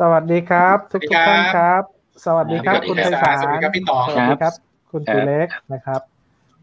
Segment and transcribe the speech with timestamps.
[0.00, 1.82] สวัสดีครับ ทุกทุกท่านครับ
[2.24, 4.54] สวัสดีครับ คุณไพศาลสวัสดีครับพี่ต๋องสวัสดีครับ
[4.90, 6.00] คุณตุเล็กนะครับ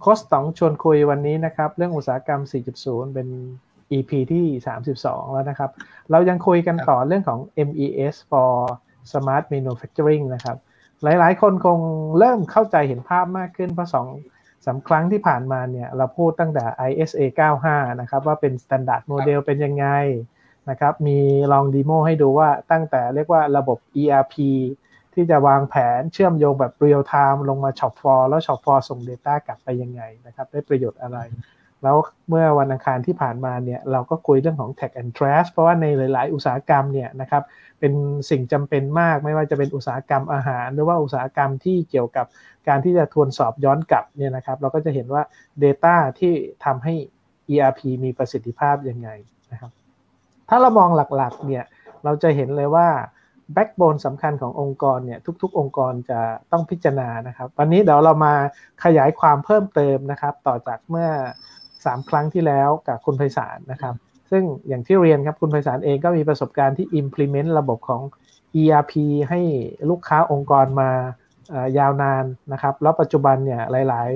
[0.02, 2.42] โค้ชต๋องชวนคุยวันนี้นะครับ เรื่องอุตสาหกรรม
[2.78, 3.28] 4.0 เป็น
[3.92, 4.46] EP ที่
[4.90, 5.72] 32 แล้วนะครับ
[6.12, 8.54] เรายังคุยกันต่อเรื่องของ MES for
[9.12, 10.58] Smart Manufacturing นะครับ
[11.04, 11.80] หลายๆ คนคง
[12.20, 14.08] เริ่มเข้าใจเห็นภาพมากขึ้นเพราะสอง
[14.66, 17.22] สามครั้งที่ผ่านมาเนี่ย เราพูดตั้งแต่ ISA
[17.64, 19.88] 95 นะครับ ว่าเป็น Standard Model เป็นยังไง
[20.70, 21.18] นะครับ มี
[21.52, 24.36] ลอง demo ให้ดูว่าตั้งแต่เรียกว่าระบบ ERP
[25.14, 31.20] ที่จะวางแผนเชื่อมโยงแบบเรียลไทม์ลงมา shop floor แล้ว shop floor ส่ง Data กลับไปยังไงนะครับ ได้ประโยชน์อะไร
[31.84, 31.98] แล้ว
[32.30, 37.44] เมื่อวันอังคารที่ผ่านมาเนี่ยเราก็คุยเรื่องของ Track and Trace เพราะว่าในหลาย ๆ อุตสาหกรรมเนี่ยนะครับ
[37.80, 37.94] เป็น
[38.30, 42.26] สิ่งจำเป็นมากไม่ว่าจะเป็นอุตสาหกรรมอาหาร หรือว่าอุตสาหกรรมที่เกี่ยวกับ
[42.68, 45.24] การที่จะทวนสอบย้อนกลับเนี่ยนะครับเราก็จะเห็นว่า
[45.64, 46.34] Data ที่
[46.66, 46.94] ทำให้
[47.50, 49.10] ERP มีประสิทธิภาพยังไง
[49.52, 49.72] นะครับ
[50.50, 51.64] ถ้าเรามองหลักๆเนี่ย
[52.04, 52.88] เราจะเห็นเลยว่า
[53.54, 56.20] แบ็กโบนสำคัญขององค์กรเนี่ยทุกๆ องค์กรจะ
[56.52, 58.34] ต้องพิจารณานะครับวันนี้เดี๋ยวเรามา
[58.84, 61.10] ขยายความเพิ่มเติมนะครับ ต่อจากเมื่อ
[61.64, 63.96] 3 ครั้งที่แล้วกับคุณไพศาลนะครับ
[64.32, 68.02] ซึ่งอย่างที่เรียนครับคุณไพศาลเองก็มีประสบการณ์ที่ implement ระบบของ
[68.62, 68.94] ERP
[69.30, 69.42] ให้
[69.90, 70.90] ลูกค้าองค์กรมา
[71.78, 74.10] ยาวนานนะครับ แล้วปัจจุบันเนี่ยหลาย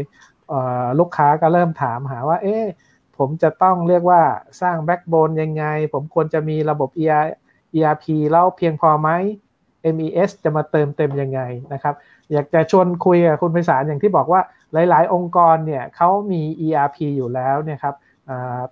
[0.46, 2.64] ๆ ลูกค้าก็เริ่มถามหาว่าเอ๊ะ
[3.22, 4.22] ผมจะต้องเรียกว่า
[4.62, 6.90] สร้างแบ็กโบนยังไง ผมควรจะมีระบบ
[7.78, 9.10] ERP แล้วเพียงพอไหม
[9.96, 11.42] MES จะมาเติมเต็มยังไง
[11.74, 11.96] นะครับ
[12.32, 14.42] อยากจะชวนคุยกับคุณไพศาลอย่างที่บอกว่า
[14.90, 17.96] หลาย ๆ องค์กรเนี่ยเขามี ERP อยู่แล้วเนี่ยครับ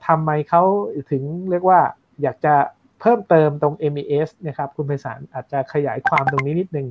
[0.08, 0.64] ทำไมเขา
[1.12, 1.80] ถึงเรียกว่า
[2.22, 2.56] อยากจะ
[3.00, 6.88] เพิ่มเติมตรง MES นะครับคุณไพศาลอาจจะขยายความตรงนี้นิดนึง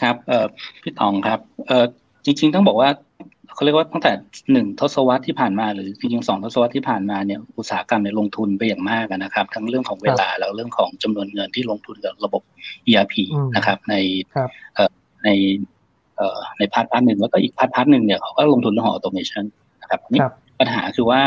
[0.00, 0.16] ครับ
[0.82, 1.38] พี่ตองครับ
[2.24, 2.90] จริง ๆ ต้องบอกว่า
[3.54, 4.12] เขาเรียกว่าตั้งแต่
[4.52, 12.42] หนึ่งทศวรรษที่ผ่านมาหรือจริงๆสองทศวรรษที่ผ่านมาเนี่ยอุตสาหกรรมเนี่ยลงทุนไปอย่างมากนะครับ ทั้งเรื่องของเวลาแล้วเรื่องของจำนวนเงินที่ลงทุนกับระบบ
[12.88, 13.14] ERP
[13.56, 13.94] นะครับ ใน
[14.74, 14.92] เอ่อ
[15.24, 15.28] ใน
[16.16, 19.44] เอ่อใน part part หนึ่งแล้วก็อีก part part หนึ่งเนี่ยเขาก็ลงทุนเรื่องของ automation
[19.82, 20.20] นะครับนี่
[20.60, 21.20] ปัญหาคือว่า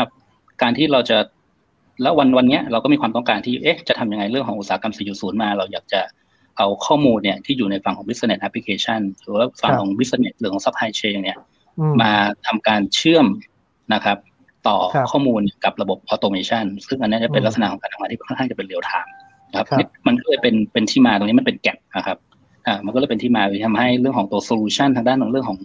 [0.62, 1.18] การที่เราจะ
[2.02, 6.00] แล้ววันวันนี้เราก็มีความต้องการที่เอ๊ะจะทำยังไงเรื่องของอุตสาหกรรม 4.0 มา เราอยากจะ
[6.58, 11.38] เอาข้อมูลเนี่ยที่อยู่ในฝั่งของ business application หรือว่าฝั่งของ business หรือของ supply chain เนี่ย
[12.02, 12.12] มา
[12.46, 13.26] ทำการเชื่อม
[13.94, 14.18] นะครับ
[14.68, 14.76] ต่อ
[15.10, 19.12] ข้อมูลกับระบบ automation ซึ่งอันนี้จะเป็นลักษณะของการทำงานที่ค่อนข้างจะเป็นเรียลไทม์
[19.50, 19.66] นะครับ
[20.06, 22.18] มันก็เลยเป็นเป็นที่มาตรงนี้มันเป็น gap นะครับ
[22.66, 25.58] อ่ามันก็เลยเป็นที่มาที่ทำให้เรื่องของตัว solution ทางด้านของเรื่องของ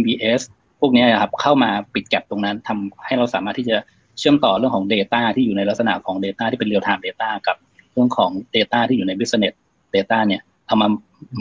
[0.00, 0.40] MES
[0.80, 3.76] พวกนี้ครับเข้ามาปิด gap ตรงนั้นทำให้เราสามารถที่จะ
[4.18, 7.56] เชื่อมต่อเรื่องของ Data ที่อยู่ในลักษณะของ Data ที่เป็น real-time Data กับ
[7.92, 9.54] เรื่องของ Data ที่อยู่ใน Business
[9.94, 10.88] Data เนี่ยเอามา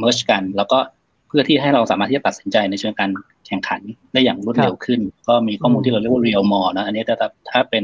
[0.01, 0.79] merge กัน แล้วก็
[1.27, 3.09] เพื่อที่ให้เราสามารถที่จะตัดสินใจในเชิงการ
[3.47, 3.81] แข่งขัน
[4.13, 7.15] ได้อย่างรวดเร็วขึ้น ก็มีข้อมูลที่เราเรียกว่าเรียลมอนะอันนี้ถ้า
[7.51, 7.83] ถ้าเป็น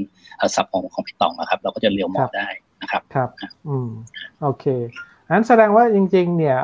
[0.55, 2.47] สับของของพี่ตองนะครับ เราก็จะเรียลมอได้
[2.81, 3.29] นะครับครับ
[3.67, 3.89] อืม
[4.41, 4.65] โอเค
[5.33, 6.57] นั้นแสดงว่าจริงๆเนี่ย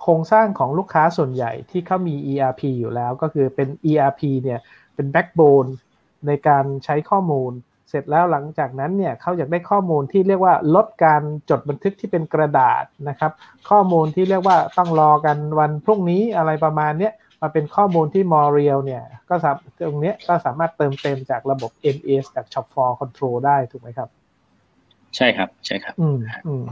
[0.00, 4.60] โครงสร้างของลูกค้าส่วนใหญ่ที่เขามี ERP อยู่แล้วก็คือเป็น ERP เนี่ย
[4.94, 5.66] เป็นแบ็กโบน
[6.26, 7.52] ในการใช้ข้อมูล
[7.92, 13.32] เสร็จแล้วหลังจากนั้นเนี่ยเขาอยากได้ข้อมูลที่เรียกว่าลดการจดบันทึกที่เป็นกระดาษนะครับ
[13.70, 24.08] ข้อมูลที่เรียกว่าต้องรอกันวันพรุ่งนี้อะไรประมาณเนี้ยมาเป็นข้อมูลที่มอเรียลเนี่ยก็สามตรงนี้ก็สามารถเติมเต็มจากระบบ MS จาก Shop for Control ได้ถูกไหมครับ
[25.16, 26.64] ใช่ครับใช่ครับ อืมอืม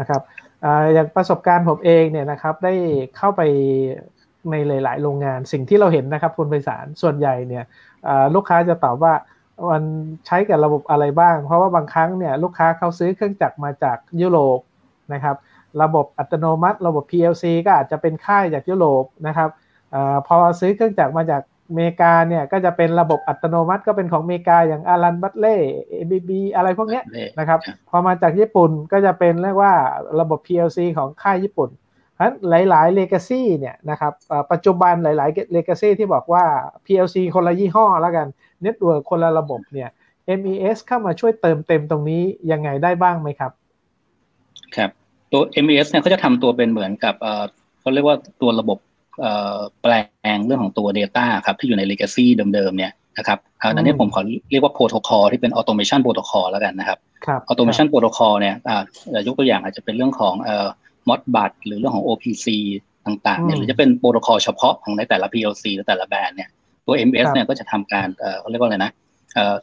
[0.00, 0.20] นะครับ
[0.64, 2.74] อ่าอย่างประสบการณ์ผมเองเนี่ยนะครับได้
[3.16, 3.42] เข้าไป
[4.50, 7.64] ในหลาย ๆ โรงงานสิ่งที่เราเห็นนะครับคุณไพศาลส่วนใหญ่เนี่ย
[8.34, 9.12] ลูกค้าจะตอบว่า
[9.70, 9.82] มัน
[10.26, 14.58] ใช้กับระบบอะไรบ้าง เพราะว่าบางครั้งเนี่ยลูกค้าเขาซื้อเครื่องจักรมาจากยุโรป
[15.12, 15.36] นะครับ
[15.82, 19.50] ระบบอัตโนมัติ ระบบ PLC ก็อาจจะเป็นค่ายจากยุโรปนะครับ
[19.94, 25.56] อพอซื้อเครื่องจักรมาจากอเมริกาเนี่ยก็จะเป็นระบบอัตโนมัติก็เป็นของอเมริกาอย่างอารันบัตเล่
[25.90, 27.02] เอบีบีอะไรพวกนี้
[27.38, 29.72] นะครับพอมาจากญี่ปุ่นก็จะเป็นเรียกว่า
[30.20, 31.70] ระบบ PLC ของค่ายญี่ปุ่น
[32.14, 34.12] เพราะหลายๆ legacy เนี่ยนะครับ
[34.52, 36.44] ปัจจุบันหลายๆ legacy ที่บอกว่า
[36.86, 38.26] PLC คนละยี่ห้อแล้วกัน
[38.64, 39.88] Network คนละระบบเนี่ย
[40.38, 42.22] MES เข้ามาช่วยเติมเต็มตรงนี้
[42.52, 43.52] ยังไงได้บ้างไหมครับ
[44.76, 44.90] ครับ
[45.32, 47.14] ตัว MES เนี่ยเขาจะทำตัวเป็นเหมือนกับ
[47.80, 48.78] เขาเรียกว่าตัวระบบ
[49.82, 49.92] แปล
[50.36, 53.38] งเรื่องของตัว Data ครับที่อยู่ใน Legacy เดิมๆเนี่ยนะครับ
[53.76, 56.98] อันนี้ผมขอเรียกว่าโปรโตคอลที่เป็น Automation Protocol แล้วกันนะครับ
[57.50, 58.54] Automation Protocol เนี่ย
[59.26, 60.68] ยกตัวอย่างอาจจะเป็นเรื่องของเอ่อ
[61.08, 62.46] Modbus หรือเรื่องของ OPC
[63.06, 66.50] ต่างๆเนี่ยหรือจะเป็นโปรโตคอลเฉพาะของในแต่ละ PLC และแต่ละแบรนด์เนี่ย
[66.86, 68.90] ตัว MES เนี่ยก็จะทำการเอ่อเขาเรียกว่าอะไรนะ
[69.34, 69.54] เอ่อ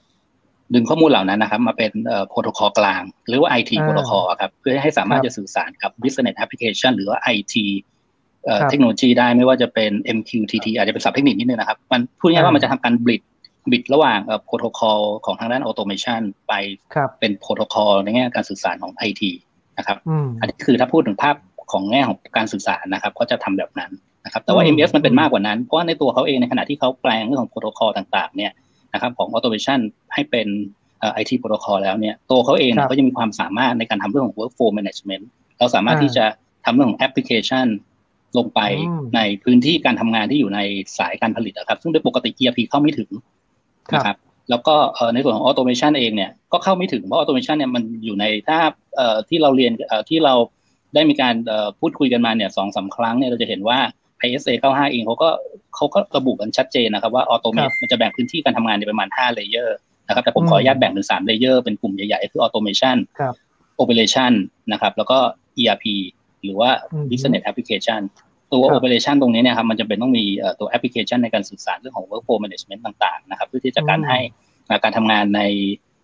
[0.74, 7.56] ดึงข้อมูลเหล่านั้นนะครับ มาเป็นเอ่อโปรโตคอลกลาง หรือว่า IT โปรโตคอลครับ เพื่อให้สามารถจะสื่อสารกับ Business Application หรือว่า IT
[8.70, 13.22] เทคโนโลยีได้ไม่ว่าจะเป็น MQTT อาจจะเป็นศัพท์เทคนิคนิดนึงนะครับ มันพูดง่ายๆว่ามันจะทำการ bridge
[13.72, 16.54] bridge ระหว่างโปรโตคอลของทางด้าน automationไป
[17.20, 19.98] เป็นโปรโตคอลในแง่การสื่อสารของ IT นนะครับ
[20.40, 21.36] อันนี้คือถ้าพูดถึงภาพ
[21.72, 23.92] ของแง่ของการสื่อสารนะครับเขาจะทำแบบนั้น
[24.26, 28.52] นะครับแต่ว่า MES มันเป็นมากกว่านั้น เพราะว่าในตัวเขาเองในขณะที่เขาแปลงเรื่องของโปรโตคอลต่างๆเนี่ย
[28.94, 29.80] นะครับของ automation
[30.14, 30.48] ให้เป็น
[31.14, 35.24] ไอทีโปรโตคอลแล้วเนี่ยตัวเขาเองเขาจะมีความสามารถในการทำเรื่องของ workflow management
[35.60, 36.26] เราสามารถที่จะ
[36.66, 37.66] ทำเรื่องของแอปพลิเคชัน
[38.38, 38.60] ลงไป
[39.16, 40.60] ในพื้นที่การทำงานที่อยู่ใน
[40.98, 43.10] สายการผลิตนะครับ ซึ่งโดยปกติ ERP เข้าไม่ถึง
[43.96, 44.18] นะครับ
[44.50, 44.76] แล้วก็
[45.14, 48.60] ในส่วนของ automation เองเนี่ยก็เข้าไม่ถึงเพราะ automation เนี่ยมันอยู่ในถ้า
[49.30, 49.72] ที่เราเรียน
[50.10, 50.34] ที่เรา
[50.96, 51.36] ได้มีการ
[51.80, 53.80] พูดคุยกันมาเนี่ยสองสามครั้งเนี่ยเราจะเห็นว่า
[54.28, 55.30] ISA 95 เองเขาก็
[55.76, 59.78] เขาก็ระบุกันชัดเจนนะครับว่า automate มันจะแบ่งพื้นที่การทำงานในประมาณ5เลเยอร์
[60.08, 64.31] นะครับแต่ผมขออนุญาตแบ่งเป็น3เลเยอร์เป็นกลุ่มใหญ่ๆ คือ automation operation
[64.72, 65.18] นะครับแล้วก็
[65.60, 65.86] ERP
[66.44, 66.70] หรือว่า
[67.10, 68.02] business application
[68.54, 70.26] ตัว operation ตรงนี้เนี่ยครับมันจะเป็นต้องมี
[70.60, 74.20] ตัวแอปพลิเคชันในการสื่อสารเรื่องของ workflow management ต่างๆนะครับเพื่อที่จะการให้
[74.84, 75.42] การทำงานใน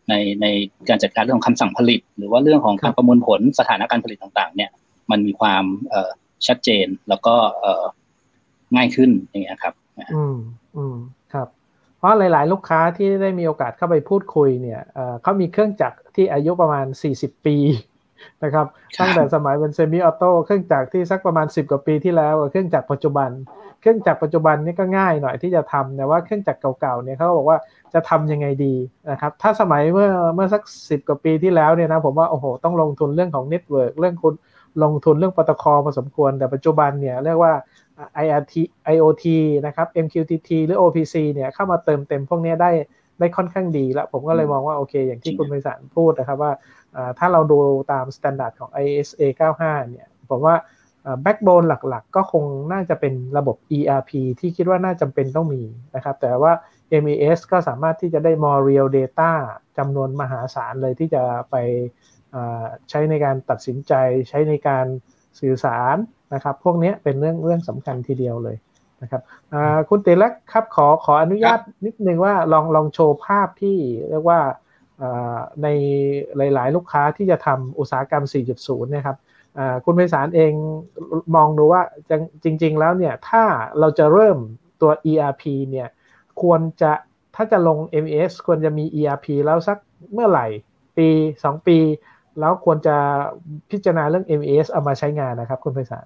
[0.10, 0.46] ในใน
[0.90, 4.70] การจัดการเรื่องของคำสั่งผลิต หรือว่าเรื่องของการประมวลผลสถานการณ์ผลิตต่างๆ เนี่ย
[5.12, 5.64] มันมีความ
[6.48, 7.36] ชัดเจนแล้วก็
[8.76, 9.74] ง่ายขึ้นอย่างเงี้ยครับ
[10.14, 10.38] อืม
[10.78, 10.96] อืม
[11.34, 11.48] ครับ
[11.98, 14.82] เพราะหลาย ๆ ลูกค้าที่ได้มีโอกาสเข้าไปพูดคุยเนี่ย
[15.22, 16.86] เขามีเครื่องจักรที่อายุประมาณ
[17.18, 17.58] 40 ปี
[18.44, 18.66] นะครับ
[19.00, 23.30] ตั้งแต่สมัยเป็นเซมิออโต้เครื่องจักรที่สักประมาณ 10 กว่าปีที่แล้วเครื่องจักรปัจจุบัน
[23.82, 27.58] เครื่องจักรปัจจุบันนี่ก็ง่ายหน่อยที่จะทำแต่ว่าเครื่องจักรเก่าๆเนี่ยเขาบอกว่า
[27.94, 28.76] จะทำยังไงดี
[29.12, 34.34] นะครับถ้าสมัยเมื่อเมื่อสัก 10 กว่าปีที่แล้วเนี่ยนะผมว่าโอ้โหต้องลงทุนเรื่องของเน็ตเวิร์กเรื่องคุณ
[34.84, 37.54] ลงทุนเรื่องโปรโตคอลพอสมควรแต่ปัจจุบันเนี่ยเรียกว่า
[38.24, 38.54] IIoT
[38.94, 39.26] IoT
[39.66, 42.72] นะครับ MQTT หรือ OPC เนี่ยเข้ามาเติมเต็มพวกนี้ได้
[43.20, 46.52] ได้ค่อนข้างดีแล้ว ผมก็เลยมองว่าโอเค อย่างที่คุณไพศาลพูดนะครับว่า
[47.20, 47.60] ถ้าเราดู
[47.92, 49.22] ตามมาตรฐานของ ISA
[49.58, 50.56] 95 เนี่ย ผมว่า
[51.22, 55.64] แบ็กโบนหลักๆ ก็คงน่าจะเป็นระบบ ERP ที่คิดว่าน่าจำเป็นต้องมี
[55.96, 56.52] นะครับ แต่ว่า
[57.04, 59.32] MES ก็สามารถที่จะได้ more real data
[59.78, 61.22] จำนวนมหาศาลเลยที่จะ
[61.52, 61.56] ไป
[62.90, 63.94] ใช้ในการตัดสินใจ
[64.30, 64.86] ใช้ในการ
[65.40, 65.96] สื่อสาร
[66.34, 68.58] นะครับ พวกนี้เป็นเรื่องเรื่องสำคัญทีเดียวเลย
[69.02, 69.22] นะครับ
[69.90, 73.78] คุณเตลักครับขอขออนุญาตนิดนึงว่าลองลองโชว์ภาพที่
[74.10, 74.40] เรียกว่า
[75.64, 75.68] ใน
[76.38, 78.24] หลาย ๆ ลูกค้าที่จะทำอุตสาหกรรม
[78.58, 79.18] 4.0 นะครับ
[79.86, 80.54] คุณไพศาลเอง
[81.36, 81.82] มองดูว่า
[82.44, 83.44] จริง ๆ แล้วเนี่ยถ้า
[83.80, 84.38] เราจะเริ่ม
[84.82, 85.88] ตัว ERP เนี่ย
[86.42, 86.92] ควรจะ
[87.36, 89.78] ถ้าจะลง MES ควรจะมี ERP แล้วสัก
[90.14, 90.48] เมื่อไหร่
[90.98, 91.08] ปี
[91.42, 91.78] 2 ปี
[92.40, 92.96] แล้วควรจะ
[93.72, 96.06] พิจารณาเรื่อง MES เอามาใช้งานนะครับคุณไพศาล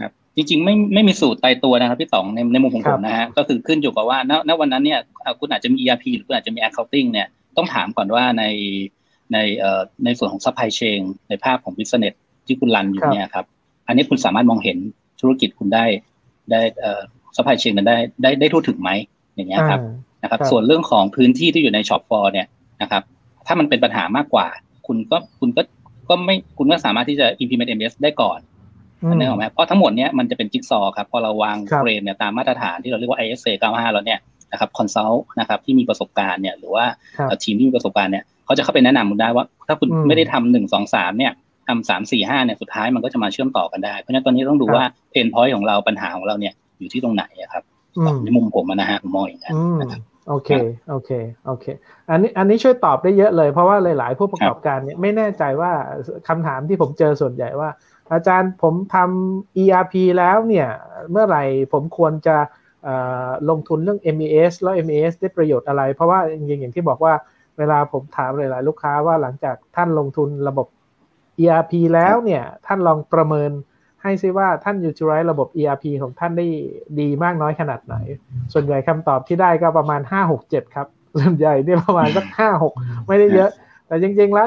[0.00, 5.00] ครับ จริงๆ ไม่ไม่มีสูตรตายตัวนะครับพี่ต๋องในในมุมของผมนะฮะก็คือขึ้นอยู่กับว่าณณวันนั้นเนี่ย
[5.40, 7.26] คุณอาจจะมี ERP หรือคุณอาจจะมี accounting เนี่ย
[7.56, 8.44] ต้องถามก่อนว่าใน
[9.32, 12.14] ในเอ่อในส่วนของซัพพลายเชนในภาพของ business
[12.46, 13.46] ที่คุณ run อยู่เนี่ยครับ
[13.86, 14.78] อันนี้คุณสามารถมองเห็น
[15.20, 15.84] ธุรกิจคุณได้
[16.50, 17.00] ได้เอ่อ
[17.36, 18.90] ซัพพลายเชนกันได้ได้ได้ทั่วถึงไหม
[19.36, 19.80] อย่างเงี้ยครับ
[20.22, 22.46] นะครับ ส่วนเรื่องของพื้นที่ที่อยู่ใน shop floor เนี่ย
[22.82, 23.02] นะครับ
[23.46, 24.46] ถ้ามันเป็นปัญหามากกว่า
[24.86, 25.62] คุณก็คุณก็
[26.08, 28.38] ก็ไม่คุณก็สามารถที่จะ implement MES ได้ก่อน
[29.08, 34.20] นึกออกไหมเพราะทั้งหมดเนี้ยมันจะเป็นจิ๊กซอว์ครับพอเราวาง frame เนี่ยตามมาตรฐานที่เราเรียกว่า ISA 95 แล้วเนี่ย
[34.52, 36.84] นะครับ consult นะครับที่มีประสบการณ์เนี่ยหรือว่า
[37.44, 41.32] ทีมที่มีประสบการณ์เนี่ยเขาจะเข้าไปแนะนำคุณได้ว่า ถ้าคุณไม่ได้ทำหนึ่งสองสามเนี่ย
[41.68, 47.62] ทำสามสี่ห้าเนี่ยสุดท้ายมันก็จะมาเชื่อมต่อกันได้ เพราะฉะนั้นตอนนี้ต้องดูว่า pain point ของเราปัญหาของเราเนี่ยอยู่ที่ตรงไหนครับ
[48.24, 50.50] ในมุมผมนะฮะผมมองอย่างนั้นนะครับ โอเค
[50.88, 51.10] โอเค
[51.46, 51.66] โอเค
[52.10, 55.72] อันนี้ อันนี้ช่วยตอบได้เยอะเลย เพราะว่าหลาย ๆ ผู้ประกอบการเนี่ยไม่แน่ใจว่า
[56.28, 57.70] คำถามที่ผมเจอส่วนใหญ่ว่า
[58.12, 60.68] อาจารย์ผมทำ ERP แล้วเนี่ย
[61.10, 62.36] เมื่อไหร่ผมควรจะ
[63.50, 67.14] ลงทุนเรื่อง MES แล้ว MES ได้ประโยชน์อะไร เพราะว่าจริงๆอย่างที่บอกว่า
[67.58, 70.66] เวลาผมถามหลาย ๆ ลูกค้าว่าหลังจากท่านลงทุนระบบ
[71.40, 73.50] ERP แล้วเนี่ย ท่านลองประเมิน
[74.04, 76.46] ให้ซิว่าท่าน utilize ระบบ ERP ของท่านได้
[77.00, 77.96] ดีมากน้อยขนาดไหน
[78.52, 80.86] ส่วนใหญ่คำตอบที่ได้ก็ประมาณ5 6 7ครับ
[81.18, 83.50] ส่วนใหญ่เนี่ยประมาณสัก5 6ไม่ได้เยอะ
[83.86, 84.46] แต่จริงๆแล้ว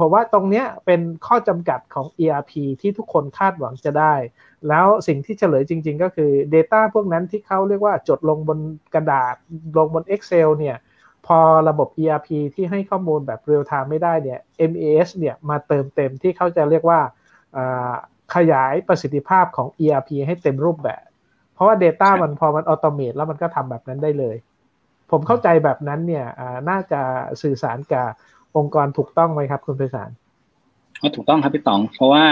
[0.00, 4.14] ผมว่าตรงนี้เป็นข้อจำกัดของ ERP ที่ทุกคนคาดหวังจะได้
[4.68, 8.58] แล้วสิ่งที่เฉลยจริง ๆ ก็คือ Data พวกนั้นที่เขาเรียกว่าจดลงบน
[8.94, 9.34] กระดาษ
[9.78, 10.76] ลงบน Excel เนี่ย
[11.26, 11.38] พอ
[11.68, 14.40] ระบบ ERP ที่ให้ข้อมูลแบบ real time ไม่ได้เนี่ย
[14.70, 17.00] MES เนี่ยมาเติมเต็มที่เขาจะเรียกว่า
[18.34, 21.04] ขยายประสิทธิภาพของ ERP ให้เต็มรูปแบบ
[21.54, 24.36] เพราะว่า Data มันพอมันอัตโนมัติแล้วมันก็ทำแบบนั้นได้เลย
[25.10, 26.26] ผมเข้าใจแบบนั้นเนี่ย
[26.70, 27.00] น่าจะ
[27.42, 28.06] สื่อสารกับ
[28.56, 30.10] องค์กรถูกต้องไหมครับคุณไพศาล
[31.16, 32.24] ถูกต้องครับพี่ต๋อง เพราะว่า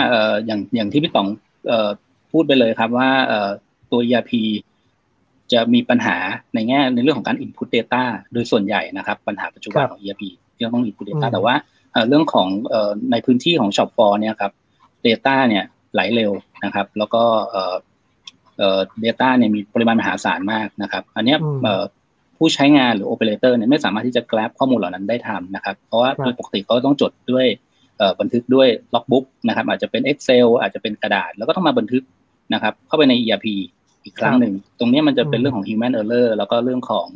[0.47, 1.29] อย่างอย่างที่พี่ต๋อง
[2.33, 3.11] พูดไปเลยครับว่า
[3.91, 4.33] ตัว ERP
[5.53, 6.17] จะมีปัญหา
[6.55, 8.03] ในแง่ในเรื่องของการ input data
[8.33, 10.23] โดยส่วนใหญ่นะครับ ปัญหาปัจจุบันของ ERP
[10.55, 11.55] ที่ต้อง input data แต่ว่า
[12.09, 12.49] เรื่องของ
[13.11, 14.53] ในพื้นที่ของ shop floor เนี่ยครับ
[15.07, 16.33] data เนี่ย ไหลเร็ว
[16.65, 17.63] นะครับ แล้วก็เอ่
[18.79, 21.37] อ data เนี่ยมีปริมาณมหาศาลมากนะครับ อันนี้
[22.37, 27.47] ผู้ใช้งานหรือ operator เนี่ยไม่สามารถที่จะ grab ข้อมูลเหล่านั้นได้ทันนะครับ เพราะว่าโดยปกติเขาต้องจดด้วย
[28.21, 32.03] บันทึกด้วยล็อกบุ๊กนะครับ อาจจะเป็น Excel อาจจะเป็นกระดาษ แล้วก็ต้องมาบันทึก
[32.55, 33.47] นะครับ เข้าไปใน ERP
[34.05, 37.07] อีกครั้งหนึ่ง ตรงนี้มันจะเป็นเรื่องของ human error แล้วก็เรื่องของ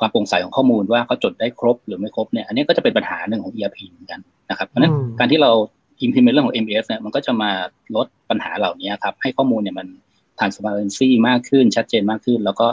[0.00, 5.52] ความโปร่งใสของข้อมูลว่าเขาจดได้ครบหรือไม่ครบเนี่ยอันนี้ก็จะเป็นปัญหาหนึ่งของ ERP เหมือนกันนะครับเพราะนั้นการที่เรา
[6.04, 7.50] implement เรื่องของ MES เนี่ยมันก็จะมา
[7.96, 9.86] ลดปัญหาเหล่านี้ครับ ให้ข้อมูลเนี่ยมัน
[10.38, 12.66] transparency มากขึ้นชัดเจนมากขึ้น แล้วก็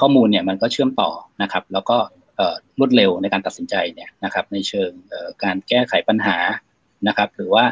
[0.00, 1.10] ข้อมูลเนี่ยมันก็เชื่อมต่อ
[1.42, 1.96] นะครับ แล้วก็
[2.78, 4.90] รวดเร็วในการตัดสินใจเนี่ยนะครับ ในเชิง
[5.44, 6.36] การแก้ไขปัญหา
[7.08, 7.64] นะครับ หรือว่า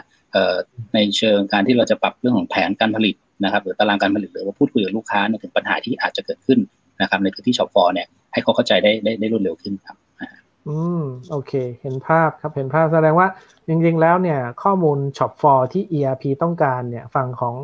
[0.95, 6.59] ในเชิงการที่เราจะปรับเรื่องของแผนการผลิตนะครับ หรือตารางการผลิตหรือว่าพูดคุยกับลูกค้าถึงปัญหาที่อาจจะเกิดขึ้น
[7.01, 9.97] นะครับ ในพื้นที่ shop floor เนี่ยให้เขาเข้าใจได้ได้ได้รวดเร็วขึ้นครับ
[10.69, 13.29] อืมโอเค เห็นภาพครับเห็นภาพแสดงว่า
[13.67, 17.55] จริงๆแล้วเนี่ยข้อมูล shop floor ที่ ERP ต้องการเนี่ยฝั่งของ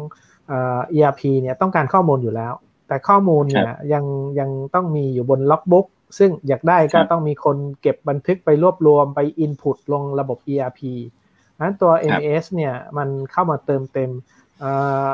[0.49, 2.53] เอ่อ ERP เนี่ยต้องการข้อมูลอยู่แล้ว
[2.89, 4.05] แต่ข้อมูลเนี่ยยัง
[4.39, 5.87] ยังต้องมีอยู่บนล็อกบุ๊ก
[6.19, 10.81] ซึ่งอยากได้ก็ต้องมีคนเก็บบันทึกไปรวบรวมไป Input ลงระบบ ERP
[11.61, 14.11] นั้นตัว MES เนี่ยมันเข้ามาเติมเต็ม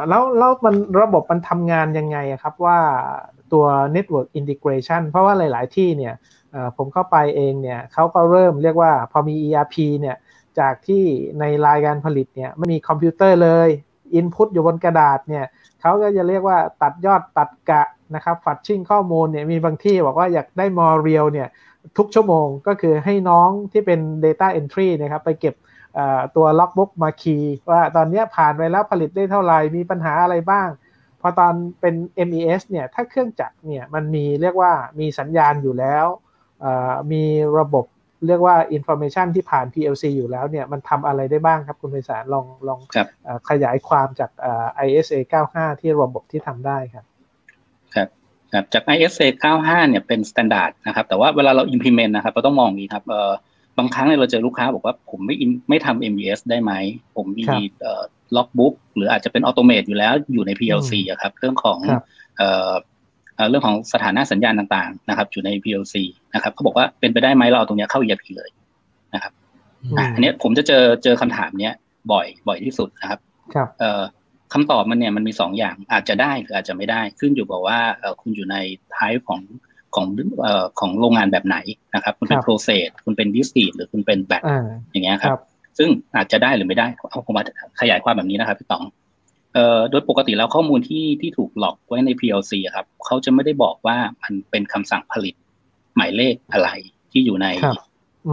[0.09, 2.79] แล้วแล้วมันระบบมันทำงานยังไงครับว่า
[3.53, 3.65] ตัว
[3.95, 6.15] Network Integration เพราะว่าหลาย ๆ ที่เนี่ย
[6.77, 10.17] ผมเข้าไปเองเนี่ยเขาก็เริ่มเรียกว่าพอมี ERP เนี่ย
[10.59, 11.05] จากที่
[11.41, 13.69] ในรายการผลิตเนี่ยไม่มีคอมพิวเตอร์เลย
[14.19, 15.45] Input อยู่บนกระดาษเนี่ย
[15.81, 17.83] เขาก็จะเรียกว่าตัดยอดตัดกะ
[18.15, 21.49] นะครับ batching ข้อมูลเนี่ยมีบางที่บอกว่าอยากได้ more real เนี่ย
[21.99, 25.55] ทุกชั่วโมงก็คือให้น้องที่เป็น Data Entry นะครับไปเก็บ
[26.37, 30.69] ตัว logbook มา key ว่าตอนนี้ผ่านไปแล้วผลิตได้เท่าไหร่ มีปัญหาอะไรบ้าง
[31.21, 31.95] พอตอนเป็น
[32.29, 36.07] MES เนี่ยถ้าเครื่องจักรเนี่ยมันมีเรียกว่ามีสัญญาณอยู่แล้ว
[37.13, 37.25] มี
[37.59, 37.85] ระบบ
[38.27, 42.81] เรียกว่า information ที่ผ่าน PLC อยู่แล้วเนี่ยมันทำอะไรได้บ้างครับคุณไพศาลลองลอง
[43.51, 44.31] ขยายความจาก
[44.87, 45.19] ISA
[45.51, 47.05] 95 ที่ระบบที่ทำได้ครับ
[47.95, 48.09] ครับ
[48.53, 49.27] ครับจาก ISA
[49.59, 53.33] 95 เนี่ยเป็นมาตรฐานนะครับ แต่ว่าเวลาเรา implement นะครับเราต้องมองอย่างนี้ครับเอ่อ
[53.79, 55.35] บางครั้งเราเจอลูกค้าบอกว่าผมไม่
[55.69, 56.73] ไม่ทำ MVS ได้ไหม
[57.17, 57.47] ผมมี
[58.37, 61.79] ล็อกบุ๊กหรืออาจจะเป็นออโตเมตอยู่แล้วอยู่ใน PLC อะครับ เรื่องของ
[63.51, 65.95] เรื่องของสถานะสัญญาณต่างๆ นะครับอยู่ใน PLC
[66.35, 68.51] นะครับเขาบอกว่าเป็นไปได้ไหมเราเอาตรงนี้เข้า ERP เลย
[69.15, 69.33] นะครับ
[70.15, 71.75] อันนี้ผมจะเจอเจอคำถามเนี้ย
[72.13, 73.21] บ่อยบ่อยที่สุดนะครับ
[74.53, 77.79] คำตอบมันเนี่ยมันมีสองอย่างอาจจะได้หรืออาจจะไม่ได้ขึ้นอยู่กับว่า
[78.21, 78.57] คุณอยู่ใน
[78.97, 79.41] ท้ายของ
[79.95, 80.07] ของ
[80.43, 81.57] เอ่อของโรงงานแบบไหน
[81.95, 84.43] นะครับ คุณเป็นโปรเซสคุณเป็นดิสตีหรือคุณเป็นแบบ
[84.93, 85.39] อย่างเงี้ยครับ
[85.79, 87.43] ซึ่งอาจจะได้หรือไม่ได้เอาผมมา
[87.81, 89.08] ขยายความแบบนี้นะครับพี่ต๋องเอ่อ
[89.91, 95.35] โดยปกติแล้วข้อมูลที่ที่ถูกหลอกไว้ใน PLC ครับเขาจะไม่ได้บอกว่ามันเป็นคำสั่งผลิต
[95.97, 96.69] หมายเลขอะไร
[97.13, 97.47] ที่อยู่ใน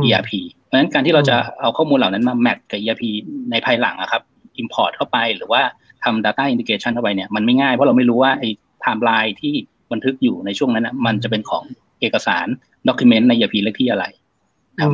[0.04, 0.32] ERP
[0.64, 3.04] เพราะฉะนั้นการที่เราจะเอาข้อมูลเหล่านั้นมาแมทกับ ERP
[3.52, 4.22] ในภายหลังอะครับ
[4.62, 5.62] import เข้าไปหรือว่า
[6.04, 8.50] ทำ data integration เข้าไปเนี่ยมันไม่ง่ายเพราะเราไม่รู้ว่าไอ้
[8.82, 9.54] ไทม์ไลน์ที่
[9.92, 11.64] บันทึกอยู่ในช่วงนั้นนะมันจะเป็นของ
[12.02, 12.48] เอกสาร
[12.88, 14.06] ด็อกิเมนต์ใน ERP เลขที่อะไร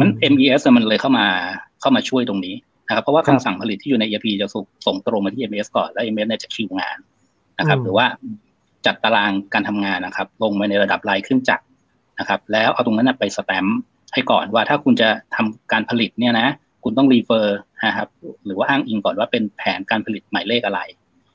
[0.02, 1.28] มัน MES มันเลยเข้ามา
[1.82, 2.56] เข้ามาช่วยตรงนี้
[2.92, 4.48] นะครับเพราะว่าคำสั่งผลิตที่อยู่ใน ERP จะ
[4.86, 6.98] ส่งตรงมาที่ MES ก่อนแล้ว MES เนี่ยจะคิวงาน
[7.60, 8.06] นะครับ หรือว่า
[8.86, 11.66] จัดตารางการทำงานนะครับ ลงไปในระดับรายเครื่องจักร
[12.20, 13.78] นะครับ แล้วเอาตรงนั้นไปสแตมป์
[14.14, 16.48] ให้ก่อนว่าถ้าคุณจะทำการผลิตเนี่ยนะ
[16.84, 18.08] คุณต้องรีเฟอร์นะครับ
[18.46, 20.80] หรือว่าอ้างอิงก่อนว่าเป็นแผนการผลิตหมายเลขอะไร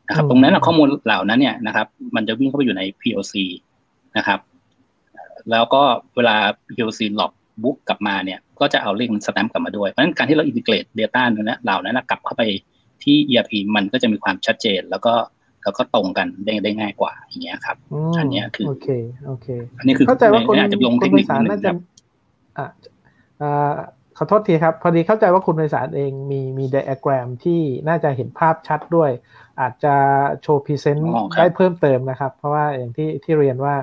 [0.08, 1.86] นะครับ ตรงนั้นข้อมูลเหล่านั้นเนี่ยนะครับ
[2.16, 3.34] มันจะวิ่งเข้าไปอยู่ใน POC
[4.16, 4.40] นะครับ
[5.50, 5.82] แล้วก็
[6.16, 6.36] เวลา
[6.76, 7.32] POC หลอก
[7.62, 12.42] บุ๊กกลับมาเนี่ยก็จะเอาเลขมันสแตมป์กลับมาด้วย เพราะฉะนั้นการที่เราอินทิเกรตเดต้านั้นเหล่านั้นกลับเข้าไป
[13.02, 15.14] ที่ ERP มันก็จะมีความชัดเจนแล้วก็
[15.62, 17.76] แล้วก็ตรงกันได้ได้ง่ายกว่าอย่างเงี้ยครับ
[18.18, 18.88] อันนี้คือโอเค
[19.26, 19.46] โอเค
[19.78, 21.70] อันนี้คือเข้าใจว่าคุณอาจจะลงเทคนิคน่าจะ
[22.58, 23.72] อ่า
[24.18, 29.10] ขอโทษทีครับ พอดีเข้าใจว่าคุณไพศาลเองมีมีไดอะแกรมที่น่าจะเห็นภาพชัดด้วย
[29.60, 29.94] อาจจะ
[30.42, 33.74] โชว์พรีเซนต์ได้เพิ่มเติมนะครับ เพราะว่าอย่างที่ที่เรียนว่า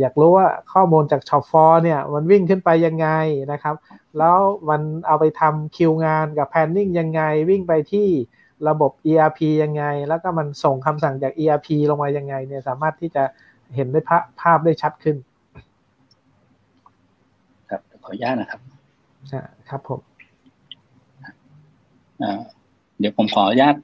[0.00, 3.08] อยากรู้ว่าข้อมูลจากช็อปฟอร์เนี่ยมันวิ่งขึ้นไปยังไง
[3.52, 3.74] นะครับ
[4.18, 8.08] แล้วมันเอาไปทำคิวงานกับแพนนิ่งยังไง วิ่งไปที่
[8.68, 13.24] ระบบ ERP ยังไง แล้วก็มันส่งคำสั่งจาก ERP ลงมายังไงเนี่ยสามารถที่จะ
[13.74, 14.00] เห็นได้
[14.40, 15.16] ภาพได้ชัดขึ้น
[17.70, 18.60] ครับขออนุญาตนะครับ
[19.68, 20.00] ครับผม
[22.98, 23.74] เดี๋ยวผมขออนุญาต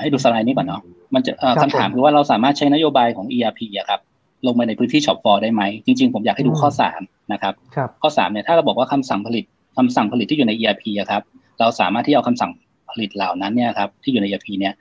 [0.00, 0.82] ให้ดูสไลด์นี้ก่อนเนาะ
[1.14, 4.00] มันจะคำถามคือว่าเราสามารถใช้นโยบายของ ERP อะครับ
[4.46, 7.00] ลงไปในพื้นที่ shop floor ได้ไหมจริง ๆ ผมอยากให้ดูข้อสาม
[7.32, 7.54] นะครับ
[8.02, 9.44] ข้อสามเนี่ยถ้าเราบอกว่าคำสั่งผลิต
[9.76, 11.22] คำสั่งผลิตที่อยู่ใน ERP อะครับ
[11.60, 12.50] เราสามารถที่เอาคำสั่ง
[12.90, 14.74] ผลิตเหล่านั้นเนี่ยครับที่อยู่ใน ERP เนี่ย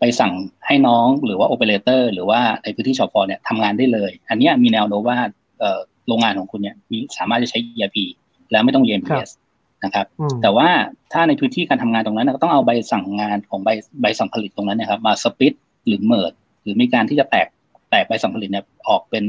[0.00, 0.32] ไปสั่ง
[0.66, 5.18] ให้น้องหรือว่าโอเปอเรเตอร์หรือว่าในพื้นที่ shop floor เนี่ยทำงานได้เลย อันนี้มีแนวโน้มว่า
[6.08, 7.96] โรงงานของคุณเนี่ยมีสามารถจะใช้ ERP
[8.50, 9.30] แล้วไม่ต้อง MES
[9.84, 10.06] นะครับ
[10.42, 10.68] แต่ว่า
[11.12, 13.68] ถ้าในพื้นที่การทำงานตรงนั้นก็ต้องเอาใบสั่งงานของใบ
[14.00, 15.54] ใบสั่งผลิตตรงนั้นนะครับมา split
[15.86, 16.32] หรือ merge
[16.62, 17.46] หรือมีการที่จะแตก
[17.90, 19.24] แตกใบสั่งผลิตเนี่ยออกเป็น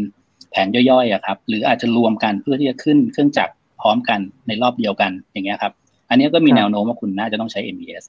[0.52, 5.74] แผนย่อยๆครับ หรืออาจจะรวมกันเพื่อที่จะขึ้นเครื่องจักรพร้อมกันในรอบเดียวกันอย่างเงี้ยครับ
[6.10, 8.04] อันนี้ก็มีแนวโน้มว่าคุณน่าจะต้องใช้ MES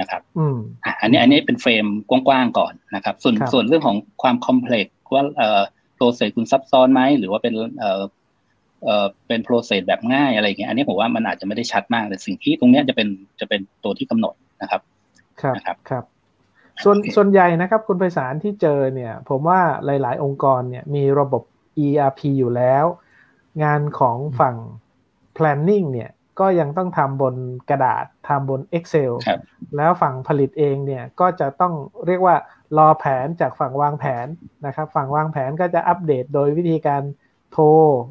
[0.00, 5.60] นะครับอืมอะอันนี้อันนี้เป็น frame กว้างๆก่อนนะครับ ส่วนครับส่วนเรื่องของความ complex ว่าเอ่อ
[5.96, 8.02] process คุณซับซ้อนไหมหรือว่าเป็นเอ่อ
[8.84, 13.08] เอ่อเป็น process แบบง่ายอะไรอย่างเงี้ยอันนี้ผมว่ามันอาจจะไม่ได้ชัดมากแต่สิ่งที่ตรงเนี้ยจะเป็น
[13.40, 14.80] จะเป็นตัวที่กำหนดนะครับ
[15.40, 16.04] ครับนะครับครับ
[16.84, 21.42] ส่วนโอเคส่วนใหญ่นะครับคุณไพศาลที่เจอเนี่ยผมว่าหลาย ๆ องค์กรเนี่ยมีระบบ
[21.86, 22.84] ERP อยู่แล้ว
[23.62, 24.56] งานของฝั่ง
[25.36, 26.10] planning เนี่ย
[26.40, 27.34] ก็ยังต้องทำบน
[27.70, 29.40] กระดาษทำบน Excel ครับ
[29.76, 31.74] แล้วฝั่งผลิตเองเนี่ยก็จะต้อง
[32.06, 32.36] เรียกว่า
[32.78, 34.26] รอแผนจากฝั่งวางแผน
[34.66, 37.02] นะครับ ฝั่งวางแผนก็จะอัปเดตโดยวิธีการ
[37.52, 37.64] โทร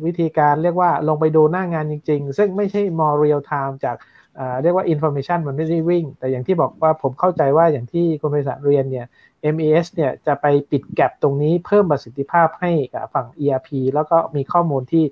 [0.05, 3.95] วิธีการเรียกว่าลงไปดูหน้างานจริง ๆ ซึ่งไม่ใช่ more real time จาก
[4.39, 9.05] เอ่อเรียกว่า information มันไม่ได้วิ่ง แต่อย่างที่บอกว่าผมเข้าใจว่าอย่างที่คุณบริษัทเรียนเนี่ย
[9.53, 15.03] MES เนี่ยจะไปปิดแกลบตรงนี้เพิ่มประสิทธิภาพให้กับฝั่ง ERP แล้วก็มีข้อมูลที่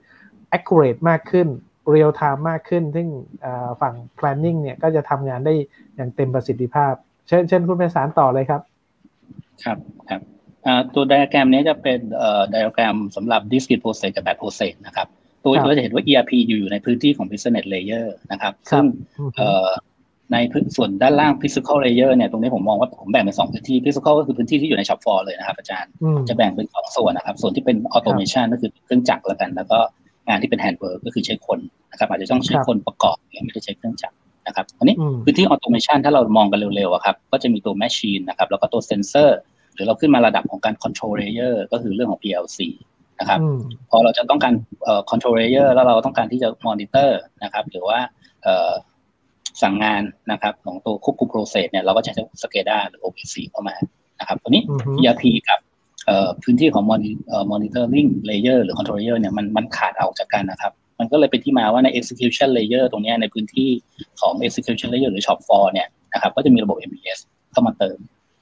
[0.57, 1.47] accurate มากขึ้น
[1.93, 3.07] real time มากขึ้น ซึ่ง
[3.45, 5.53] อ่อฝั่ง planning เนี่ยก็จะทำงานได้
[5.95, 6.93] อย่างเต็มประสิทธิภาพ
[7.27, 8.61] เชิญเชิญคุณไพศาลต่อเลยครับ
[9.63, 9.77] ครับ
[10.09, 10.21] ครับ
[10.65, 15.07] อ่าตัวไดอะแกรมนี้จะเป็นอ่อไดอะแกรมสำหรับ discrete process กับ batch process นะครับ
[15.47, 18.85] ตัวครับเราจะเห็นว่า ERP อยู่อยู่ในพื้นที่ของ business layer นะครับครับซึ่ง
[19.17, 19.69] อืมเอ่อ
[20.33, 29.79] ในพื้นส่วนด้านล่าง physical layer เนี่ยตรงนี้ผมมองว่าผมแบ่งเป็นสองพื้นที่ physical ก็คือพื้นที่ที่อยู่ใน shop floor เลยนะครับ อาจารย์อืมจะแบ่งเป็นสองส่วนนะครับ ส่วนที่เป็น automation ก็คือเครื่องจักรแล้วกัน แล้วก็
[30.27, 31.59] งานที่เป็น handwork ก็คือใช้คน
[31.91, 34.15] นะครับอาจจะต้องใช้ครับคนประกอบเนี่ยไม่ได้ใช้เครื่องจักร
[34.47, 39.29] นะครับอันนี้อืมพื้นที่ automation ถ้าเรามองกันเร็วๆอะครับก็จะมีตัว machine นะครับแล้วก็ตัว sensor
[39.73, 42.59] หรือเราขึ้นมาระดับของการ control layer ก็คือเรื่องของ PLC
[43.19, 43.59] นะครับอืม
[43.89, 47.09] พอเราจะต้องการเอ่อ control layer แล้วเราต้องการที่จะ monitor
[47.43, 47.99] นะครับ หรือว่า
[48.43, 48.71] เอ่อ
[49.61, 53.75] สั่งงานนะครับ ของตัวควบคุม process เนี่ยเราก็จะใช้ SCADA หรือ OPC เข้ามา
[54.19, 55.59] นะครับตัวนี้อือฮึ ERP กับ
[56.05, 63.69] เอ่อพื้นที่ของ moni- เอ่อ monitoring layer หรือ control layer เนี่ยมันมันขาดออกจากกันนะครับ มันก็เลยเป็นที่มาว่าใน execution layer ตรงเนี้ยในพื้นที่
[64.21, 67.19] ของ execution layer หรือ shop floor เนี่ยนะครับ ก็จะมีระบบ MES
[67.51, 67.97] เข้ามาเติม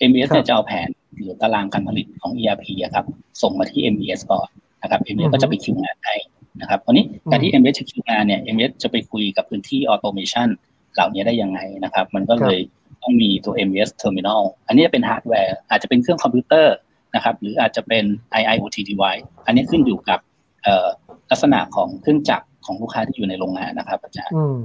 [0.10, 3.06] MES เนี่ยจะเอาแผนหรือตารางการผลิตของ ERP อะครับ
[3.42, 4.50] ส่งมาที่ MES ก่อน
[4.86, 6.16] นะครับ MES ก็จะไปคิวงานให้
[6.62, 10.48] นะครับวันนี้การที่ MES จะคิวงานเนี่ย MES จะไปคุยกับพื้นที่ automation
[10.94, 12.60] เหล่านี้ได้ยังไงนะครับ มันก็เลย
[13.04, 16.76] ต้องมีตัว MES terminal อันนี้จะเป็นฮาร์ดแวร์ อาจจะเป็นเครื่องคอมพิวเตอร์
[17.16, 18.06] นะครับหรืออาจจะเป็น
[18.42, 20.20] IIoT device อันนี้ขึ้นอยู่กับ
[20.64, 20.88] เอ่อ
[21.32, 24.58] ลักษณะของเครื่องจักรของลูกค้าที่อยู่ในโรงงานนะครับอาจารย์อืม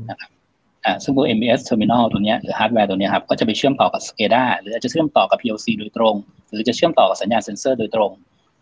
[0.84, 6.14] อ่าซึ่งตัว MES terminal ตัวเนี้ยหรือฮาร์ดแวร์ตัวเนี้ยครับก็จะไปเชื่อมต่อกับ SCADA หรืออาจจะเชื่อมต่อกับ PLC โดยตรง
[6.50, 8.10] หรือจะเชื่อมต่อกับสัญญาณเซ็นเซอร์โดยตรง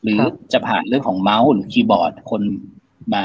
[0.02, 2.42] หรือครับจะผ่านเรื่องของเมาส์หรือคีย์บอร์ด คน
[3.14, 3.22] มา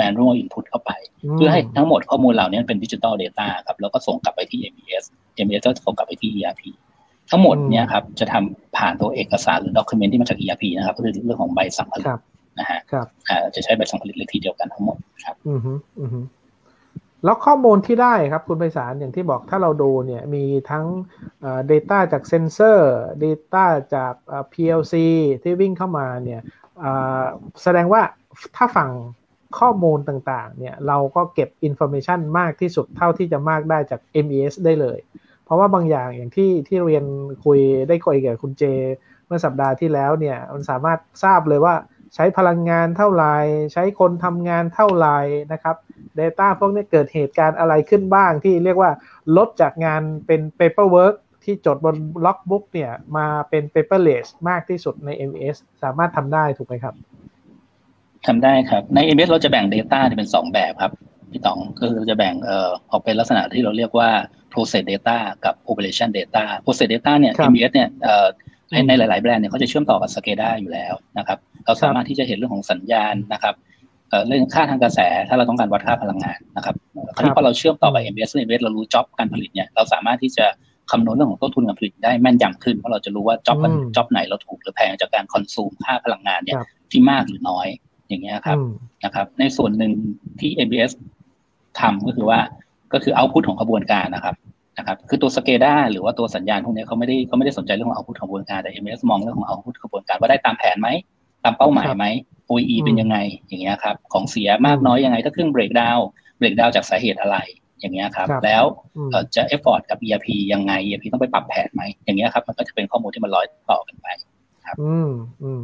[0.00, 5.04] manual input เข้าไป เพื่อให้ทั้งหมดข้อมูลเหล่านี้เป็น digital data ครับแล้วก็ส่งกลับไปที่ MES
[5.46, 6.62] MES ก็ส่งกลับไปที่ ERP
[7.30, 12.20] ทั้งหมดเนี่ยครับจะทำผ่านตัวเอกสารหรือ document ที่มาจาก ERP นะครับก็คือเรื่องของใบสั่งผลิคตรับ
[12.58, 16.18] นะฮะครับอ่าจะใช้ใบสั่งผลิตเลขที่เดียวกันทั้งหมดครับ อือฮึอือฮึ
[17.24, 20.86] แล้วข้อมูลที่ได้ครับคุณไพศาลอย่างที่บอกถ้าเราดูเนี่ยมีทั้ง
[21.40, 22.92] เอ่อ data จากเซนเซอร์
[23.24, 24.14] data จาก
[24.52, 24.94] PLC
[25.42, 26.40] ที่วิ่งเข้ามาเนี่ย
[27.62, 28.02] แสดงว่า
[28.56, 28.90] ถ้าฝั่ง
[29.58, 34.98] ข้อมูลต่างๆเนี่ยเราก็เก็บ information มากที่สุดเท่าที่จะมากได้จาก MES ได้เลย
[35.44, 37.04] เพราะว่าบางอย่างอย่างที่ที่เรียน
[37.44, 38.62] คุยได้คุยกับคุณเจ
[39.26, 41.74] เมื่อสัปดาห์ที่แล้วเนี่ยมันสามารถทราบเลยว่า
[42.14, 43.36] ใช้พลังงานเท่าไหร่
[43.72, 45.18] ใช้คนทำงานเท่าไหร่
[45.52, 45.76] นะครับ
[46.20, 48.90] Data พวกนี้เกิดเหตุการณ์อะไรขึ้นบ้างที่เรียกว่า
[49.36, 51.14] ลดจากงานเป็น paperwork
[51.44, 56.94] ที่จดบน logbook เนี่ยมาเป็น paperless มากที่สุดใน MES สามารถทำได้ถูกไหมครับ
[58.26, 60.92] ทำได้ครับ ใน MS เราจะแบ่ง Data เป็นสองแบบครับ
[61.30, 64.10] พี่ต๋องก็คือเราจะแบ่งเอ่อออกเป็นลักษณะที่เราเรียกว่า
[64.52, 68.26] process data กับ operation data process data เนี่ยครับ MS เนี่ยเอ่อ
[68.70, 73.54] ในอืมในหลาย ๆ แบรนด์เนี่ยเขาจะเชื่อมต่อกับ SCADA อยู่แล้วนะครับเราสามารถที่จะเห็นเรื่องของสัญญาณนะครับ
[74.10, 76.74] เอ่อเรื่องค่าทางกระแสถ้าเราต้องการวัดค่าพลังงานนะครับ
[77.14, 80.46] คราวนี้พอเราเชื่อมต่อกับ MS ซึ่ง MS เรารู้ job การผลิตเนี่ยเราสามารถที่จะ
[80.90, 87.68] คำนวณเรื่องของต้นทุนการผลิตได้แม่นยำขึ้นเพราะเราจะรู้ว่า job อืม job ไหนเราถูกหรือแพงจากการคอนซูมค่าพลังงานเนี่ยครับที่มากหรือน้อย
[88.08, 88.70] อย่างเงี้ยครับอืม
[89.04, 89.92] นะครับ ในส่วนหนึ่ง
[90.40, 90.92] ที่ ABS
[91.80, 92.38] ทำก็คือว่า
[92.92, 94.34] ก็คือ output ของกระบวนการนะครับ
[94.78, 100.88] นะครับคือตัว SCADA หรือว่าตัวสัญญาณพวกนี้เขาไม่ได้เขาไม่ได้สนใจเรื่องของ output ของกระบวนการแต่ ABS มองเรื่องของ output กระบวนการว่าได้ตามแผนไหม
[101.44, 102.04] ตามเป้าหมายไหม
[102.50, 103.16] OEE อืมเป็นยังไง
[103.48, 106.02] อย่างเงี้ยครับของเสียมากน้อยยังไงถ้าเครื่อง break down
[106.40, 107.36] break down จากสาเหตุอะไร
[107.80, 108.64] อย่างเงี้ยครับครับแล้ว
[108.96, 114.06] อืมเอ่อจะ effort กับ ERP ยังไง ERP ต้องไปปรับแผนไหมอย่างเงี้ยครับมันก็จะเป็นข้อมูลที่มันร้อยต่อกันไป
[114.82, 115.10] อืม
[115.42, 115.62] อืม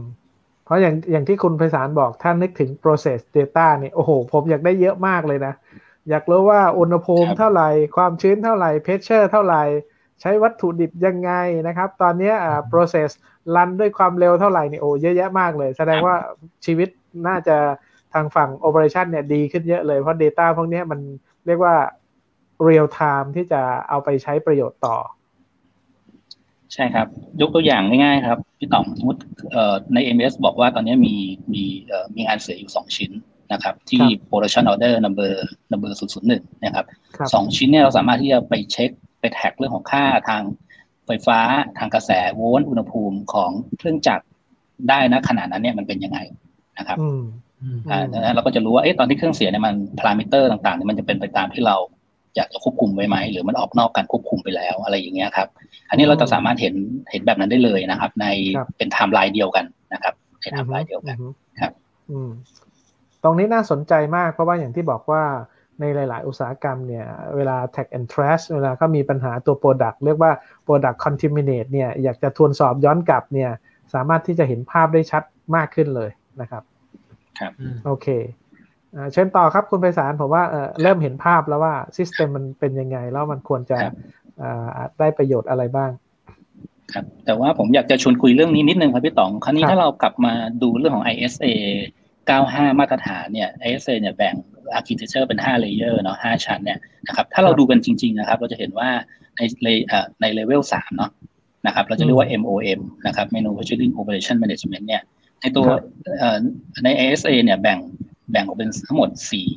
[0.65, 5.55] เพราะอย่างอย่างที่คุณไพศาลบอกถ้านึกถึง process data เนี่ยโอ้โห ผมอยากได้เยอะมากเลยนะ
[6.11, 9.63] อยากรู้ว่าอุณหภูมิครับเท่าไหร่ ความชื้นเท่าไหร่ pressure เท่าไหร่
[10.21, 11.33] ใช้วัตถุดิบยังไง
[11.67, 13.11] นะครับ ตอนเนี้ยอ่า process
[13.55, 16.17] รันด้วยความเร็วเท่าไหร่นี่โอ้เยอะแยะมากเลย แสดงว่า
[16.65, 16.89] ชีวิต
[17.29, 17.57] น่าจะ
[18.15, 21.01] ทางฝั่ง operation เนี่ยดีขึ้นเยอะเลย เพราะ data พวกเนี้ยมัน
[21.47, 21.75] เรียกว่า
[22.65, 24.97] เรียลไทม์ที่จะเอาไปใช้ประโยชน์ต่อ
[26.73, 27.07] ใช่ครับ
[27.41, 29.21] ยกตัวอย่างง่ายๆครับ พี่ต่อมสมมติ
[29.95, 31.15] ใน MES บอกว่าตอนนี้มี
[31.53, 31.65] มี
[32.15, 33.11] มีงานเสียอยู่สองชิ้น
[33.53, 35.33] นะครับ ที่ production order number
[35.73, 35.93] number
[36.29, 36.87] 001นะครับ
[37.33, 40.43] สองชิ้นเนี่ยเราสามารถที่จะไปเช็คไป tag เรื่องของค่าทาง
[41.07, 41.39] ไฟฟ้า
[41.79, 44.25] ทางกระแสโวลต์อุณหภูมิของเครื่องจักร
[44.89, 46.19] ได้นะขนาดนั้นเนี่ยมันเป็นยังไง
[46.79, 46.99] นะครับ
[47.91, 51.77] อ่าดังนั้นเราก็จะรู้ว่าเอ๊ะตอนที่เครื่องเสียเนี่ยมันพารามิเตอร์ต่างๆเนี่ยมันจะเป็นไปตามที่เรา
[52.37, 55.49] อยากจะควบคุมไว้ไหมหรือมันออกนอกการควบคุมไปแล้วอะไรอย่างเงี้ยครับ
[55.91, 56.75] อันนี้เราจะสามารถเห็น
[57.11, 58.27] เห็นแบบนั้นได้เลยนะครับ ใน
[58.77, 61.17] เป็นไทม์ไลน์เดียวกันนะครับในไทม์ไลน์เดียวกัน
[61.61, 61.73] ครับ
[63.23, 65.23] ตรงนี้น่าสนใจมากเพราะว่าอย่างที่บอกว่า
[65.81, 67.07] ในหลาย ๆ อุตสาหกรรมเนี่ย
[67.37, 70.33] เวลา track and trace เวลาเขามีปัญหาตัว product เรียกว่า
[70.67, 73.51] product contaminate เนี่ยอยากจะทวนสอบย้อนกลับเนี่ย
[73.95, 75.23] สามารถที่จะเห็นภาพได้ชัด
[75.57, 76.63] มากขึ้นเลยนะครับ
[77.39, 77.53] ครับ
[77.87, 78.07] โอเค
[79.13, 80.43] เชิญต่อครับคุณไพศาลผมว่า
[80.83, 83.79] เริ่มเห็นภาพแล้วว่าซิสเต็มมันเป็นยังไง แล้วมันควรจะ
[84.99, 85.91] ได้ประโยชน์อะไรบ้าง
[86.93, 90.33] ครับ แต่ว่าผมอยากจะชวนคุยเรื่องนี้นิดนึงครับพี่ต๋อง คราวนี้ถ้าเรากลับมา
[90.63, 91.47] ดูเรื่องของ ISA
[92.31, 94.35] 95 มาตรฐานเนี่ย ISA เนี่ยแบ่ง
[94.79, 98.91] architecture เป็น 5 layer เนาะ5ชั้นเนี่ยนะครับถ้าเราดูกันจริง ๆ นะครับ เราจะเห็นว่า
[99.37, 99.41] ใน
[100.21, 101.11] ในเลเวล3เนาะ
[101.67, 105.03] นะครับเราจะเรียกว่า MOM นะครับ Manufacturing Operation Management เนี่ย
[105.41, 105.67] ในตัว
[106.85, 107.79] ใน ISA เนี่ยแบ่ง
[108.31, 109.49] แบ่งออกเป็นทั้งหมดสี่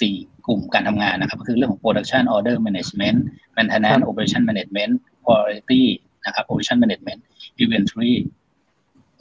[0.00, 0.14] สี่
[0.46, 3.18] กลุ่มการทำงานนะครับ ก็คือเรื่องของ production order management
[3.56, 4.92] maintenance operation management
[5.24, 5.82] quality
[6.26, 7.20] นะครับ operation management
[7.62, 8.14] inventory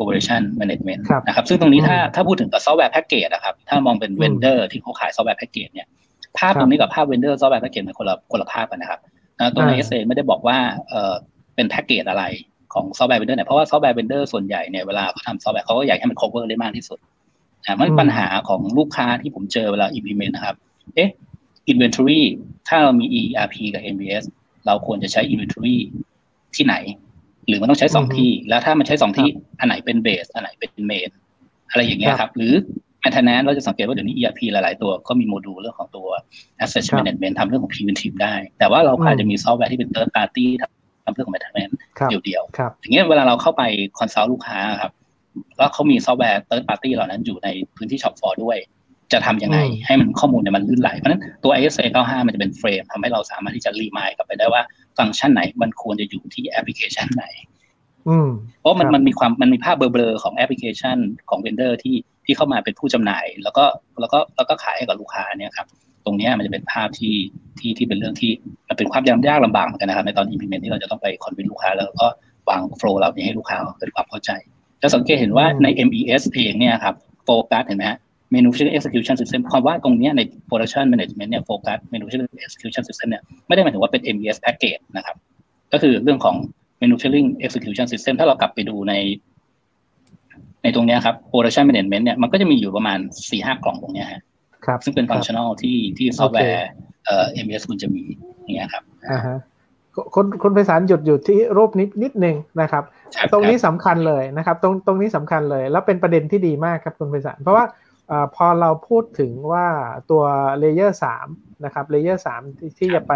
[0.01, 5.87] operation management นะครับ ซึ่งตรงนี้ถ้าถ้าพูดถึงกับ software package นะครับ ถ้ามองเป็น vendor ที่เขาขาย software package เนี่ย
[6.37, 8.99] ภาพตรงนี้กับภาพ vendor software package เป็นคนละคนละภาพกันนะครับ
[9.55, 10.57] ตัวใน ISA ไม่ได้บอกว่า
[10.89, 11.13] เออ
[11.55, 12.23] เป็นแพ็กเกจอะไร
[12.73, 16.99] ของ software vendor เนี่ย เพราะว่า software vendor ส่วนใหญ่เนี่ยเวลาเขาทำซอฟต์แวร์เขาก็อยากให้มัน cover ได้มากที่สุด
[17.63, 20.55] นะมันปัญหาของลูกค้าที่ผมเจอเวลา implement นะครับ
[20.95, 21.09] เอ๊ะ
[21.71, 22.21] inventory
[22.67, 24.23] ถ้าเรามี ERP กับ MES
[24.65, 25.77] เราควรจะใช้ inventory
[26.55, 26.75] ที่ไหน
[27.49, 29.27] หรือมันต้องใช้สองที่ แล้วถ้ามันใช้สองที่
[29.59, 31.11] อันไหนเป็น base อันไหนเป็น main
[31.69, 32.53] อะไรอย่างเงี้ยครับ หรือ
[33.03, 36.07] maintenance เราจะสังเกตว่าเดี๋ยวนี้ ERP หลาย ๆ ตัวก็มีโมดูลเรื่องของตัว
[36.63, 40.45] asset management ทำเรื่องของ preventive ได้ แต่ว่าเราอาจจะมีซอฟต์แวร์ที่เป็น third party
[41.05, 41.73] ทำเรื่องของ maintenance
[42.25, 43.63] เดียวๆอย่างเงี้ยเวลาเราเข้าไป
[43.99, 44.91] consult ลูกค้าครับ
[45.57, 48.57] แล้วเขามีซอฟต์แวร์ third party เหล่านั้นอยู่ในพื้นที่ shop floor ด้วย
[49.13, 54.61] จะทำยังไง ให้มันข้อมูลเนี่ยมันลื่นไหล เพราะนั้นตัว ISA 95 มันจะเป็น frame ทำให้เราสามารถที่จะ remind กลับไปได้ว่า
[54.97, 57.25] ฟังก์ชันไหนมันควรจะอยู่ที่แอปพลิเคชันไหน
[58.59, 60.97] เพราะมันมันมีความมันมีภาพเบลอๆของแอปพลิเคชัน
[61.29, 61.95] ของ vendor ที่
[62.25, 63.65] ที่เข้ามาเป็นผู้จำหน่าย แล้วก็
[64.01, 65.67] แล้วก็แล้วก็ขายให้กับลูกค้าเนี่ยครับ
[66.05, 67.15] ตรงนี้มันจะเป็นภาพที่
[67.59, 68.31] ที่ที่เป็นเรื่องที่
[68.69, 72.07] มันเป็นความยากลำบากเหมือนกันนะครับในตอน implement ที่เราจะต้องไปคอนวินลูกค้า แล้วก็
[72.49, 74.31] วางโฟล์เหล่านี้ให้ลูกค้าเกิดความเข้าใจ
[74.81, 76.95] จะสังเกตเห็นว่าใน MES เองเนี่ยครับ
[77.25, 77.99] โฟกัสเห็นไหมฮะ
[78.33, 85.15] Manufacturing Execution System ความว่าตรงนี้ใน Production Management เนี่ยโฟกัส Manufacturing Execution System เนี่ยไม่ได้หมายถึงว่าเป็น MES Package นะครับ
[85.73, 86.35] ก็คือเรื่องของ
[86.81, 88.93] Manufacturing Execution System ถ้าเรากลับไปดูใน
[90.63, 94.21] ในตรงนี้ครับ Production Management เนี่ยมันก็จะมีอยู่ประมาณสี่ห้ากล่องตรงนี้ฮะ
[94.65, 96.69] ครับซึ่งเป็น functional ที่ที่ซอฟต์แวร์
[97.05, 98.03] เอ่อ MES คุณจะมี
[98.43, 99.37] อย่างเงี้ยครับอ่าฮะ
[100.15, 102.83] คุณคุณไพศาลหยุดอยู่ที่รูปนิดนิดหนึ่งนะครับ
[103.33, 107.65] ตรงนี้สำคัญเลยนะครับ ตรงตรงนี้สำคัญเลย แล้วเป็นประเด็นที่ดีมากครับคุณไพศาลเพราะว่า
[108.35, 109.67] พอเราพูดถึงว่า
[110.11, 110.23] ตัว
[110.59, 111.27] layer สาม
[111.65, 112.41] นะครับ layer สาม
[112.79, 113.13] ที่จะไป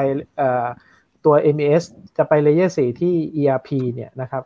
[1.25, 1.83] ตัว MES
[2.17, 4.43] จะไป layer สี่ที่ ERP เนี่ยนะครับ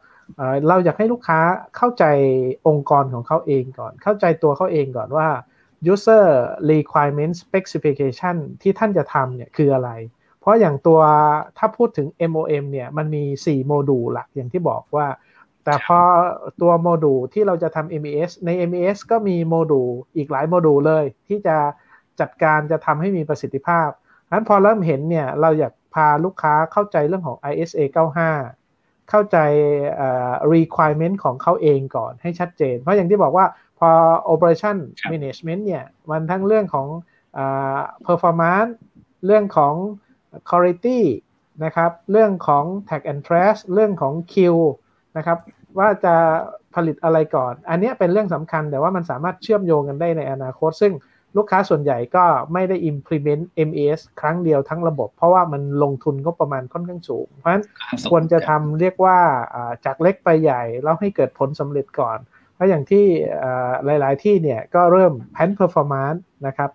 [0.67, 1.39] เราอยากให้ลูกค้า
[1.77, 2.05] เข้าใจ
[2.67, 5.27] องค์กรของเขาเองก่อน เข้าใจตัวเขาเองก่อนว่า
[5.93, 6.25] user
[6.71, 9.91] requirement specification ที่ท่านจะทำเนี่ยคืออะไร
[10.39, 10.99] เพราะอย่างตัว
[11.57, 15.07] ถ้าพูดถึง MOM เนี่ยมันมี 4 โมดูลหลักอย่างที่บอกว่า
[15.67, 15.99] แต่พอ
[16.61, 21.57] ตัวโมดูลที่เราจะทำ MES ใน MES ก็มีโมดูลอีกหลายโมดูลเลย ที่จะ
[22.19, 23.89] จัดการจะทำให้มีประสิทธิภาพ
[24.31, 27.81] นั้นพอเริ่มเห็นเนี่ยเราอยากพาลูกค้าเข้าใจเรื่องของ ISA
[28.45, 29.37] 95 เข้าใจ
[30.53, 33.45] requirement ของเขาเองก่อนให้ชัดเจน เพราะอย่างที่บอกว่า
[33.79, 33.89] พอ
[34.33, 34.77] operation
[35.11, 36.87] management เนี่ยมันทั้งเรื่องของ
[38.07, 38.71] performance
[39.25, 39.73] เรื่องของ
[40.49, 40.99] quality
[41.63, 44.35] นะครับ เรื่องของ tag and trace เรื่องของ Q
[45.17, 45.37] นะครับ
[45.79, 46.15] ว่าจะ
[46.75, 50.93] ผลิตอะไรก่อน อันนี้เป็นเรื่องสำคัญแต่ว่ามันสามารถเชื่อมโยงกันได้ในอนาคต ซึ่ง
[51.37, 57.63] ลูกค้าส่วนใหญ่ก็ไม่ได้ implement MES ครั้งเดียวทั้งระบบ เพราะว่ามันลงทุนก็ประมาณค่อนข้างสูง เพราะฉะนั้น
[58.09, 59.17] ควรจะทำเรียกว่า
[59.85, 62.17] จากเล็กไปใหญ่ แล้วให้เกิดผลสำเร็จก่อน
[62.53, 63.05] เพราะอย่างที่
[63.85, 66.69] หลาย ๆ ที่เนี่ยก็เริ่ม pan performance นะครับ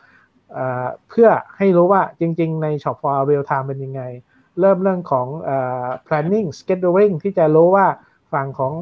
[1.09, 4.03] เพื่อให้รู้ว่าจริง ๆ ใน Shop for Real Time เป็นยังไง
[4.61, 5.27] เริ่มเรื่องของ
[6.07, 7.87] planning scheduling ที่จะรู้ว่า
[8.33, 8.75] ฝั่งของ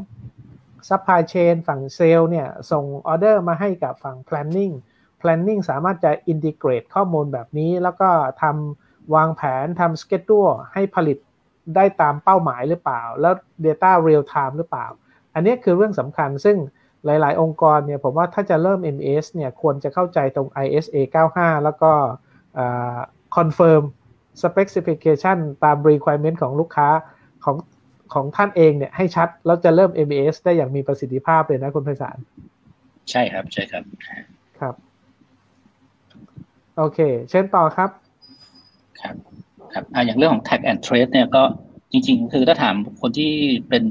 [0.88, 4.74] supply chain ฝั่งเซลล์เนี่ยส่งออเดอร์มาให้กับฝั่ง planning
[5.20, 8.10] planning สามารถจะ integrate ข้อมูลแบบนี้ แล้วก็
[8.42, 11.18] ทำวางแผนทำสเกจตัวให้ผลิต
[11.76, 13.34] ได้ตามเป้าหมายหรือเปล่า แล้ว
[13.64, 14.86] Data Real Time หรือเปล่า
[15.34, 16.56] อันนี้คือเรื่องสำคัญซึ่ง
[17.04, 20.96] หลาย ๆ องค์กรเนี่ยผมว่าถ้าจะเริ่ม MS เนี่ยควรจะเข้าใจตรง ISA
[21.32, 21.92] 95 แล้วก็
[23.36, 23.82] confirm
[24.42, 26.88] specification ตาม requirement ของลูกค้า
[27.44, 27.56] ของ
[28.14, 32.18] ของท่านเองเนี่ยให้ชัด แล้วจะเริ่ม MES ได้อย่างมีประสิทธิภาพเลยนะคุณไพศาล
[33.10, 33.82] ใช่ครับ ใช่ครับ
[34.60, 34.74] ครับ
[36.78, 36.98] โอเค
[37.30, 37.90] เช่นต่อครับ
[39.00, 39.14] ครับ
[39.72, 41.42] ครับอ่าอย่างเรื่องของ tag and trace เนี่ยก็
[41.92, 43.32] จริง ๆ คือถ้าถามคนที่
[43.68, 43.82] เป็น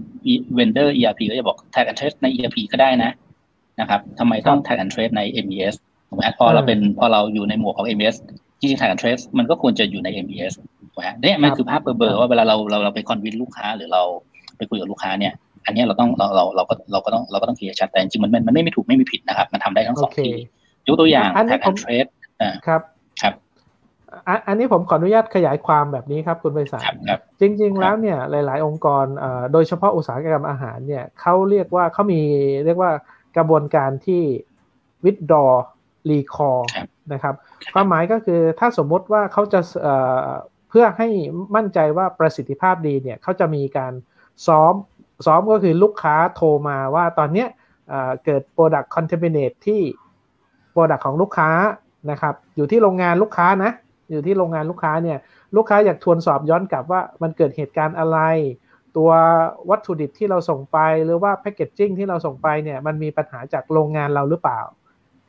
[0.58, 3.12] vendor ERP ก็จะบอก tag and trace ใน ERP ก็ได้นะ
[3.80, 5.76] นะครับทำไมต้อง tag and trace ใน MES
[6.08, 8.16] ถูกไหมพอเราเป็นพอเราอยู่ในหมวกของ MES
[8.60, 14.02] จริงๆ tag and trace มันก็ควรจะอยู่ใน MES ถูก ไหมเนี่ยมันคือภาพเบอร์ว่าเวลาเราเราเราไปคอนวินลูกค้าหรือเรา
[14.58, 15.34] ไปคุยกับลูกค้าเนี่ย
[15.66, 20.36] อันนี้เราต้องเราเราเราก็เราก็ต้องเราก็ต้องเคลียร์ชัดแต่จริงๆมันมันไม่มีถูกไม่มีผิดนะครับ มันทำได้ทั้งสองที่
[20.88, 22.10] ยกตัวอย่าง tag and trace
[22.42, 22.82] อ่าครับ
[23.22, 23.34] ครับ
[24.48, 26.84] อันนี้ผมขออนุญาตขยายความแบบนี้ครับคุณไพศาล
[27.42, 29.06] จริง ๆ แล้วเนี่ยหลาย ๆ องค์กร
[29.54, 32.22] โดยเฉพาะอุตสาหกรรมอาหารเนี่ยเขาเรียกว่าเขามี
[32.66, 32.92] เรียกว่า
[33.38, 34.24] กระบวนการที่
[35.06, 35.52] withdraw
[36.10, 36.62] recall
[37.14, 37.36] นะครับ
[37.74, 39.60] ความหมายก็คือถ้าสมมติว่าเขาจะ
[40.70, 41.08] เพื่อให้
[41.56, 43.94] มั่นใจว่าประสิทธิภาพดีเนี่ยเขาจะมีการ
[44.48, 44.74] ซ้อม
[45.26, 47.46] ซ้อมก็คือลูกค้าโทรมาว่าตอนนี้
[48.26, 49.82] เกิด product contaminate ที่
[50.74, 51.50] product ของลูกค้า
[52.12, 53.72] นะครับอยู่ที่โรงงานลูกค้านะ
[54.12, 55.18] อยู่ที่โรงงานลูกค้าเนี่ย
[55.56, 58.18] ลูกค้าอยากทวนสอบย้อนกลับว่ามันเกิดเหตุการณ์อะไร
[58.98, 59.12] ตัว
[59.70, 64.60] วัตถุดิบที่เราส่งไปหรือว่าแพคเกจจิ้งที่เราส่งไปเนี่ยมันมีปัญหาจากโรงงานเราหรือเปล่า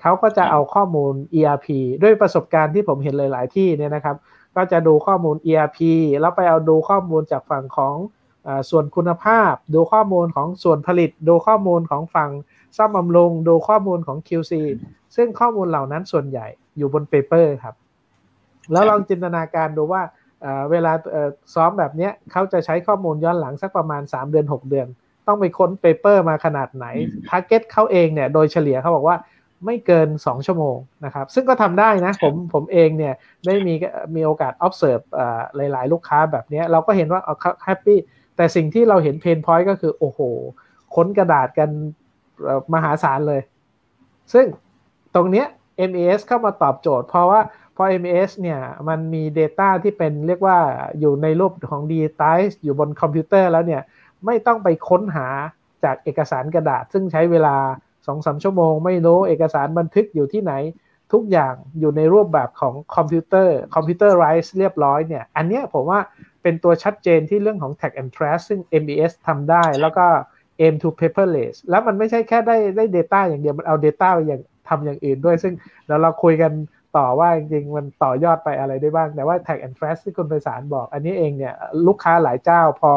[0.01, 1.67] เขาก็จะเอาข้อมูล ERP
[2.03, 4.17] ด้วยประสบการณ์ที่ผมเห็นหลาย ๆ ที่เนี่ยนะครับ
[4.57, 5.79] ก็จะดูข้อมูล ERP
[6.21, 7.95] แล้วไปเอาดูข้อมูลจากฝั่งของ
[8.47, 12.31] อส่วนคุณภาพ ดูข้อมูลของส่วนผลิต ดูข้อมูลของฝั่ง
[12.77, 14.53] ซ่อมบำรุง ดูข้อมูลของ QC
[15.17, 17.75] ซึ่งข้อมูลเหล่านั้นส่วนใหญ่อยู่บนเปเปอร์ครับ
[18.73, 20.03] แล้วลองจินตนาการดูว่า
[20.71, 20.93] เวลา
[21.55, 24.87] ซ้อมแบบนี้เขาจะใช้ข้อมูลย้อนหลังสักประมาณ 3 เดือน 6 เดือน
[25.27, 26.87] ต้องไปค้น paper มาขนาดไหน
[27.29, 29.17] target เขาเองเนี่ยโดยเฉลี่ยเขาบอกว่า
[29.65, 33.15] ไม่เกิน 2 ชั่วโมงนะครับ ซึ่งก็ทำได้นะ ผมผมเองเนี่ย
[33.47, 33.75] ได้มี
[34.15, 35.05] มีโอกาส observe
[35.57, 37.99] หลาย ๆ ลูกค้าแบบนี้เราก็เห็นว่าเขา happy
[38.37, 40.21] แต่สิ่งที่เราเห็น pain point ก็คือ โอ้โห
[40.95, 41.69] ค้นกระดาษกัน
[42.75, 43.43] มหาศาลเลย
[44.33, 44.47] ซึ่ง
[45.15, 45.47] ตรงเนี้ย
[45.91, 47.41] MES เข้ามาตอบโจทย์ เพราะว่า
[47.77, 50.59] พอ MES เนี่ยมันมี Data ที่เป็นเรียกว่า
[51.01, 53.83] อยู่ในรูปของ digitize อยู่บนคอมพิวเตอร์แล้วเนี่ย
[54.27, 55.27] ไม่ต้องไปค้นหา
[55.85, 57.57] จากเอกสารกระดาษ ซึ่งใช้เวลา
[58.07, 60.53] สองสามชั่วโมง ไม่รู้เอกสารบันทึกอยู่ที่ไหน
[61.13, 66.01] ทุกอย่างอยู่ในรูปแบบของคอมพิวเตอร์ computerize เรียบร้อยเนี่ย อันเนี้ยผมว่า
[66.43, 70.07] เป็นตัวชัดเจนที่เรื่องของ track and trace ซึ่ง MES ทำได้ แล้วก็
[70.61, 75.55] aim to paperless แล้วมันไม่ใช่แค่ได้ได้ data อย่างเดียว มันเอา data อย่างทำอย่างอื่นด้วย ซึ่ง
[75.89, 76.53] แล้วเราคุยกัน
[76.97, 81.55] ต่อว่าจริงๆมันต่อยอดไปอะไรได้บ้าง แต่ว่า tag and trace ที่คุณไพศาลบอก อันนี้เองเนี่ย
[81.87, 82.93] ลูกค้าหลายเจ้าพอ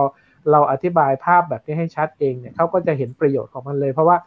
[0.52, 4.18] เราอธิบายภาพแบบนี้ให้ชัดเองเนี่ยเขาก็จะเห็นประโยชน์ของมันเลย เพราะว่า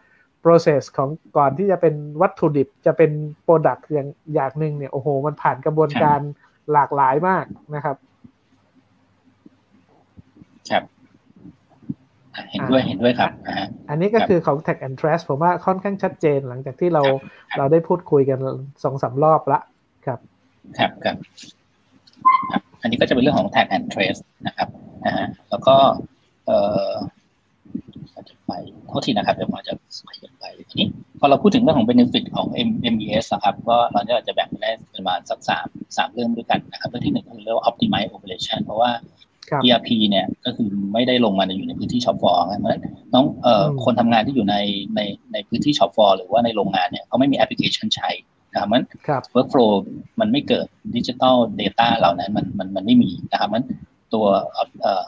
[0.47, 3.11] process ของก่อนที่จะเป็นวัตถุดิบจะเป็น
[3.47, 6.21] product อย่างอย่างหนึ่งเนี่ย โอ้โห มันผ่านกระบวนการ
[6.73, 7.97] หลากหลายมากนะครับ
[10.71, 10.85] ครับ
[12.51, 13.31] เห็นด้วยเห็นด้วยครับ
[13.91, 17.03] อันนี้ก็คือของ tag and trace ผมว่าค่อนข้างชัดเจนหลังจากที่เรา
[17.59, 18.39] เราได้พูดคุยกัน
[18.85, 19.61] สองสารอบละ
[20.07, 20.19] ครับ
[20.79, 21.17] ครับครับ
[22.83, 24.69] อันนี้ก็จะเป็นเรื่องของ tag and trace นะครับ
[25.07, 25.77] นะฮะแล้วก็
[26.47, 26.91] เอ่อ
[28.29, 28.53] จะไป
[28.89, 29.73] โทษทีนะครับเดี๋ยวมาจะ
[30.11, 32.47] ขยับไปทีนี้พ อเราพูดถึงเรื่องของ benefit ของ
[32.95, 38.91] MES นะครับก็เราจะแบ่งเป็นได้ประมาณสักสามสามเรื่องด้วยกันนะครับเรื่องที่หนึ่งคือเรียกว่า optimize operation เพราะว่า
[39.65, 42.83] ERP เนี่ยก็คือไม่ได้ลงมาในอยู่ในพื้นที่ shop floor เพราะฉะนั้น
[43.15, 44.57] น้องเอ่อคนทำงานที่อยู่ใน
[44.97, 45.01] ใน
[45.33, 48.11] ในพื้นที่ shop floor หรือว่าในโรงงานเนี่ยเขาไม่มีแอปพลิเคชันใช้
[48.53, 48.83] นะครับมัน
[49.35, 49.73] workflow
[50.21, 53.65] มันไม่เกิด digital data เหล่านั้นมันมันมันไม่มีนะครับมัน
[54.15, 54.27] ตัว
[54.83, 55.05] เอ่อ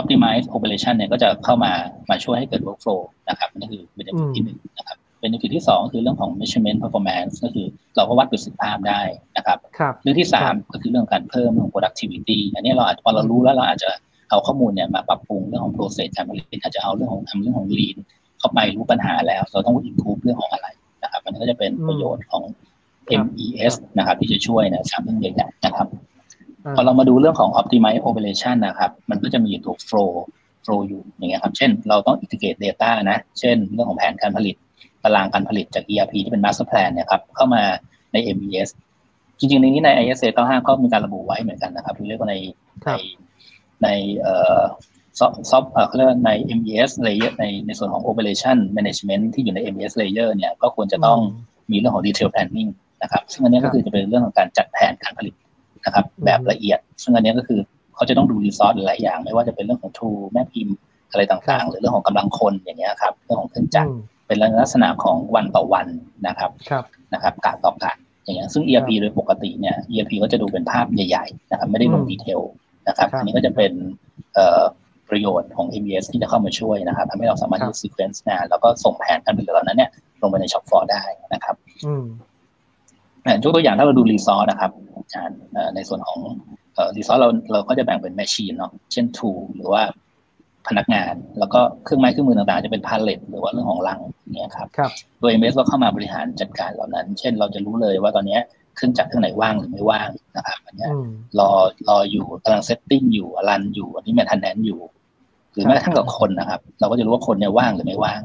[0.00, 1.72] optimize operation เนี่ยก็จะเข้ามา
[2.10, 9.00] มาช่วยให้เกิด workflow นะครับนั่นคือ benefit ที่หนึ่งนะครับ benefit ที่สองคือเรื่องของ measurement performance ก็คือเราก็วัดประสิทธิภาพได้
[9.36, 9.58] นะครับ
[10.02, 13.90] เรื่องที่สามก็คือเรื่องการเพิ่มของ productivity อันนี้เราอาจพอเรารู้แล้วเราอาจจะ
[14.30, 17.96] เอาข้อมูลเนี่ยมาปรับปรุงเรื่องของ process การผลิตอาจจะเอาเรื่องของทำเรื่องของ lean
[18.38, 20.66] เข้าไปรู้ปัญหาแล้ว เราต้อง improve เรื่องของอะไร
[21.02, 22.42] นะครับมันก็จะเป็นประโยชน์ของ
[23.24, 25.86] MES นะครับที่จะช่วยนะสามเรื่องใหญ่ๆนะครับ
[26.76, 30.12] พอเรามาดูเรื่องของ optimize operation นะครับ มันก็จะมีตัว flow
[30.64, 34.56] flow อยู่อย่างเงี้ยครับ เช่น เราต้อง integrate data นะ เช่น เรื่องของแผนการผลิต
[35.04, 37.62] ตารางการผลิตจาก ERP ที่เป็น master plan เนี่ยครับ เข้ามา
[38.12, 38.68] ใน MES
[39.38, 42.36] จริงๆ ในนี้ใน ISA 95ก็มีการระบุไว้เหมือนกันนะครับเรียกว่าใน
[42.86, 42.92] ใน
[43.82, 44.62] ในเอ่อ
[45.18, 51.18] ซอฟซอฟเขาเรียกใน MES layer ในในส่วนของ operation management ที่อยู่ใน MES layer เนี่ย ก็ควรจะต้อง
[51.70, 52.70] มีเรื่องของ detail planning
[53.02, 55.34] นะครับ ซึ่งอันนี้ก็คือจะเป็นเรื่องของการจัดแผนการผลิต
[55.86, 57.60] นะครับ แบบละเอียด ซึ่งอันนี้ก็คือ
[57.94, 60.76] เขาจะต้องดูรีซอสหลายอย่าง ไม่ว่าจะเป็นเรื่องของทูแม่พิมพ์
[61.10, 63.90] อะไรต่างๆ หรือเรื่องของกำลังคนอย่างเงี้ยครับเรื่องของเครื่องจักร
[64.26, 65.86] เป็นลักษณะของวันต่อวัน
[66.26, 66.50] นะครับ
[67.14, 67.92] นะครับกะต่อกะ
[68.24, 72.40] อย่างเงี้ยซึ่ง ERP โดยปกติเนี่ย ERP ก็จะดูเป็นภาพใหญ่ ๆ นะครับ ไม่ได้ลงดีเทล
[72.88, 73.72] นะครับอันนี้ก็จะเป็น
[75.10, 79.90] ประโยชน์ของ ABS ที่จะเข้ามาช่วยนะครับทำให้เราสามารถดู sequence งานแล้วก็ส่งแผนการผลิตเหล่านั้นเนี่ย
[80.22, 81.54] ลงไปใน shop floor ได้นะครับ
[83.44, 84.70] ยกตัวอย่างถ้าเราดูรีซอสนะครับ
[85.74, 86.18] ในส่วนของ
[86.96, 89.82] resource เราเราก็จะแบ่งเป็น machine เนาะเช่น tool หรือว่า
[90.68, 94.00] พนักงาน แล้วก็เครื่องไม้เครื่องมือต่างๆ จะเป็นพาเลตหรือว่าเรื่องของลัง
[94.34, 94.68] เนี่ยครับ
[95.20, 98.38] โดย MES เราเข้ามาบริหารจัดการเหล่านั้น เช่นเราจะรู้เลยว่าตอนนี้
[98.76, 100.88] เครื่องจักรเครื่องไหนว่างหรือไม่ว่างนะครับอันนี้
[101.38, 101.50] รอ
[101.88, 104.80] รออยู่กำลัง setting อยู่ run อยู่อันนี้ maintenance อยู่
[105.52, 108.20] หรือแม้กระทั่งกับคนนะครับ เราก็จะรู้ว่าคนเนี่ยว่างหรือไม่ว่าง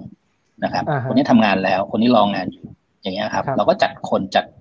[0.64, 2.66] นะครับ คนนี้ทำงานแล้วคนนี้รองงานอยู่
[3.02, 4.61] อย่างเงี้ยครับ เราก็จัดคนจัดแ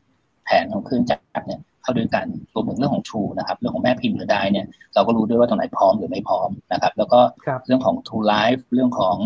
[0.50, 7.20] ผนของเครื่องจักรเนี่ยเข้าด้วยกันรวมถึงเรื่องของทูนะครับเรื่องของแม่พิมพ์หรือได้เนี่ยเราก็รู้ด้วยว่าตรงไหนพร้อมหรือไม่พร้อมนะครับ แล้วก็
[7.66, 9.16] เรื่องของทูไลฟ์เรื่องของ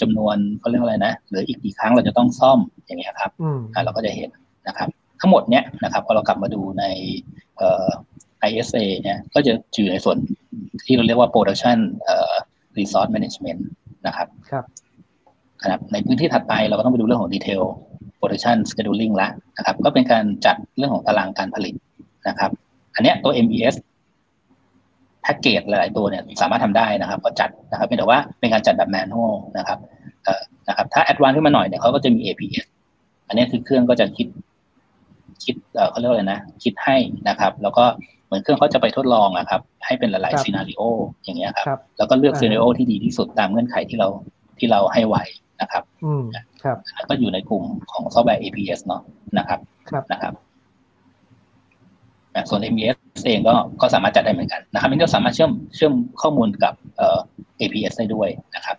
[0.00, 3.30] จำนวนเขาเรียกอะไรนะหรืออีกกี่ครั้งเราจะต้องซ่อมอย่างเงี้ยครับ
[3.84, 4.30] เราก็จะเห็น
[4.68, 4.88] นะครับ
[5.20, 6.84] ทั้งหมดเนี้ยนะครับพอเรากลับมาดูใน
[7.58, 7.88] เอ่อ
[8.48, 10.16] ISA เนี่ยก็จะอยู่ในส่วน
[10.86, 12.34] ที่เราเรียกว่า production เอ่อ
[12.78, 13.60] resource management
[14.06, 14.64] นะครับครับ
[15.64, 17.62] ครับในพื้นที่ถัดไปเราก็ต้องไปดูเรื่องของ detail
[18.22, 21.74] production scheduling ละนะครับ ก็เป็นการจัดเรื่องของตารางการผลิต
[22.28, 22.50] นะครับ
[22.94, 23.74] อันเนี้ยตัว MES
[25.22, 29.78] แพ็กเกจหลายตัวเนี่ยสามารถทำได้นะครับ ก็จัดนะครับเพียงแต่ว่าเป็นการจัดแบบ manual นะครับ
[30.24, 32.66] เอ่อนะครับ ถ้า advance ขึ้นมาหน่อยเนี่ยเขาก็จะมี APS
[33.28, 34.26] อันนี้คือเครื่องก็จะคิด
[35.44, 36.96] คิดเอ่อเขาเรียกอะไรนะ คิดให้
[37.28, 37.84] นะครับ แล้วก็
[38.26, 40.82] เหมือนเครื่องเขาจะไปทดลองอะครับ ให้เป็นหลายๆ scenario
[41.24, 44.08] อย่างเงี้ยครับ แล้วก็เลือก scenario ที่ดีที่สุดตามเงื่อนไขที่เรา
[44.58, 45.22] ที่เราให้ไว้
[45.60, 46.22] นะครับอืม
[46.64, 49.02] ครับก็อยู่ในกลุ่มของซอฟต์แวร์ APS เนาะ
[49.38, 49.60] นะครับ
[50.12, 50.34] นะครับ
[52.48, 52.96] ส่วน MES
[53.26, 57.18] เองก็ก็สามารถจัดได้เหมือนกันนะครับมันก็สามารถเชื่อมเชื่อมข้อมูลกับเอ่อ
[57.60, 58.76] APS ได้ด้วยนะครับ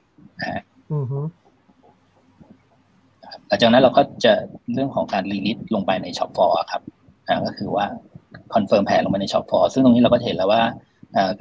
[3.48, 4.34] หลังจากนั้นเราก็จะ
[4.74, 6.82] เรื่องของการ release ลงไปใน shop floor ครับ
[7.48, 7.86] ก็คือว่า
[8.54, 10.62] confirm แผนลงไปใน shop floor ซึ่งตรงนี้เราก็เห็นแล้วว่า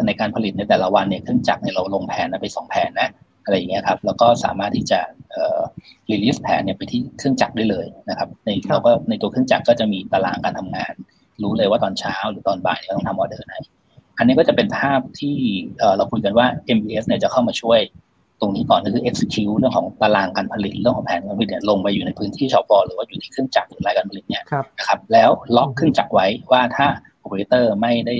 [0.06, 3.08] ในการผลิตในแต่ละวันเนี่ยเครื่องจักรเนี่ยเราลงแผนไปสองแผนนะ
[3.44, 5.00] อะไรอย่างเงี้ยครับแล้วก็สามารถที่จะ
[6.10, 10.92] รีลิสแผนเนี่ยไปที่เครื่องจักรได้เลยนะครับในเราก็ในตัวเครื่องจักรก็จะมีตารางการทำงาน
[11.42, 13.54] รู้เลยว่าตอนเช้าหรือตอนบ่ายเราต้องทำออเดอร์ไหน
[14.18, 15.36] อันนี้ก็จะเป็นภาพที่
[15.96, 17.80] เราคุยกันว่า MBS เนี่ยจะเข้ามาช่วย
[18.40, 24.42] ตรงนี้ก่อนก็คือ execute เรื่องของตารางการผลิตเรื่องของแผนการผลิตเนี่ยลงไปอยู่ในพื้นที่ชอปอหรือว่าอยู่ที่เครื่องจักรหรือรายการผลิตเนี่ย
[24.78, 26.86] นะครับแล้วล็อกเครื่องจักรไว้ว่าถ้า
[27.20, 28.14] โอเปอเรเตอร์ไม่ได้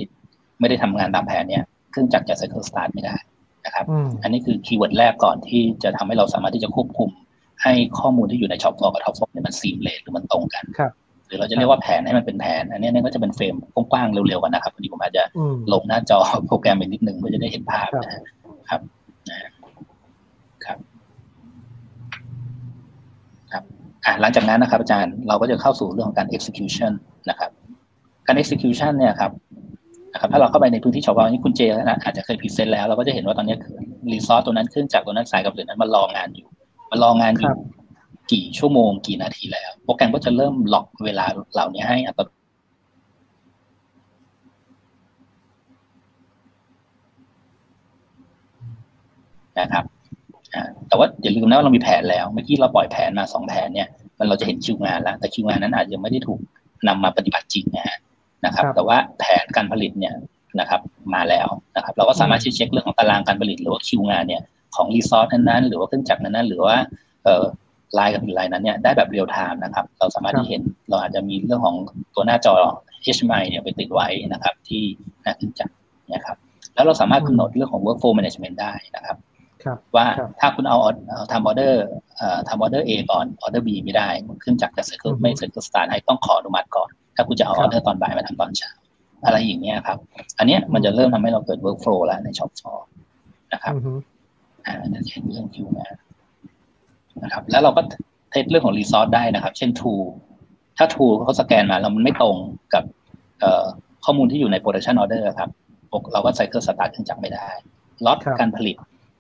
[0.60, 3.16] ไม่ได้ทำงานตามแผนเนี่ยเครื่องจักรจะ cycle start ไม่ได้
[3.66, 3.86] นะครับ
[4.22, 7.10] อันนี้คือ keyword แรกก่อนที่จะทำให้เราสามารถที่จะควบคุม
[7.62, 10.64] ให้ข้อมูลที่อยู่ใน shop floor กับ top floor เนี่ยมัน seamless หหรือมันตรงกัน
[11.32, 13.54] รือเราจะเรียกว่าแผนให้มันเป็นแผน อันนี้เนี่ยก็จะเป็น frame
[13.92, 15.22] กว้างๆเร็วๆกันนะครับวันนี้ผมอาจจะ
[15.72, 17.88] ลงหน้าจอโปรแกรมไปนิดนึงเพื่อจะได้เห็นภาพ
[18.60, 18.80] นะครับ
[20.66, 20.78] ครับ
[23.52, 23.62] ครับ
[24.04, 26.92] อะหลังจากนั้นนะครับอาจารย์เราก็จะเข้าสู่เรื่องของการ execution
[27.30, 27.50] นะครับ
[28.26, 29.32] การ execution เนี่ยครับ
[30.12, 33.56] นะครับถ้าเราเข้าไปในพื้นที่ shop floor เนี่ยคุณเจนะอาจจะเคย present แล้วเราก็จะเห็นว่าตอนนี้
[34.12, 36.48] resource ตัวนั้นเครื่องจักรตัวนั้นสายการผลิตนั้นมันรองานอยู่
[36.90, 37.52] มันรองานอยู่
[38.32, 42.30] กี่ชั่วโมงกี่นาทีแล้ว โปรแกรมก็จะเริ่ม log เวลาเหล่านี้ให้อัตโน
[49.60, 49.84] นะครับ
[50.88, 56.40] แต่ว่าอย่าลืมนะว่าเรามีแผนแล้วเมื่อกี้เราปล่อยแผนมาสองแผนเนี่ย มันเราจะเห็นคิวงานแล้ว แต่คิวงานนั้นอาจจะไม่ได้ถูก
[56.88, 57.98] นำมาปฏิบัติจริงนะฮะ
[58.44, 60.14] นะครับ แต่ว่าแผนการผลิตเนี่ย
[60.60, 60.80] นะครับ
[61.14, 64.42] มาแล้วนะครับ เราก็สามารถเช็คเรื่องของตารางการผลิตหรือว่าคิวงานเนี่ย
[64.76, 66.76] ของ resource นั้นๆหรือว่าเครื่องจักรนั้นๆหรือว่า
[67.24, 67.44] เอ่อ
[67.94, 71.76] ไลน์กับอีกไลน์นั้นเนี่ยได้แบบเรียลไทม์นะครับ เราสามารถที่เห็นเราอาจจะมีเรื่องของ
[72.14, 72.54] ตัวหน้าจอ
[73.14, 74.82] HMI เนี่ยไปติดไว้นะครับ ที่
[75.22, 75.74] หน้าเครื่องจักร
[76.14, 76.36] นะครับ
[76.74, 79.16] แล้วเราสามารถกำหนดเรื่องของ workflow management ได้นะครับ
[79.96, 80.06] ว่า
[80.40, 80.78] ถ้าคุณเอา
[81.32, 81.84] ทำออเดอร์
[82.48, 84.08] ทำออเดอร์ A ก่อนออเดอร์ B ไม่ได้
[84.40, 88.70] เครื่องจักรจะไม่ cycle start ให้ต้องขออนุมัติก่อน ถ้าคุณจะเอาออเดอร์ตอนบ่ายมาทำตอนเช้า
[89.24, 89.98] อะไรอย่างเงี้ยครับ
[90.38, 92.86] อันเนี้ยมันจะเริ่มทำให้เราเกิด workflow แล้วใน shop floor
[93.52, 93.74] นะครับ
[94.66, 95.94] อ่าจะเห็นเรื่องคิวงาน
[97.22, 97.82] นะครับ แล้วเราก็
[98.30, 99.92] test เรื่องของ resource ได้นะครับ เช่น tool
[100.78, 102.36] ถ้า tool เขาสแกนมาแล้วมันไม่ตรง
[102.74, 102.84] กับ
[104.04, 105.50] ข้อมูลที่อยู่ใน production order ครับ
[106.12, 107.48] เราก็ cycle start เครื่องจักรไม่ได้
[108.06, 108.76] ล็อตการผลิต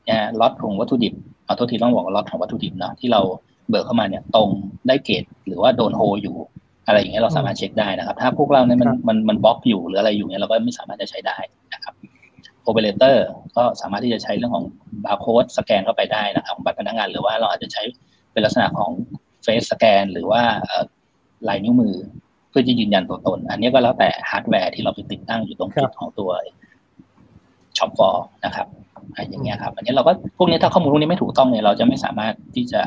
[0.08, 1.14] นะล็อตของวัตถุดิบ
[1.44, 3.20] เอาโทษทีต้องบอกล็อตของวัตถุดิบเนาะที่เรา
[3.68, 4.48] เบิกเข้ามาเนี่ย ตรง
[4.88, 6.36] ได้เกรดหรือว่าโดนโฮอยู่
[6.86, 11.36] อะไรอย่างเงี้ยเราสามารถเช็คได้นะครับ ถ้าพวกเราเนี่ยมันมันมันบล็อกอยู่หรืออะไรอยู่เนี่ยเราก็ไม่สามารถจะใช้ได้
[11.74, 11.94] นะครับ
[12.62, 13.26] โอเปอเรเตอร์
[13.56, 14.66] ก็สามารถที่จะใช้เรื่องของ
[15.04, 17.82] บาร์โค้ดสแกนเข้าไปได้นะครับของบัตรพนักงาน หรือว่าเราอาจจะใช้
[18.32, 18.90] เป็นลักษณะของ
[19.42, 20.42] face scan หรือว่า
[21.48, 21.94] ลายนิ้วมือ
[22.50, 26.30] เพื่อจะยืนยันตัวตน อันนี้ก็แล้วแต่ฮาร์ดแวร์ที่เราไปติดตั้งอยู่ตรงจุดของตัว
[27.78, 28.66] shop floor นะครับ
[29.30, 32.80] อย่างเงี้ยครับ อันนี้เราก็พวกนี้ถ้าข้อมูลพวกนี้ไม่ถูกต้องเนี่ยเราจะไม่สามารถที่จะ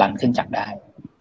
[0.00, 0.66] run เครื่องจักรได้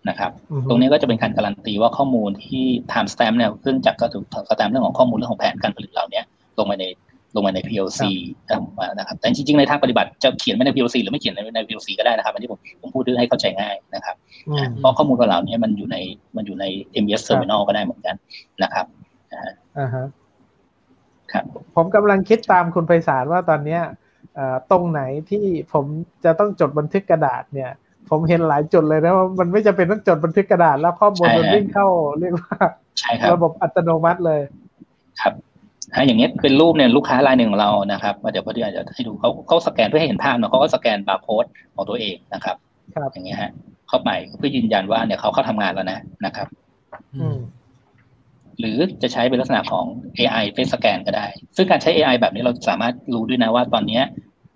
[0.10, 0.32] นะครับ
[0.70, 6.26] ตรงนี้ก็จะเป็นการการันตีว่าข้อมูลที่ time stamp เนี่ยเครื่องจักรก็ถูกสแตมเรื่องของข้อมูลเรื่องของแผนการผลิตเราเนี่ย
[6.58, 6.86] ลงไปใน
[7.36, 8.02] ลงมาใน PLC
[8.98, 14.16] นะครับแต่จริงๆในทางปฏิบัติจะเขียนไว้ใน PLC หรือไม่เขียนในใน PLC ก็ได้นะครับอันนี้ผมผมพูดให้เข้าใจง่ายนะครับ
[14.80, 15.98] เพราะข้อมูลเหล่านี้มันอยู่ใน
[16.36, 16.66] มันอยู่ใน
[17.04, 18.16] MES Terminal ก็ได้เหมือนกัน
[18.64, 18.86] นะครับ
[19.80, 20.06] อ่าฮะ
[21.32, 21.46] ครับ
[21.76, 23.82] ผมกำลังคิดตามคุณไพศาลว่าตอนเนี้ย
[24.72, 25.86] ตรงไหนที่ผม
[26.26, 27.72] จะต้องจดบันทึกกระดาษเนี่ย
[28.10, 31.88] ผมเห็นหลายจุดเลยนะว่ามันไม่จำเป็นต้องจดบันทึกกระดาษแล้วข้อมูลมันวิ่งเข้า
[32.20, 32.56] เรียกว่า
[33.34, 34.42] ระบบอัตโนมัติเลย
[35.22, 35.34] ครับ
[35.94, 41.46] ถ้าอย่างเงี้ยเป็นรูปเนี่ยลูกค้ารายหนึ่งของเรานะครับเดี๋ยวพอดีอาจจะให้ดูเขาเขาสแกนเพื่อให้เห็นภาพเนาะเขาก็สแกนบาร์โค้ด
[41.76, 42.56] ของตัวเองนะครับ
[42.96, 43.52] ครับอย่างเงี้ยฮะ
[43.88, 46.48] เข้าไปเพื่อยืนยันว่าเนี่ยเขาเข้าทำงานแล้วนะนะครับ
[48.60, 49.86] หรือจะใช้เป็นลักษณะของ
[50.18, 54.02] AI เป็นสแกนก็ได้ ซึ่งการใช้ AI แบบนี้เราสามารถรู้ด้วยนะว่าตอนนี้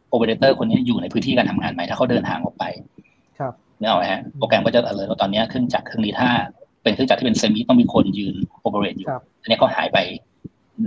[0.09, 6.29] โอเปอเรเตอร์คนนี้อยู่ในพื้นที่การทำงานไหมถ้าเขาเดินทางออกไปครับเนี่ยเอาฮะโปรแกรมก็จะเลยว่าตอนนี้เครื่องจักรเครื่องนี้ถ้า
[6.83, 9.07] เป็นเครื่องจักรที่เป็น semi ต้องมีคนยืน operate อยู่
[9.41, 9.97] อันนี้เขาหายไป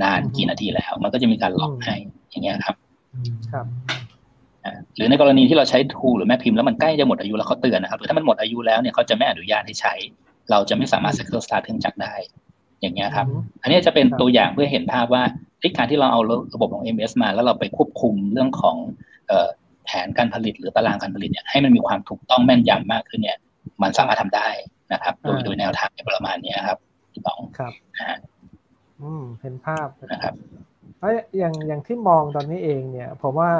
[0.03, 1.95] นานกี่นาทีแล้ว มันก็จะมีการ log ให้
[2.31, 2.77] อย่างเงี้ยครับ
[3.53, 3.67] ครับ
[4.97, 9.95] หรือในกรณีที่เราใช้ tool หรือแม่พิมพ์แล้วมันใกล้จะหมดอายุแล้วเขาเตือนนะครับหรือถ้ามันหมดอายุแล้วเนี่ยเขาจะไม่อนุญาตให้ใช้
[10.51, 12.15] เราจะไม่สามารถ cycle start เครื่องจักรได้
[12.81, 13.27] อย่างเงี้ยครับ
[13.63, 15.23] อันนี้จะเป็นตัวอย่างเพื่อเห็นภาพว่า
[15.63, 16.21] ที่การที่เราเอา
[16.55, 18.77] ระบบของ MES มา แล้วเราไปควบคุมเรื่องของ
[19.87, 23.39] แผนการผลิตหรือตารางการผลิตเนี่ยให้มันมีความถูกต้องแม่นยำมากขึ้นเนี่ย
[23.83, 24.49] มันสามารถทำได้
[24.93, 26.79] นะครับ โดยโดยแนวทางประมาณนี้ครับ
[27.13, 27.73] ที่ต้องครับ
[29.03, 30.35] อืมเห็นภาพนะครับ
[30.97, 33.53] เพราะอย่างอย่างที่มองตอนนี้เองเนี่ยผมว่า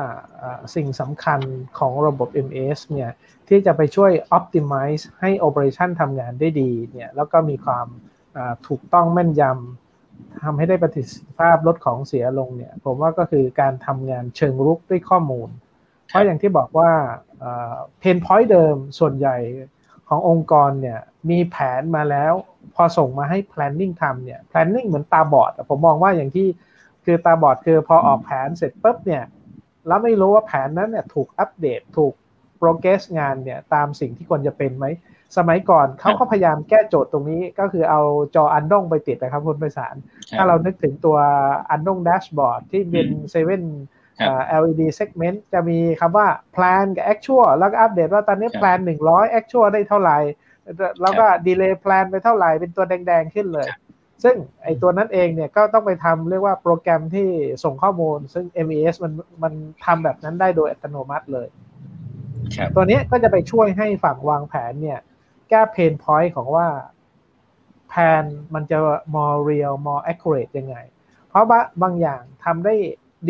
[0.75, 1.41] สิ่งสำคัญ
[1.79, 3.11] ของระบบ MS เนี่ย
[3.49, 7.87] ที่จะไปช่วย optimize ให้ operation ทำงานได้ดีเนี่ยแล้วก็มีความ
[8.69, 15.49] ถูกต้องแม่นยำทำให้ได้ประสิทธิภาพลดของเสียลงเนี่ยผมว่าก็คือการทำงานเชิงรุกด้วยข้อมูล
[16.09, 16.91] เพราะอย่างที่บอกว่า
[17.99, 19.37] เพนพอยต์เดิมส่วนใหญ่
[20.09, 21.01] ขององค์กรเนี่ย
[21.31, 22.33] มีแผนมาแล้ว
[22.75, 26.47] พอส่งมาให้ planning ทำเนี่ย planning เหมือนตาบอดผมมองว่าอย่างที่
[27.05, 29.25] คือตาบอดคือพอออกแผนเสร็จปุ๊บเนี่ย
[29.87, 32.13] แล้วไม่รู้ว่าแผนนั้นเนี่ยถูกอัปเดตถูก
[32.61, 34.87] progress งานเนี่ยตามสิ่งที่ควรจะเป็นไหม
[35.37, 38.01] สมัยก่อนเขาก็พยายามแก้โจทย์ตรงนี้ก็คือเอา
[38.35, 39.95] จออันดงไปติดนะครับคุณไพศาล
[40.37, 41.17] ถ้าเรานึกถึงตัว
[41.71, 43.63] andon dashboard ที่เป็น seven
[44.63, 50.19] LED segment จะมีคำว่า plan กับ actual แล้วก็อัปเดตว่าตอนนี้ plan 100 actual ได้เท่าไหร่
[51.03, 53.69] แล้วก็ delay plan ไปเท่าไหร่ เป็นตัวแดงๆขึ้นเลย
[54.25, 57.29] ซึ่งไอตัวนั้นเองเนี่ยก็ต้องไปทำเรียกว่าโปรแกรมที่
[57.65, 59.13] ส่งข้อมูล ซึ่ง MES มัน
[59.43, 59.53] มัน
[59.85, 61.49] ทำแบบนั้นได้โดยอัตโนมัติเลย
[62.75, 64.99] ตัวนี้ก็จะไปช่วยให้ฝั่งวางแผนเนี่ย
[65.49, 66.67] แก้ pain point ของว่า
[67.89, 68.79] แผนมันจะ
[69.15, 70.77] more real more accurate ยังไง
[71.29, 72.75] เพราะว่าบางอย่างทำได้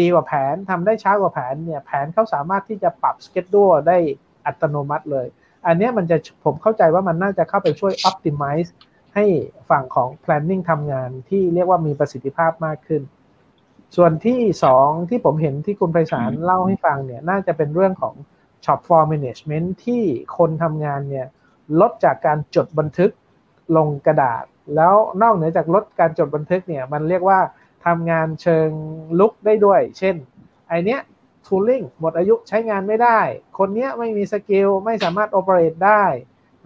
[0.01, 3.99] ดีกว่าแผนทำได้ช้ากว่าแผนเนี่ยแผนเขาสามารถที่จะปรับสเกจดูได้
[4.47, 5.27] อัตโนมัติเลย
[5.67, 8.71] อันนี้มันจะผมเข้าใจว่ามันน่าจะเข้าไปช่วย optimize
[9.15, 9.25] ให้
[9.71, 13.03] ฝั่งของ planning ทำงานที่เรียกว่ามีประสิทธิภาพมากขึ้น
[13.97, 18.15] ส่วนที่สองที่ผมเห็นที่คุณไพศาลเล่าให้ฟังเนี่ยน่าจะเป็นเรื่องของ
[18.65, 20.03] shop floor management ที่
[20.37, 21.27] คนทำงานเนี่ย
[21.81, 23.11] ลดจากการจดบันทึก
[23.77, 24.45] ลงกระดาษ
[24.77, 27.39] แล้วนอกเหนือจากลดการจดบันทึกเนี่ยมันเรียกว่า
[27.87, 28.69] ทำงานเชิง
[29.21, 30.17] ลุกได้ด้วย เช่น
[30.69, 31.01] ไอเนี้ย
[31.47, 33.21] tooling หมดอายุใช้งานไม่ได้
[33.59, 36.05] คนนี้ไม่มีสกิลไม่สามารถ operate ได้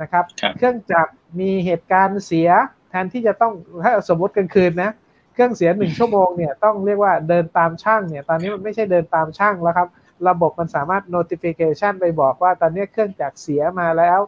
[0.00, 0.24] นะครับ
[0.58, 2.48] เครื่องจักรมีเหตุการณ์เสีย
[2.90, 3.52] แทนที่จะต้อง
[3.84, 4.90] ถ้าสมมติกลางคืนนะ
[5.34, 9.88] เครื่องเสียหนึ่งชั่วโมงเนี่ยต้องเรียกว่าเดินตามช่างเนี่ยตอนนี้มันไม่ใช่เดินตามช่างแล้วครับ
[10.28, 14.18] ระบบมันสามารถ notification ไปบอกว่าตอนนี้เครื่องจักรเสียมาแล้ว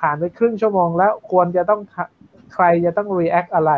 [0.00, 1.80] ผ่านไปครึ่งชั่วโมงแล้วควรจะต้อง
[2.54, 3.72] ใครจะต้อง react อะไร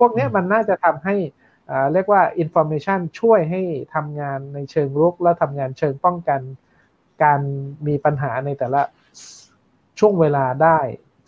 [0.00, 1.16] พวกนี้มันน่าจะทำให้
[1.92, 3.62] เรียกว่า information ช่วยให้
[3.94, 6.40] ทำงานในเชิงรุก และทำงานเชิงป้องกัน
[7.22, 7.40] การ
[7.86, 8.82] มีปัญหาในแต่ละ
[9.98, 10.78] ช่วงเวลาได้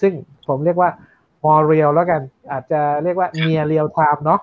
[0.02, 0.12] ซึ่ง
[0.48, 0.90] ผมเรียกว่า
[1.44, 2.20] more real แล้วกัน
[2.52, 4.40] อาจจะเรียกว่า near real time เนาะ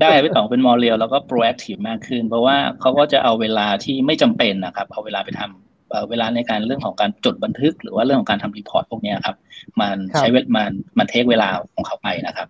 [0.00, 5.65] ได้พี่ต๋องเป็น more real แล้วก็ proactive มากขึ้น เพราะว่าเขาก็จะเอาเวลาที่ไม่จำเป็นนะครับ เอาเวลาไปทำ
[6.10, 9.36] เวลาในการเรื่องของการจดบันทึก หรือว่าเรื่องของการทำ report พวกนี้ครับ
[9.80, 12.48] มันใช้เวลามันมัน take เวลาของเขาไปนะครับ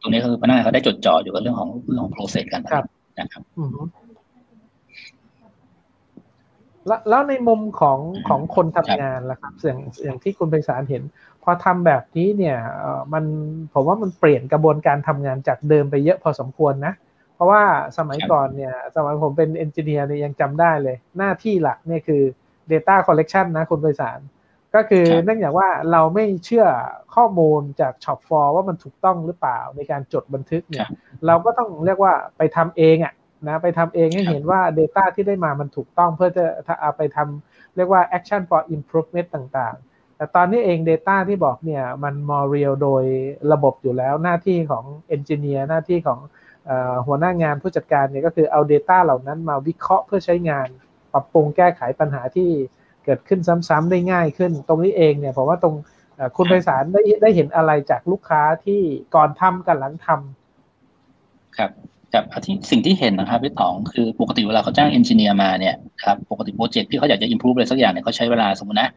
[0.00, 2.86] ตรงนี้คือพนักงานเขาได้จดจ่ออยู่กับเรื่องของเรื่องของ process กันนะครับ
[7.08, 7.98] แล้วในมุมของ
[8.28, 11.02] ของคนทำงานล่ะครับอย่างอย่างที่คุณไพศาลเห็น
[11.42, 12.56] พอทำแบบนี้เนี่ย
[13.12, 13.24] มัน
[13.72, 17.11] ผมว่ามันเปลี่ยนกระบวนการทำงานจากเดิมไปเยอะพอสมควรนะเพ
[17.42, 17.62] ราะว่า
[17.98, 22.22] สมัยก่อนเนี่ย สมัยผมเป็น engineer เนี่ยยังจำได้เลย หน้าที่หลักเนี่ยคือ
[22.72, 24.20] Data Collection นะคุณไพศาล
[24.74, 26.66] ก็คือครับเนื่องจากว่าเราไม่เชื่อ
[27.14, 30.88] ข้อมูลจาก shop floor ว่ามันถูกต้องหรือเปล่าในการจดบันทึกเนี่ย
[31.26, 33.14] เราก็ต้องเรียกว่าไปทำเองอะ่ะ
[33.48, 43.04] นะไปทำเองให้เห็นว่า Data ที่ได้มามันถูกต้องเพื่อจะถ้าเอาไปทำเรียกว่า action for improvement ต่างๆ แต่ตอนนี้เอง Data ที่บอกเนี่ยมัน more real โดย
[43.52, 44.84] ระบบอยู่แล้วหน้าที่ของ
[45.16, 46.41] Engineer หน้าที่ของเออ
[47.06, 50.68] หัวหน้างานผู้จัดการเนี่ยก็คือเอา Data เหล่านั้นมาวิเคราะห์เพื่อใช้งาน
[51.12, 52.50] ปรับปรุงแก้ไขปัญหาที่
[53.04, 55.74] เกิดขึ้นซ้ำๆได้ง่ายขึ้น ตรงนี้เองเนี่ยผมว่าตรง
[56.36, 58.80] คุณไพศาลได้ได้เห็นอะไรจากลูกค้าที่
[59.14, 61.70] ก่อนทำกับหลังทำครับ
[62.12, 68.90] ครับที่สิ่งที่เห็นนะครับพี่ต๋องคือปกติเวลาเขาจ้างเอนจิเนียร์มาเนี่ยครับปกติโปรเจกต์ที่เขาอยากจะ improve อะไรสักอย่างเนี่ยเขาใช้เวลาสมมตินะ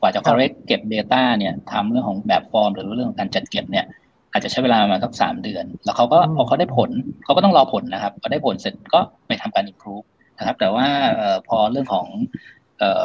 [0.00, 3.84] กว่าจะ correct เก็บ Data เนี่ยทำเรื่องของแบบฟอร์ม หรือเรื่องของการจัดเก็บเนี่ย
[4.32, 6.90] อาจจะใช้เวลาประมาณสักสามเดือน แล้วเขาก็อืมพอเขาได้ผล
[7.24, 10.04] เขาก็ต้องรอผลนะครับพอได้ผลเสร็จก็ไปทำการ improve
[10.38, 12.06] นะครับ แต่ว่าเอ่อพอเรื่องของ
[12.78, 13.04] เอ่อ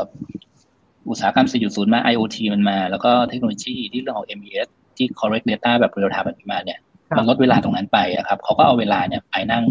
[1.10, 4.68] อุตสาหกรรม 4.0 มา IoT มันมา แล้วก็เทคโนโลยีที่เรื่องของ MES
[4.98, 9.64] ที่ correct data แบบ real time แบบนี้มาเนี่ยครับมันลดเวลาตรงนั้นไปอะครับเขาก็เอาเวลาเนี่ยไปนั่ง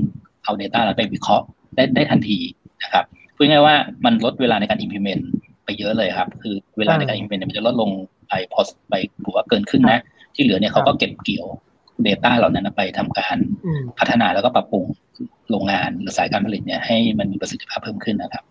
[0.45, 1.45] เอา Data แล้วไปวิเคราะห์
[1.77, 2.39] ได้ได้ทันที
[2.85, 3.05] นะครับ
[3.37, 5.23] พูดง่ายๆว่ามันลดเวลาในการ implement
[5.65, 7.91] ไปเยอะเลยครับ คือเวลาในการ implement เนี่ยมันจะลดลง
[8.29, 8.95] ไปพอไป
[9.25, 10.01] ถือว่าเกินครึ่งนะ
[10.37, 11.47] ที่เหลือเนี่ยเขาก็เก็บเกี่ยว
[12.07, 14.85] Data เหล่านั้นไปทำการอืมพัฒนาแล้วก็ปรับปรุง
[15.51, 18.45] โรงงานหรือสายการผลิตเนี่ยให้มันมีประสิทธิภาพเพิ่มขึ้นนะครับ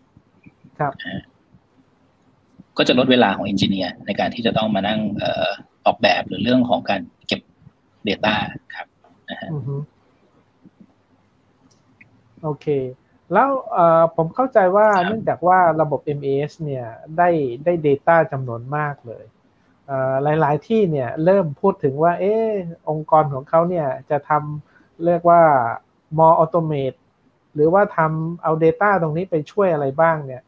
[0.79, 0.93] ครับ
[2.77, 5.49] ก็จะลดเวลาของเอนจิเนียร์ในการที่จะต้องมานั่งเอ่อ
[5.85, 7.41] ออกแบบหรือเรื่องของการเก็บ
[8.07, 8.35] Data
[8.75, 8.87] ครับ
[9.29, 9.75] นะฮะอือฮึ
[12.43, 12.67] โอเค
[13.33, 16.85] แล้วเอ่อผมเข้าใจว่าครับเนื่องจากว่าระบบ MES เนี่ย
[17.17, 17.29] ได้
[17.65, 19.34] ได้ Data จำนวนมากเลยเอ่อ
[20.23, 22.51] หลาย ๆ ที่เนี่ยเริ่มพูดถึงว่า เออ
[22.89, 25.41] องค์กรของเขาเนี่ยจะทำเรียกว่า
[26.17, 26.97] more automate
[27.55, 30.41] หรือว่าทำเอา Data ตรงนี้ไปช่วยอะไรบ้างเนี่ย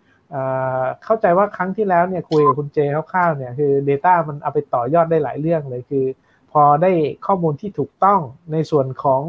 [1.03, 2.77] เข้าใจว่าครั้งที่แล้วเนี่ยคุยกับคุณเจ
[3.11, 6.05] คร่าวๆเนี่ยคือ Data มันเอาไปต่อยอดได้หลายเรื่องเลยคือ
[6.51, 6.91] พอได้
[7.25, 8.19] ข้อมูลที่ถูกต้อง
[8.51, 9.21] ในส่วนของ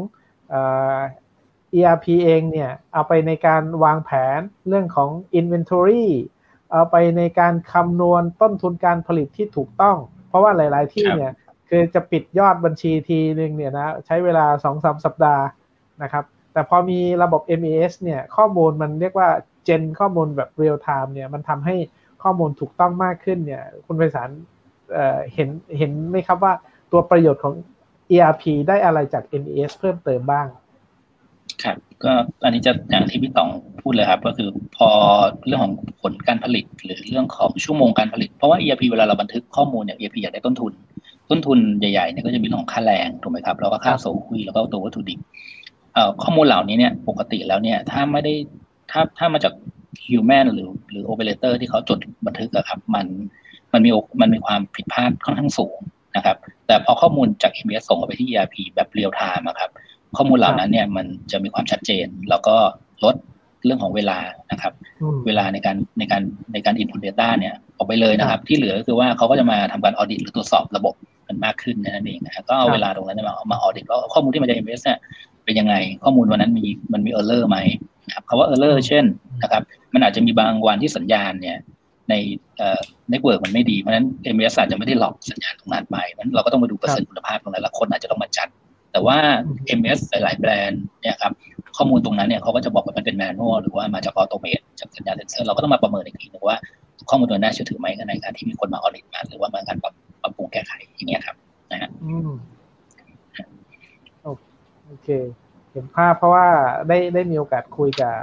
[0.49, 0.61] เอ่
[0.95, 0.97] อ
[1.79, 6.05] ERP เองเนี่ยเอาไปในการวางแผนเรื่องของ Inventory
[6.71, 9.97] เอาไปในการคำนวณต้นทุนการผลิตที่ถูกต้อง
[10.27, 11.33] เพราะว่าหลาย ๆ ที่ครับเนี่ย
[11.69, 14.45] คือจะปิดยอดบัญชีทีนึงเนี่ยนะใช้เวลา
[14.75, 15.43] 2-3สัปดาห์
[16.03, 19.29] นะครับ แต่พอมีระบบ MES เนี่ยข้อมูลมันเรียกว่า
[19.65, 21.75] เจนข้อมูลแบบ real time เนี่ยมันทำให้
[22.23, 24.29] ข้อมูลถูกต้องมากขึ้นเนี่ยคุณไพศาล
[24.93, 26.53] เอ่อเห็นเห็นไหมครับว่า
[26.91, 27.53] ตัวประโยชน์ของ
[28.11, 30.47] ERP ได้อะไรจาก MES เพิ่มเติมบ้าง
[31.63, 32.11] ครับ ก็
[32.43, 33.49] อันนี้จะอย่างที่พี่ต๋อง
[33.81, 34.89] พูดเลยครับ ก็คือพอ
[35.47, 40.73] เรื่องของผลการผลิต หรือเรื่องของชั่วโมงการผลิต เพราะว่า ERP เวลาเราบันทึกข้อมูลเนี่ย ERP อยากได้ต้นทุน
[41.29, 45.19] ต้นทุนใหญ่ๆเนี่ยก็จะมีเรื่องของค่าแรงถูกไหมครับแล้วก็ค่าครับส่งคุยแล้วก็ตัววัตถุดิบ
[46.23, 48.33] ข้อมูลเหล่านี้เนี่ยปกติแล้วเนี่ยถ้าไม่ได้
[48.91, 49.53] ถ้าถ้ามาจาก
[50.05, 53.05] human หรือหรือ operator ที่เขาจดบันทึกอะครับมัน
[53.73, 53.91] มันมี
[54.21, 55.77] มันมีความผิดพลาดค่อนข้างสูง
[56.15, 56.37] นะครับ
[56.67, 59.71] แต่พอข้อมูลจาก MES ส่งไปที่ ERP แบบเรียลไทม์ครับ
[60.17, 62.55] ข้อมูลเหล่านั้นเนี่ยมันจะมีความชัดเจน แล้วก็
[63.03, 63.15] ลด
[63.65, 64.17] เรื่องของเวลา
[64.51, 66.21] นะครับอืมเวลาในการในการ
[66.53, 70.93] ในการ input data เนี่ยออกไปเลยนะครับ ที่เหลือก็คือว่าเขาก็จะมาทำการ audit หรือตรวจสอบระบบ
[71.27, 74.99] มันมากขึ้นนั่นเองนะครับก็เอาครับเวลาตรงนั้นเนยมามา audit ว่าข้อมูลที่มาจาก MS เนี่ย
[75.45, 77.57] เป็นยังไง ข้อมูลวันนั้นมีมันมี error ไหม
[78.07, 79.05] นะครับคำว่า error เช่น
[79.43, 79.61] นะครับ
[79.93, 81.57] มันอาจจะมีบางวันที่สัญญาณเนี่ย
[82.09, 82.13] ใน
[82.57, 82.81] เอ่อ
[83.11, 88.47] network มันไม่ดี เพราะฉะนั้น MS อาจจะไม่ได้หลอกสัญญาณตรงนั้นไปเพราะฉะนั้นเราก็ต้องมาดูเปอร์เซ็นต์คุณภาพตรงนั้นแล้วคนอาจจะต้องมาจัด
[88.91, 89.17] แต่ว่า
[89.79, 91.33] MS หลาย ๆ แบรนด์เนี่ยครับ
[91.77, 96.57] ข้อมูลตรงนั้นเนี่ยเขาก็จะบอกว่ามันเป็นแมนนวลหรือว่ามาจากออโตเมตจากสัญญาณเซนเซอร์เราก็ต้องมาประเมินอีกทีนึงว่า
[97.09, 101.35] ข้อมูลตัวน่าเชื่อถือไหมในการที่มีคนมาออดิตมาหรือว่ามาการปรับปรับปรุงแก้ไขอย่างเงี้ยครับ
[101.71, 102.31] นะฮะอืม
[104.21, 104.27] โอ
[104.87, 105.07] โอเค
[105.71, 106.45] เห็นภาพเพราะว่า
[106.87, 108.15] ได้ได้มีโอกาสคุยกับ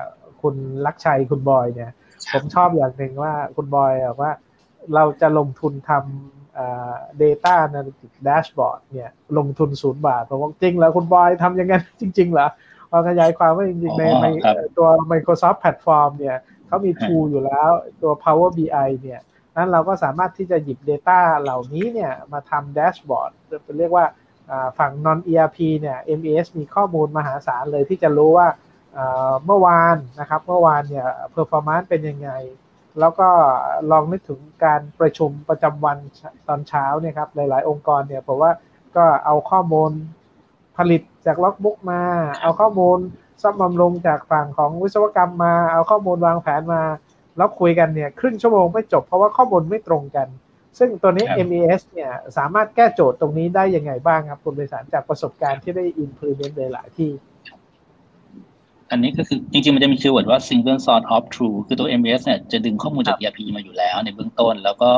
[0.42, 0.54] คุณ
[0.86, 1.92] ลักชัยคุณบอยเนี่ย
[2.32, 4.32] ผมชอบอย่างหนึ่งว่าคุณบอยบอกว่า
[4.94, 6.35] เราจะลงทุนทำเอ่อ
[7.22, 12.48] data analytics dashboard เนี่ยลงทุนศูนย์บาทผมบอกจริงเหรอคุณบอยทำอย่างนั้นจริง ๆ เหรอ
[12.90, 16.36] พอขยายความว่าจริงๆในอ๋อในครับตัว Microsoft Platform เนี่ย
[16.66, 17.70] เขามี tool อยู่แล้ว
[18.02, 19.20] ตัว Power BI เนี่ย
[19.56, 23.30] นั้นเราก็สามารถที่จะหยิบ Data เหล่านี้เนี่ยมาทำแดชบอร์ด
[23.78, 24.06] เรียกว่า
[24.50, 28.48] อ่าฝั่ง non ERP เนี่ย MES มีข้อมูลมหาศาลเลยที่จะรู้ว่า
[28.96, 32.30] อ่าเมื่อวานนะครับเมื่อวานเนี่ย performance เป็นยังไง
[33.00, 33.28] แล้วก็
[33.90, 35.98] ลองนึกถึงการประชุมประจำวัน
[36.48, 38.52] ตอนเช้าเนี่ยครับหลาย ๆ องค์กรเนี่ยผมว่า
[38.96, 39.90] ก็เอาข้อมูล
[40.76, 42.02] ผลิตจากล็อกบุ๊กมา
[42.42, 42.98] เอาข้อมูล
[43.42, 46.82] ซ่อมบำรุงจากฝั่งของวิศวกรรมมา เอาข้อมูลวางแผนมา
[47.36, 50.28] แล้วคุยกันเนี่ยครึ่งชั่วโมงไม่จบเพราะว่าข้อมูลไม่ตรงกัน
[50.78, 57.10] ซึ่งตัวนี้ครับ MES เนี่ยสามารถแก้โจทย์ตรงนี้ได้ยังไงบ้างครับคุณไพศาลจากประสบการณ์ที่ได้ implement ในหลายที่
[58.90, 64.90] อันนี้ก็คือจริงๆ มันจะมี keyword ว่า single source of truth คือตัว MS เนี่ยจะดึงข้อมูลจาก ERP มาอยู่แล้วในเบื้องต้น แล้วก็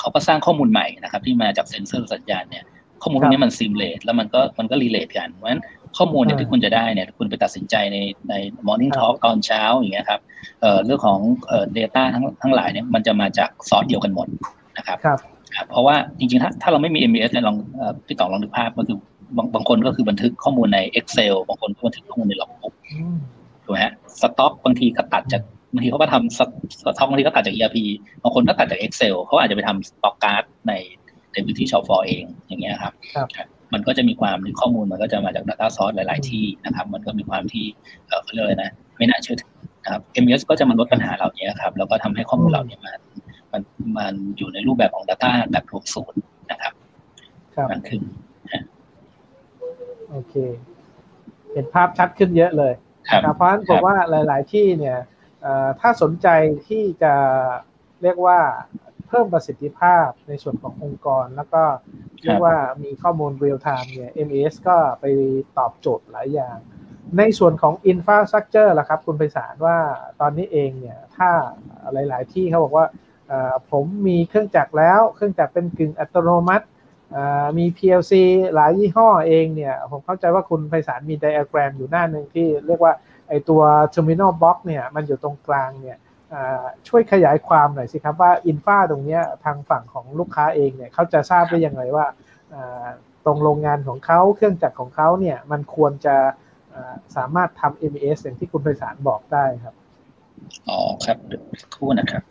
[0.00, 2.64] เขาก็สร้างข้อมูลใหม่นะครับที่มาจากเซนเซอร์สัญญาณเนี่ย
[3.02, 5.62] ข้อมูลพวกนี้มัน simulate แล้วมันก็มันก็ relate กันเพราะฉะนั้น
[5.96, 8.34] ข้อมูลเนี่ยที่คุณจะได้เนี่ยคุณไปตัดสินใจในใน
[8.66, 10.20] morning talk ตอนเช้าอย่างเงี้ยครับ
[10.60, 11.18] เอ่อเรื่องของ
[11.48, 14.26] เอ่อ data ทั้งทั้งหลายเนี่ยมันจะมาจากซอสเดียวกันหมด
[14.78, 14.98] นะครับ
[15.56, 17.56] ครับเพราะว่าจริงๆถ้าถ้าเราไม่มี MES เนี่ยลอง
[18.06, 18.96] พี่ต่อลองดูภาพก็คือ
[19.36, 22.74] บางบางคนก็คือบันทึกข้อมูลใน Excel บางคนก็บันทึกข้อมูลใน logbook
[23.64, 25.42] ถูกไหมฮะสต็อกบางทีก็ตัดจาก
[25.74, 26.40] บางทีเขาก็ทำส
[26.98, 27.78] ต็อกบางทีก็ตัดจาก ERP
[28.22, 30.72] บางคนก็ตัดจาก Excel เขาอาจจะไปทำสต็อกการ์ดใน
[31.32, 32.92] ในพื้นที่ชอฟอเองอย่างเงี้ยครับ
[33.72, 37.64] มันก็จะมีความข้อมูลมันก็จะมาจาก Data Source หลาย ๆ ที่นะครับ มันก็มีความที่
[38.24, 39.54] เขาเรียกเลยนะ ไม่น่าเชื่อถือ
[39.84, 43.00] นะครับ MES ก็จะมาลดปัญหาเหล่านี้ครับแล้วก็ทำให้ข้อมูลเหล่านี้มัน
[43.52, 43.62] มัน
[43.98, 46.20] มันอยู่ในรูปแบบของ Data แบบรวมศูนย์
[46.50, 46.72] นะครับ
[47.70, 48.02] มันขึ้น
[50.10, 50.34] โอเค
[51.52, 52.72] เห็นภาพชัดขึ้นเยอะเลย
[53.24, 54.98] ครับเพราะฉะนั้นผมว่าหลาย ๆ ที่เนี่ย
[55.80, 56.28] ถ้าสนใจ
[56.68, 57.14] ที่จะ
[58.02, 58.38] เรียกว่า
[59.08, 61.62] เพิ่มประสิทธิภาพในส่วนขององค์กร แล้วก็
[62.22, 65.04] เรียกว่ามีข้อมูลเรียลไทม์เนี่ย MES ก็ไป
[65.58, 66.56] ตอบโจทย์หลายอย่าง
[67.18, 69.76] ในส่วนของ Infrastructure ล่ะครับ คุณไพศาลว่า
[70.20, 71.30] ตอนนี้เองเนี่ย ถ้า
[71.92, 72.86] หลาย ๆ ที่เขาบอกว่า
[73.70, 76.66] ผมมีเครื่องจักรแล้ว เครื่องจักรเป็นกึ่งอัตโนมัติ
[77.58, 78.12] มี PLC
[78.54, 82.92] หลายยี่ห้อเองเนี่ย ผมเข้าใจว่าคุณไพศาลมีไดอะแกรมอยู่หน้าหนึ่งที่เรียกว่า
[83.28, 83.62] ไอตัว
[83.94, 85.98] Terminal Box เนี่ยมันอยู่ตรงกลางเนี่ย
[86.88, 92.06] ช่วยขยายความหน่อยสิครับว่าอินฟาตรงนี้ทางฝั่งของลูกค้าเองเนี่ยเขาจะทราบได้อยังไงว่า
[93.24, 96.16] ตรงโรงงานของเขาเครื่องจักรของเขาเนี่ยมันควรจะ
[97.16, 99.74] สามารถทำ MES อย่างที่คุณไพศาลบอกได้ครับ
[100.68, 101.18] อ๋อครับ
[101.74, 102.22] คู่นะครับ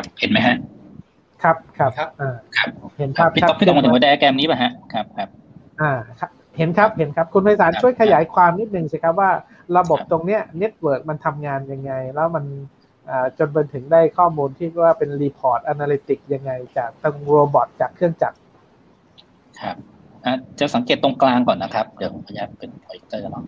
[0.00, 0.56] ครับ เห็นไหมฮะ
[1.42, 2.06] ครับครับครั
[2.66, 5.28] บเห็นภาพพี่ต๊อกพี่ต้องมาถึงว่าไดอะแกรมนี้ป่ะฮะครับครับ
[5.80, 9.30] อ่าครับเห็นครับเห็นครับคุณไพศาลช่วยขยายความนิดนึงสิครับว่า
[9.76, 12.44] ระบบตรงเนี้ย network มันทำงานยังไง แล้วมัน
[13.38, 18.36] จนไปถึงได้ข้อมูลที่ว่าเป็น report analytic ยังไง จากทาง robot จากเครื่องจักร
[19.60, 19.76] ครับ
[20.58, 23.44] จะสังเกตตรงกลางก่อนนะครับ เดี๋ยวผมพยายามเป็น pointer ลอง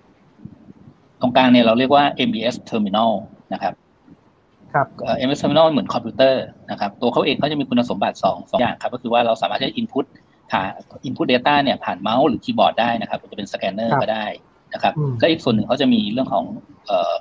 [1.20, 3.12] ตรงกลางเนี่ยเราเรียกว่า MES terminal
[3.52, 3.74] นะครับ
[4.74, 10.04] ครับ MES terminal เหมือนคอมพิวเตอร์นะครับตัวเขาเองเขาจะมีคุณสมบัติสองสองอย่างครับ ก็คือว่าเราสามารถใช้ input
[10.50, 10.68] ผ่าน
[11.04, 14.26] input data เนี่ยผ่านเมาส์หรือคีย์บอร์ดได้นะครับจะเป็นสแกนเนอร์ก็ได้
[14.74, 16.44] นะครับและอีกส่วนหนึ่งเขาจะมีเรื่องของ
[16.86, 17.14] เอ่อ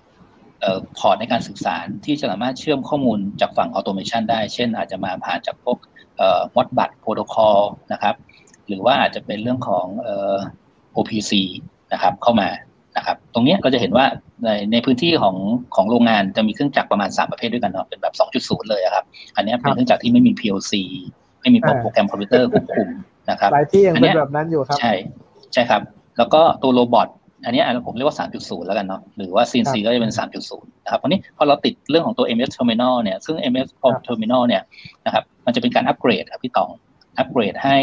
[0.62, 5.78] เอ่อ port ในการสื่อสารที่จะสามารถเชื่อมข้อมูลจากฝั่ง automation ได้ เช่น อาจจะมาผ่านจากพวก
[6.18, 7.60] เอ่อ Modbus protocol
[7.94, 8.16] นะครับ
[8.68, 10.36] หรือว่าอาจจะเป็นเรื่องของเอ่อ
[10.96, 11.32] OPC
[11.94, 12.50] นะครับเข้ามา
[12.98, 14.06] นะครับ ตรงนี้ก็จะเห็นว่า
[14.44, 15.36] ในในพื้นที่ของ
[15.76, 20.74] ของโรงงานจะมีเครื่องจักรประมาณ 3 ประเภทด้วยกันเนาะเป็นแบบ 2.0 เลยครับ อันนี้เป็นเครื่องจักรที่ไม่มี PLC
[21.42, 22.88] ไม่มีโปรแกรมคอมพิวเตอร์ควบคุม
[23.30, 24.94] นะครับหลายที่ยังเป็นแบบนั้นอยู่ครับ ใช่
[25.54, 25.82] ใช่ครับ
[26.18, 27.08] แล้วก็ตัวโรบอท
[27.46, 30.14] อันนี้ผมเรียกว่า 3.0 แล้วกันเนาะหรือว่า CNC ก็จะเป็น
[30.48, 33.68] 3.0 นะครับวันนี้พอเราติดเรื่องของตัว MS Terminal เนี่ยซึ่ง MS
[34.08, 34.62] Terminal เนี่ย
[35.06, 36.70] นะครับมันจะเป็นการอัปเกรดครับพี่ตอง
[37.18, 37.78] อัปเกรดให้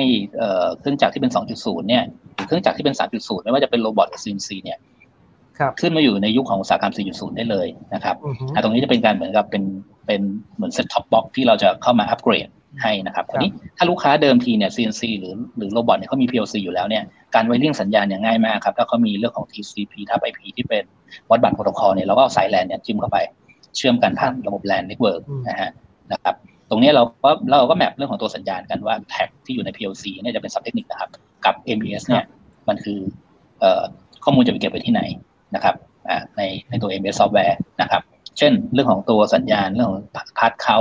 [0.79, 2.05] เครื่องจักรที่เป็น 2.0 เนี่ย
[2.35, 4.79] หรือเครื่องจักรที่เป็น 3.0 ไม่ว่าจะเป็น robot หรือ CNC เนี่ย
[5.81, 8.17] ขึ้นมาอยู่ในยุคของอุตสาหกรรม 4.0 ได้เลยนะครับ
[8.63, 9.63] ตรงนี้จะเป็นการเหมือนกับเป็น
[10.07, 10.21] เป็น
[10.57, 12.49] เหมือน set-top box ที่เราจะเข้ามาอัปเกรด
[12.83, 17.05] ให้นะครับทีนี้ถ้าลูกค้าเดิมทีเนี่ย CNC หรือหรือ robot เนี่ยเขามี PLC อยู่แล้วเนี่ย
[17.35, 20.85] การ wiring สัญญาณเนี่ยง่ายมากครับ ถ้าเขามีเรื่องของ TCP ทับ IP ที่เป็น
[21.31, 23.19] Modbus protocol เนี่ย เราก็เอาสายแลนเนี่ยจิ้มเข้าไป
[23.77, 25.71] เชื่อมกันผ่านระบบ LAN networkนะฮะ
[26.13, 26.35] นะครับ
[26.71, 31.11] ตรงนี้เราก็เราก็ map เรื่องของตัวสัญญาณกันว่า tag ที่อยู่ใน PLC เนี่ยจะเป็นสับเทคนิคนะครับ
[31.45, 32.25] กับ MES เนี่ย
[32.69, 32.99] มันคือ
[34.25, 35.03] ข้อมูลจะไปเก็บไปที่ไหน
[35.55, 35.75] นะครับ
[36.37, 38.03] ในในตัว MS software นะครับ
[38.39, 40.03] เช่นเรื่องของตัวสัญญาณเรื่องของ
[40.39, 40.79] part เขา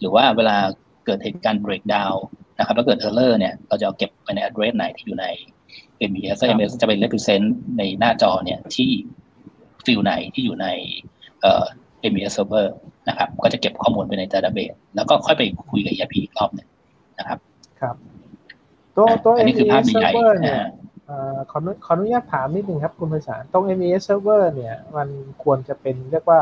[0.00, 0.56] หรือว่าเวลา
[1.06, 2.16] เกิดเหตุการณ์ breakdown
[2.58, 5.26] นะครับแล้วเกิด error เนี่ยเราจะเอาเก็บไปใน address ไหนที่อยู่ใน
[6.10, 7.46] MES MES จะเป็น represent
[7.78, 8.90] ในหน้าจอเนี่ยที่
[9.84, 10.66] ฟิลไหนที่อยู่ใน
[11.40, 11.64] เอ่อ
[12.12, 12.66] MES server
[13.08, 16.68] นะครับ ก็จะเก็บข้อมูลไปใน database แล้วก็ค่อยไปคุยกับ ERP อีกรอบนึง
[17.18, 17.38] นะครับ
[17.80, 17.96] ครับ
[18.96, 20.60] ตัวตัว MES server เนี่ย
[21.50, 25.08] ขอขออนุญาตถามนิดนึงครับคุณไพศาลตรง MES server เนี่ย มัน
[25.42, 26.40] ควรจะเป็นเรียกว่า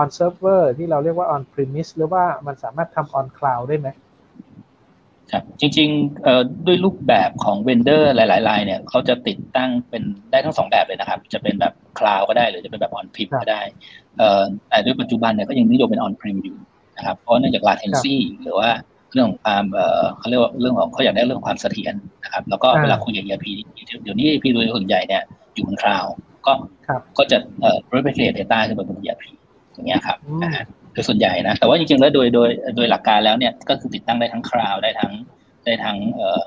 [0.00, 3.88] on server ที่เราเรียกว่า on premise หรือว่ามันสามารถทำ on cloud ได้ไหม
[5.32, 13.62] ครับจริงๆด้วยรูปแบบของเวนเดอร์หลายๆรายเนี่ยเขาจะติดตั้งเป็นได้ทั้งสองแบบเลยนะครับ จะเป็นแบบคลาวก็ได้หรือจะเป็นแบบออนพรีมก็ได้
[14.68, 16.56] แต่ด้วยปัจจุบันเนี่ยก็ยังนิยมเป็นออนพรีมอยู่
[16.96, 18.70] นะครับเพราะเนื่องจาก latency หรือว่า
[19.14, 19.64] เรื่องของความ
[20.18, 21.94] เขาเรียกว่าเรื่องของเขาอยากได้เรื่องความเสถียร
[22.24, 23.46] นะครับ แล้วก็เวลาคุยกับ ERP
[24.02, 25.22] เดี๋ยวนี้ ERP โดยส่วนใหญ่เนี่ย
[25.54, 26.06] อยู่บนคลาว
[26.46, 26.52] ก็
[26.88, 29.24] ครับก็จะเอ่อ replicate data ขึ้นไปบน ERP
[29.74, 35.12] อย่างเงี้ยครับอืมนะฮะโดยส่วนใหญ่นะ แต่ว่าจริงๆแล้วโดยโดยโดยหลักการแล้วเนี่ยก็คือติดตั้งได้ทั้งคลาวได้ทั้ง
[35.64, 36.40] ได้ทั้งเอ่อ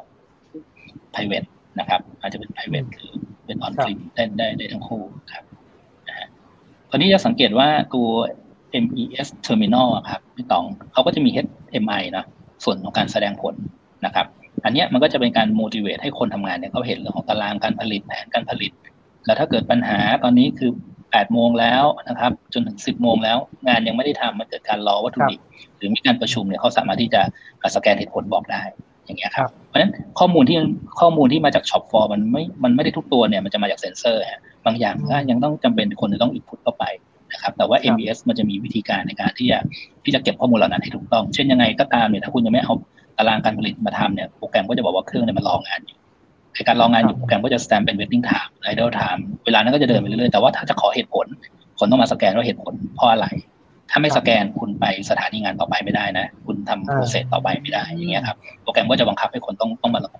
[1.13, 1.47] private
[1.80, 3.11] นะครับ อาจจะเป็น private คือ
[3.45, 5.01] เป็น on prem ได้ได้ได้ทั้งคู่
[5.34, 5.43] ครับ
[6.07, 6.28] นะฮะ
[6.89, 8.07] คราวนี้จะสังเกตว่าตัว
[8.84, 12.26] MES terminal อะครับพี่ต๋องเขาก็จะมี HMI นะ
[12.64, 13.53] ส่วนของการแสดงผล
[14.06, 14.26] นะครับ
[14.66, 18.72] อันเนี้ยมันก็จะเป็นการ motivate ให้คนทำงานเนี่ยเขาเห็นเรื่องของตารางการผลิตแผนการผลิต
[19.26, 23.38] แล้วถ้าเกิดปัญหาตอนนี้คือ8โมงแล้วนะครับ จนถึง 10 โมงแล้ว
[23.68, 25.39] งานยังไม่ได้ทำมันเกิดการรอวัตถุดิบ
[25.78, 27.22] หรือมีการประชุมเนี่ยเขาสามารถที่จะ
[27.76, 28.64] สแกนเหตุผลบอกได้
[29.06, 30.58] อย่างเงี้ยครับ เพราะฉะนั้นข้อมูลที่
[30.99, 36.84] ข้อมูลที่มาจาก shop floorันไม่ มันไม่ได้ทุกตัวเนี่ยมันจะมาจากเซ็นเซอร์ฮะบางอย่างก็ยังต้องจำเป็นคนจะต้อง input เข้าไป
[37.34, 39.59] นะครับ แต่ว่า MES มันจะมีวิธีการในการที่จะ
[40.03, 42.73] ที่จะเก็บข้อมูลเหล่านั้นให้ถูกต้อง เช่นยังไงก็ตามเนี่ยถ้าคุณยังไม่เอา
[43.17, 45.97] ตารางการผลิตมาทำเนี่ยโปรแกรมก็จะบอกว่าเครื่องเนี่ยมันรองานอยู่
[46.53, 51.26] ในการรองานอยู่โปรแกรมก็จะสแตมเป็น waiting time idle time เวลานั้นก็จะเดินไปเรื่อยๆแต่ว่าถ้าจะขอเหตุผล
[51.80, 53.28] คนต้องมาสแกนว่าเหตุผลเพราะอะไร
[53.91, 60.19] ถ้าไม่สแกนคุณไปสถานีงานต่อไปไม่ได้นะ คุณทำโปรเซสต่อไปไม่ได้อย่างเงี้ยครับโปรแกรมก็จะบังคับให้คนต้องต้องมาระบุ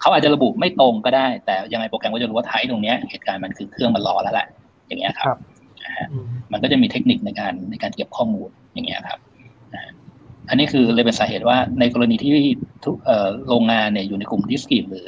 [0.00, 4.46] เขาอาจจะระบุไม่ตรงก็ได้ แต่ยังไงโปรแกรมก็จะรู้ว่าไทป์ตรงเนี้ยเหตุการณ์มันคือเครื่องมันรอแล้วแหละ
[4.86, 5.38] อย่างเงี้ยครับครับ
[5.88, 9.20] นะฮะอืมมันก็จะมีเทคนิคในการในการเก็บข้อมูลอย่างเงี้ยครับ
[9.74, 9.92] นะฮะ
[10.48, 12.32] อันนี้คือเลยเป็นสาเหตุว่าในกรณีที่
[12.84, 15.06] ทุกเอ่อโรงงานเนี่ยอยู่ในกลุ่มดิสกีหรือ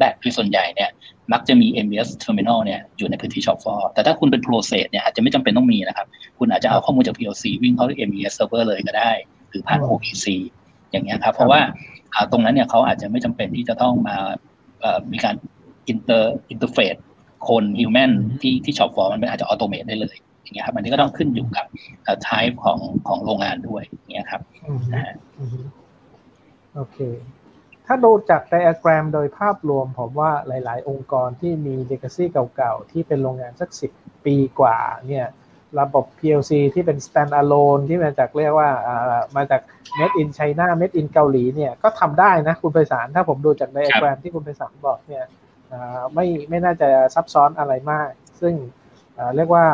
[0.00, 0.90] แบบที่ส่วนใหญ่เนี่ย
[1.32, 6.06] มักจะมี MBS terminal เนี่ยอยู่ในพื้นที่ shop floor แต่ถ้าคุณเป็น process เนี่ยอาจจะไม่จำเป็นต้องมีนะครับ
[6.38, 9.12] คุณอาจจะเอาข้อมูลจาก PLC วิ่งเข้าที่ MES server เลยก็ได้
[9.48, 10.26] หรือผ่านอืม OPC
[10.90, 11.60] อย่างเงี้ยครับ เพราะว่า
[12.14, 14.16] อ่าตรงนั้นเนี่ยเขาอาจจะไม่จำเป็นที่จะต้องมา
[14.80, 15.34] เอ่อมีการ
[15.92, 16.22] inter
[16.52, 17.00] interface
[17.48, 21.66] คน human ที่ที่ shop floor มันอาจจะ automate ได้เลยอย่างเงี้ยครับอันนี้ก็ต้องขึ้นอยู่กับ
[22.04, 22.78] เอ่อ type ของ
[23.08, 25.64] ของโรงงานด้วยอย่างเงี้ยครับอืมนะฮะอืม
[26.74, 26.98] โอเค
[27.86, 33.90] ถ้าดูจากไดอะแกรมโดยภาพรวมผมว่าหลาย ๆ องค์กรที่มี legacy เก่า ๆ ที่เป็นโรงงานสักสิบ
[34.24, 34.78] ปีกว่า
[35.08, 35.26] เนี่ย
[35.80, 39.60] ระบบ PLC ที่เป็น stand alone ที่มาจากเรียกว่าอ่ามาจาก
[39.98, 45.30] made in China made in เกาหลีเนี่ยก็ทำได้นะคุณไพศาลถ้าผมดูจากไดอะแกรมที่คุณไพศาลบอกเนี่ยอ่า
[46.14, 48.08] ไม่ไม่น่าจะซับซ้อนอะไรมาก
[48.40, 48.54] ซึ่ง
[49.18, 49.66] อ่าเรียกว่า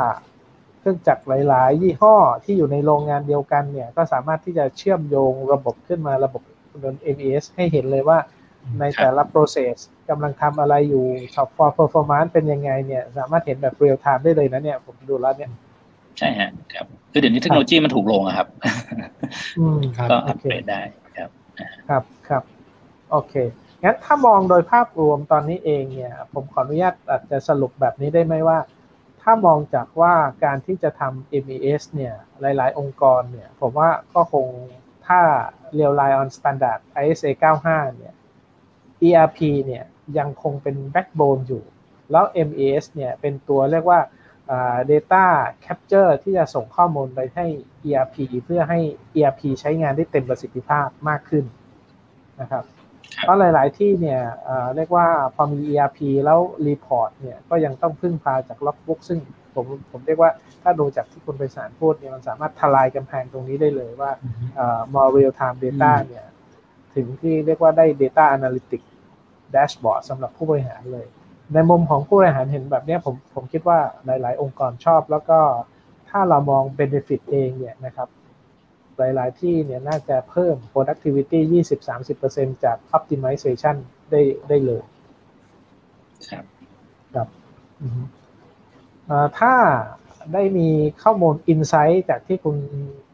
[0.80, 6.42] เครื่องจักรหลาย ๆ ยี่ห้อที่อยู่ในโรงงานเดียวกันเนี่ยก็สามารถที่จะเชื่อมโยงระบบขึ้นมาระบบ
[7.16, 8.18] MES ให้เห็นเลยว่า
[8.80, 9.76] ในแต่ละ process
[10.11, 15.51] กำลังทำอะไรอยู่ shop for performance เป็นยังไงเนี่ย สามารถเห็นแบบ real time ได้เลยนะเนี่ย ผมดูแล้วเนี่ย
[16.18, 18.47] ใช่ฮะครับ คือเดี๋ยวนี้เทคโนโลยีมันถูกลงอะครับ
[19.59, 20.80] อืมครับก็อัปเกรดได้
[21.16, 21.30] ครับ
[21.88, 22.42] ครับครับ
[23.11, 23.34] โอเค
[23.85, 28.59] งั้นถ้ามองโดยภาพรวมตอนนี้เองเนี่ย ผมขออนุญาตอาจจะสรุปแบบนี้ได้ไหมว่า
[29.22, 30.14] ถ้ามองจากว่า
[30.45, 34.47] การที่จะทำ MES เนี่ย หลาย ๆ องค์กรเนี่ย ผมว่าก็คง
[35.07, 35.20] ถ้า
[35.79, 37.31] Real Line on Standard ISA
[37.64, 38.14] 95 เนี่ย
[39.07, 39.85] ERP เนี่ย
[40.18, 41.64] ยังคงเป็น backbone อยู่
[42.11, 44.01] แล้ว MES เนี่ยเป็นตัวเรียกว่า
[44.91, 45.27] data
[45.64, 47.47] capture ที่จะส่งข้อมูลไปให้
[47.89, 48.81] ERP เพื่อให้
[49.16, 51.45] ERP ใช้งานได้เต็มประสิทธิภาพมากขึ้น
[52.41, 52.64] นะครับ
[53.22, 59.18] เพราะหลาย ๆ ที่เนี่ยเอ่อเรียกว่าพอมี ERP แล้ว report เนี่ยก็ยังต้องพึ่งพาจาก logbook ซึ่ง
[59.54, 60.30] ผมผมเรียกว่า
[60.62, 64.11] ถ้าดูจากที่คุณไปสารพูดเนี่ยมันสามารถทลายกำแพงตรงนี้ได้เลยว่า
[64.57, 66.26] เอ่อ more real time data อืมเนี่ย
[66.94, 68.88] ถึงที่เรียกว่าได้ data analytics
[69.54, 71.07] dashboard สำหรับผู้บริหารเลย
[71.54, 75.38] ในมุมของผู้บริหารเห็นแบบเนี้ยผมผมคิดว่าหลาย ๆ องค์กรชอบ แล้วก็
[76.11, 78.09] ถ้าเรามอง benefit เองเนี่ยนะครับ
[78.99, 81.40] หลาย ๆ ที่เนี่ยน่าจะเพิ่ม productivity
[82.03, 83.76] 20-30%จาก optimization
[84.11, 84.82] ได้ได้เลย
[86.30, 86.44] ครับ
[87.14, 87.28] ครับ
[87.82, 88.03] อือฮึ
[89.07, 89.55] เอ่อถ้า
[90.34, 90.68] ได้มี
[91.03, 92.57] ข้อมูล insight จากที่คุณ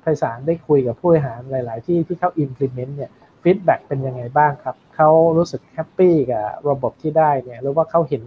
[0.00, 3.10] ไพศาลได้คุยกับผู้บริหารหลาย ๆ ที่ที่เขา implement เนี่ย
[3.42, 8.22] feedback เป็นยังไงบ้างครับ เขารู้สึกแฮปปี้กับระบบที่ได้เนี่ย หรือว่าเขาเห็น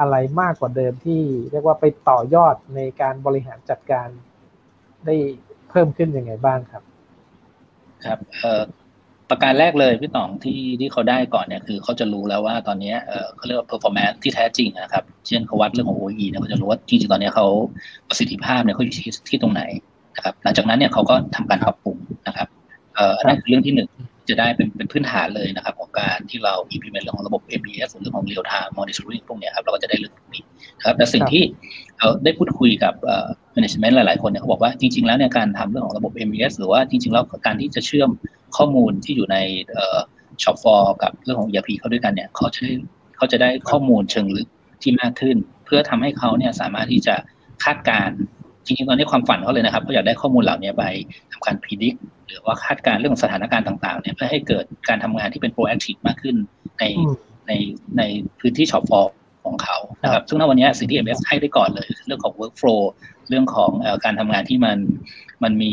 [0.00, 4.08] อะไรมากกว่าเดิมที่เรียกว่าไปต่อยอดในการบริหารจัดการ
[5.06, 5.16] ได้
[5.70, 6.82] เพิ่มขึ้นยังไงบ้างครับ
[8.06, 8.62] ครับเอ่อ
[9.30, 17.46] ประการแรกเลยพี่ต่องที่ที่เขาได้ก่อนเนี่ยคือเขาจะรู้แล้วว่าตอนเนี้ยเอ่อเขาเรียกว่า performance ที่แท้จริงนะครับเช่นเขาวัดเรื่องของ OE เนี่ยเขาจะรู้ว่าจริงๆตอนเนี้ยเขา
[18.08, 19.62] ประสิทธิภาพเนี่ยเขาอยู่ที่ที่ตรงไหน
[20.16, 21.96] นะครับหลังจากนั้นเนี่ยเขาก็ทำการปรับปรุง
[22.26, 22.48] นะครับ
[22.94, 23.88] เอ่ออันนั้นคือเรื่องที่หนึ่ง
[24.28, 30.44] จะได้เป็นเป็นพื้นฐานเลยนะครับ ของการที่เรา implement เรื่องของระบบ ABS หรือเรื่องของ real time monitoring พวกเนี้ยครับเราก็จะได้เรื่องพวกนี้
[30.78, 31.42] นะครับแต่สิ่งครับที่
[31.91, 31.91] เรา
[32.24, 38.10] ได้พูดคุยกับเอ่อ management หลาย ๆ คนเนี่ยเขาบอกว่าจริง ๆ แล้วเนี่ยการทำเรื่องของระบบ MES หรือว่าจริง ๆ แล้วการที่จะเชื่อม
[38.56, 39.36] ข้อมูลที่อยู่ใน
[39.72, 39.98] เอ่อ
[40.42, 42.72] shop for กับเรื่องของ ERP เข้าด้วยกันเนี่ยเขาจะได้
[43.16, 44.48] เขาจะได้ข้อมูลเชิงลึก
[44.82, 47.14] ที่มากขึ้น เพื่อทำให้เขาเนี่ยสามารถที่จะ
[47.64, 48.10] คาดการ
[48.66, 50.84] จริงๆตอนนี้ความฝันเขาเลยนะครับเขาอยากได้ข้อมูลเหล่านี้ไป
[51.32, 56.36] ทำการ predict หรือว่าคาดการเรื่องของสถานการณ์ต่างๆเนี่ยเพื่อให้เกิดการทำงานที่เป็น proactive มากขึ้น
[56.78, 56.84] ใน
[57.48, 57.52] ใน
[57.98, 58.02] ใน
[58.40, 59.06] พื้นที่ shop for
[59.44, 62.82] ของเขานะครับซึ่งในวันนี้สิ่งที่ MS ให้ได้ก่อนเลย เรื่องของ workflow
[63.28, 63.70] เรื่องของ
[64.04, 64.78] การทำงานที่มัน
[65.42, 65.72] มันมี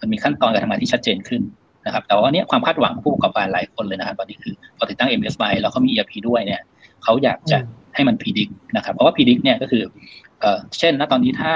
[0.00, 1.42] มันมีขั้นตอนการทำงานที่ชัดเจนขึ้น
[1.86, 6.60] นะครับแต่ว่าเนี้ยความคาดหวังผู้ประกอบการหลายคนเลยนะครับตอนนี้คือพอติดตั้ง MS ไปแล้วเขามี ERP ด้วยเนี่ย
[7.04, 7.58] เขาอยากจะ
[7.94, 9.82] ให้มัน predict นะครับ เพราะว่า predict เนี่ยก็คือ
[10.78, 11.52] เช่นณตอนนี้ถ้า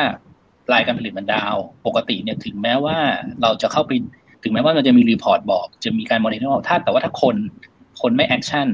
[0.72, 1.57] รายการผลิตมันดาว
[1.87, 2.99] ปกติเนี่ยถึงแม้ว่า
[3.43, 3.93] เราจะเข้าไป
[4.43, 7.37] ถึงแม้ว่ามันจะมี report บอก จะมีการมอนิเตอร์ถ้าแต่ว่าถ้าคน
[8.03, 8.66] คนไม่ action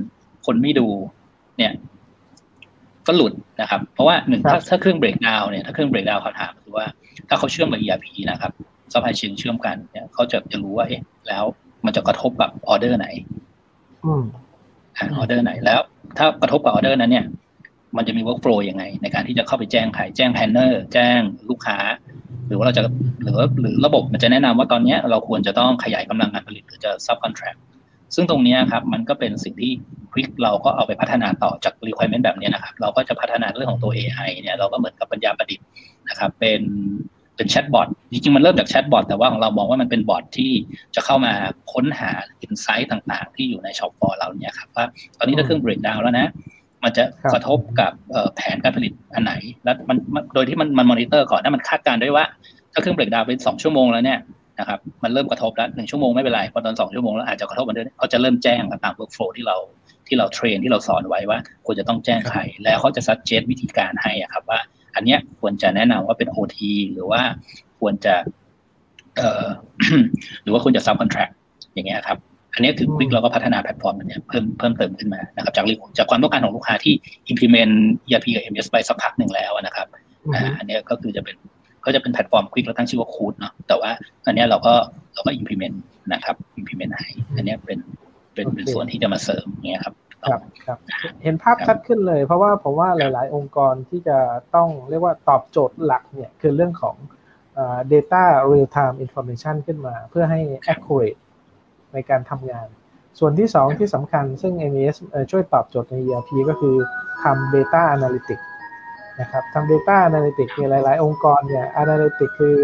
[0.46, 0.88] คนไม่ดู
[1.57, 1.72] เนี่ย
[3.11, 6.86] ก็หลุดนะครับ เพราะว่าหนึ่งถ้าถ้าเครื่อง breakdown เนี่ยถ้าเครื่อง breakdown เขาถามคือว่า
[7.28, 8.52] ถ้าเขาเชื่อมกับ ERP นะครับ
[8.92, 11.44] supply chain เชื่อมกันเนี่ยเขาจะจะรู้ว่าเอ๊ะแล้ว
[11.84, 13.06] มันจะกระทบกับออเดอร์ไหน
[15.16, 15.80] ออเดอร์ไหนแล้ว
[16.18, 17.24] ถ้ากระทบกับออเดอร์นั้นเนี่ย
[17.96, 21.78] มันจะมี workflow ยังไง ในการที่จะเข้าไปแจ้งใครแจ้ง planner แจ้งลูกค้า
[22.46, 22.82] หรือว่าเราจะ
[23.22, 27.58] หรือหรือระบบมันจะแนะนำว่าตอนนี้เราควรจะต้องขยายกำลังการผลิตหรือจะ subcontract
[28.14, 29.72] ซึ่งตรงนี้ครับมันก็เป็นสิ่งที่
[30.12, 35.66] ควิกเราก็เอาไปพัฒนาต่อจาก requirement แบบนี้นะครับ เราก็จะพัฒนาเรื่องของตัว AI เนี่ยเราก็เหมือนกับปัญญาประดิษฐ์
[36.08, 36.62] นะครับ เป็น
[37.36, 40.52] เป็นแชทบอทจริงๆมันเริ่มจากแชทบอทแต่ว่าของเรามองว่ามันเป็นบอทที่
[40.94, 41.32] จะเข้ามา
[41.72, 44.84] ค้นหา insight ต่างๆ ที่อยู่ใน shop floor เราเนี่ยครับว่า
[45.18, 46.28] ตอนนี้ถ้าเครื่อง breakdown แล้วนะ
[46.82, 47.92] มันจะกระทบกับ
[48.36, 49.32] แผนการผลิตอันไหน
[49.64, 49.96] แล้วมัน
[50.34, 52.24] โดยที่มันมันมอนิเตอร์ก่อนถ้ามันคาดการณ์ด้วยว่า
[52.72, 54.18] ถ้าเครื่อง breakdown เป็นสองชั่วโมงแล้วเนี่ย
[54.61, 59.56] นะครับมันเริ่มกระทบแล้วหนึ่งชั่วโมงไม่เป็นไรพอตอนสองชั่วโมงแล้วอาจจะกระทบมันด้วยเขาจะเริ่มแจ้งตาม workflow ที่เรา
[60.06, 64.61] ที่เรา train ที่เราสอนไว้ว่าควรจะต้องแจ้งใครแล้วเขาจะ suggest วิธีการให้อะครับว่า
[64.94, 66.58] อันเนี้ยควรจะแนะนำว่าเป็น OT
[66.92, 67.20] หรือว่า
[67.80, 68.14] ควรจะ
[69.16, 69.46] เอ่อ
[70.42, 71.28] หรือว่าควรจะ subcontract
[71.74, 72.18] อย่างเงี้ยครับ
[72.54, 75.64] อันนี้คือควิกเราก็พัฒนาแพลตฟอร์มมันเนี่ยเพิ่มเพิ่มเติมขึ้นมานะครับจาก
[75.98, 76.94] จากความต้องการของลูกค้าที่
[77.32, 77.74] implement
[78.08, 79.86] ERP กับ MS ไปสักพักหนึ่งแล้วนะครับ
[80.58, 81.36] อันนี้ก็คือจะเป็น
[81.85, 83.91] ก็จะเป็นแพลตฟอร์มควิกเราตั้งชื่อว่าคูดเนาะแต่ว่า
[84.26, 84.74] อันนี้เราก็
[85.14, 85.76] เราก็ implement
[86.12, 87.78] นะครับ implement ให้อันนี้เป็น
[88.35, 89.95] เป็นเป็นส่วนที่จะมาเสริมเงี้ยครับ
[90.28, 90.78] ครับครับ
[91.22, 94.18] เห็นภาพชัดขึ้นเลย เพราะว่าผมว่าหลาย ๆ องค์กรที่จะ
[94.55, 96.97] ต้องเรียกว่าตอบโจทย์หลักเนี่ยคือเรื่องของ
[97.93, 100.41] data real time information ขึ้นมา เพื่อให้
[100.72, 101.20] accurate
[101.93, 102.66] ในการทำงาน
[103.18, 104.97] ส่วนที่สองที่สำคัญซึ่ง MES
[105.31, 106.76] ช่วยตอบโจทย์ใน ERP ก็คือ
[107.22, 108.45] ทำ data analytics
[109.20, 112.58] นะครับทำ data analytics ในหลาย ๆ องค์กรเนี่ย analytics คือ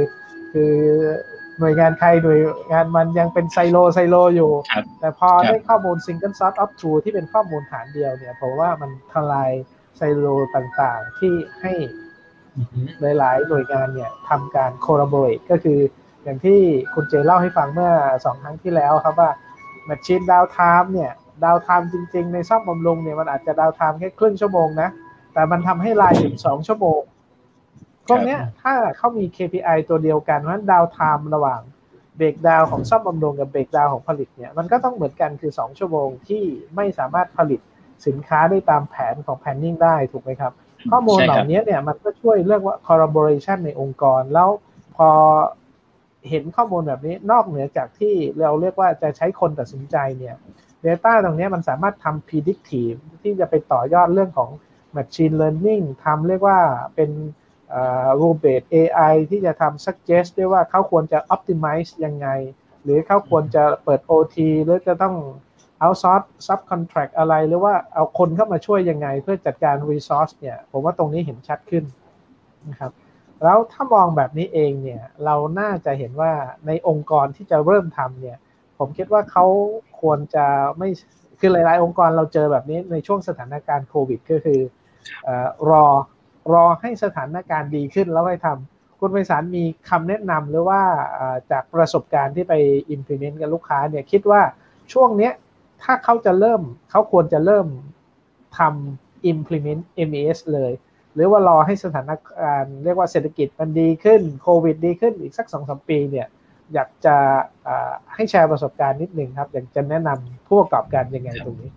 [0.52, 0.72] คือ
[1.59, 2.40] หน่วยงานใครหน่วย
[2.72, 4.52] งานมันยังเป็น silo silo อยู่
[5.00, 9.50] แต่พอได้ข้อมูล single source of truth ที่เป็นข้อมูลฐานเดียวเนี่ยผมว่ามันทลาย
[9.96, 10.26] ไซโล
[10.57, 11.72] ต่างๆ ที่ให้
[13.18, 15.80] หลาย ๆ หน่วยงานเนี่ยทำการ collaborate ก็คือ
[16.24, 16.61] อย่างที่
[16.94, 17.92] คุณเจเล่าให้ฟังเมื่อ
[18.24, 19.30] สองครั้งที่แล้วครับว่า
[19.87, 21.12] machine downtime เนี่ย
[21.45, 24.88] downtime จริง ๆ ในซ่อมบำรุงเนี่ยมันอาจจะ downtime แค่ครึ่งชั่วโมงนะ
[25.37, 27.01] แต่มันทำให้ลายถึงสองชั่วโมง
[28.07, 31.61] พวกนี้ถ้าเขามี KPI ตัวเดียวกันว่า downtime ระหว่าง
[32.16, 36.43] breakdown ของซ่อมบำรุงกับ breakdown ของผลิตเนี่ยมันก็ต้องเหมือนกันคือ 2 ชั่วโมงที่
[36.76, 37.61] ไม่สามารถผลิต
[38.07, 40.53] สินค้าได้ตามแผนของแพนนิ่งได้ถูกไหมครับ
[40.91, 44.49] ข้อมูลเหล่านี้เนี่ยมันก็ช่วยเรื่องว่า collaboration ในองค์กร แล้ว
[44.97, 45.09] พอ
[46.30, 50.37] เห็นข้อมูลแบบนี้นอกเหนือจากที่เราเรียกว่าจะใช้คนตัดสินใจเนี่ย
[50.84, 54.51] Data ตรงนี้มันสามารถทำ predictive ที่จะไปต่อยอดเรื่องของ
[54.97, 56.59] machine learning ทำเรียกว่า
[56.94, 57.11] เป็น
[58.20, 62.28] rule based AI ที่จะทำ suggest ด้วยว่าเขาควรจะ optimize ยังไง
[62.82, 65.14] หรือเขาควรจะเปิด OT หรือจะต้อง
[65.82, 71.84] outsource subcontract อะไร หรือว่าเอาคนเข้ามาช่วยยังไง เพื่อจัดการ resource เนี่ยผมว่าตรงนี้เห็นชัดขึ้น
[72.68, 72.92] นะครับ
[73.44, 76.32] แล้วถ้ามองแบบนี้เองเนี่ยเราน่าจะเห็นว่า
[76.66, 78.38] ในองค์กรที่จะเริ่มทำเนี่ย
[78.78, 79.47] ผมคิดว่าเขา
[80.01, 80.47] ควรจะ
[80.78, 80.88] ไม่
[81.40, 84.61] คือหลาย ๆ องค์กรเราเจอแบบนี้ในช่วงสถานการณ์โควิด ก็คือ
[85.70, 85.84] รอ
[86.52, 90.80] รอให้สถานการณ์ดีขึ้นแล้วค่อยทำคุณไพศาลมีคำแนะนำหรือว่า
[91.50, 92.54] จากประสบการณ์ที่ไป
[92.94, 94.42] implement กับลูกค้าเนี่ยคิดว่า
[94.92, 95.32] ช่วงเนี้ย
[95.82, 97.66] ถ้าเขาจะเริ่มเขาควรจะเริ่ม
[98.59, 100.72] ทำ implement MES เลย
[101.14, 106.26] หรือว่ารอให้สถานการณ์เรียกว่าเศรษฐกิจมันดีขึ้นโควิดดีขึ้นอีกสักสองสมปีเนี่ย
[106.74, 107.16] อยากจะ
[108.14, 111.70] ให้แชร์ประสบการณ์นิดหนึ่งครับ อยากจะแนะนำผู้ประกอบการยังไงตรงนี้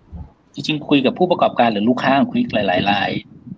[0.60, 3.12] จริง ๆ คุยกับผู้ประกอบการหรือลูกค้าคุยหลายๆราย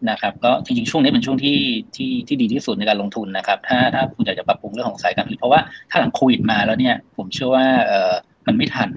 [0.10, 1.58] นะครับ ก็จริง ๆ ช่วงนี้เป็นช่วงที่
[1.95, 8.14] ที่ที่ดีที่สุดในการลงทุนนะครับ ถ้าถ้าคุณอยากจะปรับปรุงเรื่องของสายการผลิตเพราะว่าถ้าหลังโควิดมาแล้วเนี่ย ผมเชื่อว่าเออ
[8.47, 8.89] มันไม่ทัน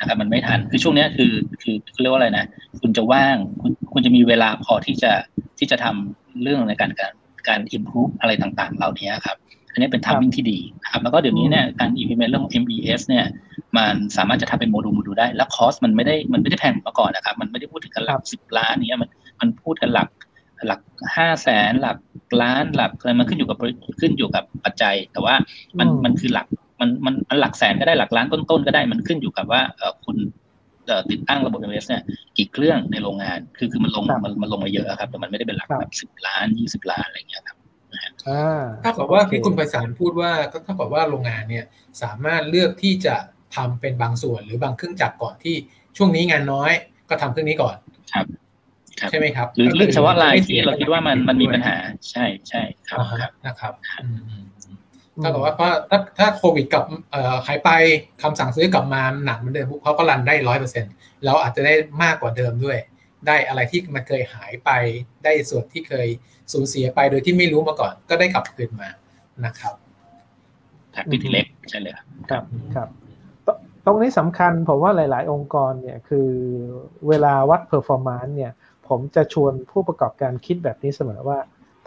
[0.00, 2.44] นะครับมันไม่ทันคือช่วงนี้คือคือเรียกว่าอะไรนะ
[2.80, 5.12] คุณจะว่างคุณคุณจะมีเวลาพอที่จะ
[5.58, 7.12] ที่จะทำเรื่องในการการ
[7.48, 9.36] การ improve อะไรต่างๆ เหล่านี้ครับ
[9.72, 13.26] อันนี้เป็น timing ที่ดีนะครับ แล้วก็เดี๋ยวนี้เนี่ยการ implement เรื่องของ MES เนี่ย
[13.76, 19.10] มันสามารถจะทำเป็น module module ได้ แล้ว cost มันไม่ได้มันไม่ได้แพงมาก่อนนะครับ มันไม่ได้พูดถึงกันหลักสิบล้านนี้มัน
[19.40, 20.08] มันพูดกันหลัก
[20.66, 20.80] หลัก
[21.16, 21.98] ห้าแสนหลัก
[22.42, 23.58] ล้านหลักอะไรมันขึ้นอยู่กับ
[24.00, 25.34] ขึ้นอยู่กับปัจจัย แต่ว่า
[25.78, 26.46] มันมันคือหลัก
[26.80, 30.16] มันมันมันหลักแสนก็ได้หลักล้านต้นๆก็ได้มันขึ้นอยู่กับว่าเออคุณ
[31.10, 32.02] ติดตั้งระบบ MES เนี่ย
[32.36, 37.56] กี่เครื่องในโรงงาน คือคือมันลงมันมันลงมาเยอะครับ แต่มันไม่ได้เป็นหลักแบบสิบล้านยี่สิบล้านอะไรเงี้ยครับ
[38.82, 41.64] ถ้ากับว่าที่คุณไพศาลพูดว่าก็เท่ากับว่าโรงงานเนี่ย
[42.02, 43.16] สามารถเลือกที่จะ
[43.54, 45.54] ทำเป็นบางส่วนหรือบางเครื่องจักรก่อนที่
[45.96, 46.72] ช่วงนี้งานน้อย
[47.08, 47.76] ก็ทำเครื่องนี้ก่อน
[48.12, 48.24] ครับ
[49.10, 51.76] ใช่ไหมครับ หรือเรื่องเฉพาะรายที่เราคิดว่ามันมันมีปัญหา
[52.10, 52.98] ใช่ใช่ครับ
[53.46, 53.72] นะครับ
[55.22, 55.54] ถ้ากับว่า
[55.90, 56.84] ถ้าถ้าโควิดกับ
[57.46, 57.70] หายไป
[58.22, 60.92] คำสั่งซื้อกลับมาหนักเหมือนเดิมเขาก็รันได้ร้อยเปอร์เซ็นต์
[61.24, 62.78] เราอาจจะได้มากกว่าเดิมด้วย
[63.26, 64.70] ได้อะไรที่มันเคยหายไป
[65.24, 66.08] ได้ส่วนที่เคย
[66.52, 68.88] สูญเสียไปโดยที่ไม่รู้มาก่อน ก็ได้กลับคืนมา
[69.44, 69.74] นะครับ
[70.94, 71.94] ครับพิธีเล็กใช่เลย
[72.30, 72.42] ครับ
[72.74, 72.99] ครับต
[73.90, 76.28] รงนี้สำคัญผมว่าหลาย ๆ องค์กรเนี่ยคือ
[77.08, 78.52] เวลาวัด performance เนี่ย
[78.88, 81.38] ผมจะชวนผู้ประกอบการคิดแบบนี้เสมอว่า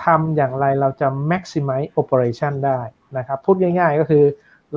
[0.05, 2.79] ทำอย่างไรเราจะ maximize operation ได้
[3.17, 4.23] นะครับ พูดง่าย ๆ ก็คือ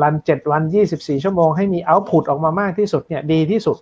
[0.03, 0.63] รัน 7 วัน
[0.95, 3.79] 24 ชั่วโมงให้มี output ออกมามากที่สุดเนี่ยดีที่สุด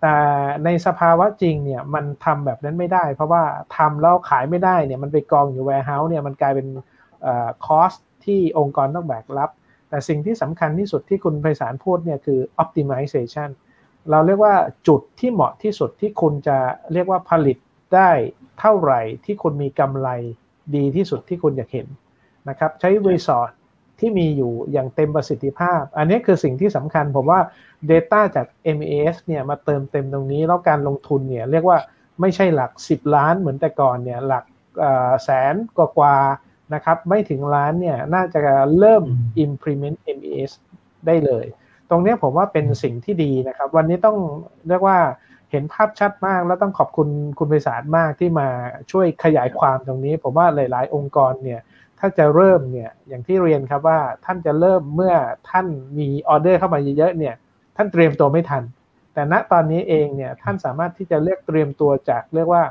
[0.00, 0.16] แต่
[0.64, 3.42] ในสภาวะจริงเนี่ยมันทำแบบนั้นไม่ได้ เพราะว่า
[3.76, 6.66] ทำแล้วขายไม่ได้เนี่ยมันไปกองอยู่ warehouse เนี่ยมันกลายเป็น
[7.66, 9.50] cost ที่องค์กรต้องแบกรับ
[9.92, 13.48] แต่สิ่งที่สำคัญที่สุดที่คุณไพศาลพูดเนี่ยคือ optimization
[14.10, 14.54] เราเรียกว่า
[14.88, 16.58] จุดที่เหมาะที่สุดที่คุณจะ
[16.92, 17.56] เรียกว่าผลิต
[17.94, 18.10] ได้
[18.60, 20.08] เท่าไหร่ที่คุณมีกำไร
[20.76, 21.86] ดีที่สุดที่คุณอยากเห็น
[22.48, 23.50] นะครับใช้รีสอร์ท
[24.00, 27.40] ที่มีอยู่อย่างเต็มประสิทธิภาพ อันนี้คือสิ่งที่สำคัญผมว่า
[27.90, 31.78] Data จาก MES เนี่ยมาเติมเต็มตรงนี้ แล้วการลงทุนเนี่ยเรียกว่า
[32.20, 34.44] ไม่ใช่หลัก 10 ล้านเหมือนแต่ก่อนเนี่ยหลัก
[35.24, 36.16] แสนกว่ากว่า
[36.74, 38.42] นะครับไม่ถึงล้านเนี่ยน่าจะ
[38.78, 39.02] เริ่ม
[39.44, 40.52] implement MES
[41.06, 41.46] ได้เลย
[41.90, 44.16] ตรงนี้ผมว่าเป็นสิ่งที่ดีนะครับ วันนี้ต้อง
[44.68, 44.98] เรียกว่า
[45.50, 47.08] เห็นภาพชัดมากแล้วต้องขอบคุณ
[47.38, 48.48] คุณไพศาลมากที่มา
[48.90, 51.60] ช่วยขยายความตรงนี้ ผมว่าหลาย ๆ องค์กรเนี่ย
[51.98, 55.14] ถ้าจะเริ่มเนี่ยอย่างที่เรียนครับว่าท่านจะเริ่มเมื่อ
[55.50, 55.66] ท่าน
[55.98, 57.34] มีออเดอร์เข้ามาเยอะๆเนี่ย
[57.76, 58.62] ท่านเตรียมตัวไม่ทัน
[59.14, 62.64] แต่ณตอนนี้เองเนี่ยท่านสามารถที่จะเลือกเตรียมตัวจากเรียกว่า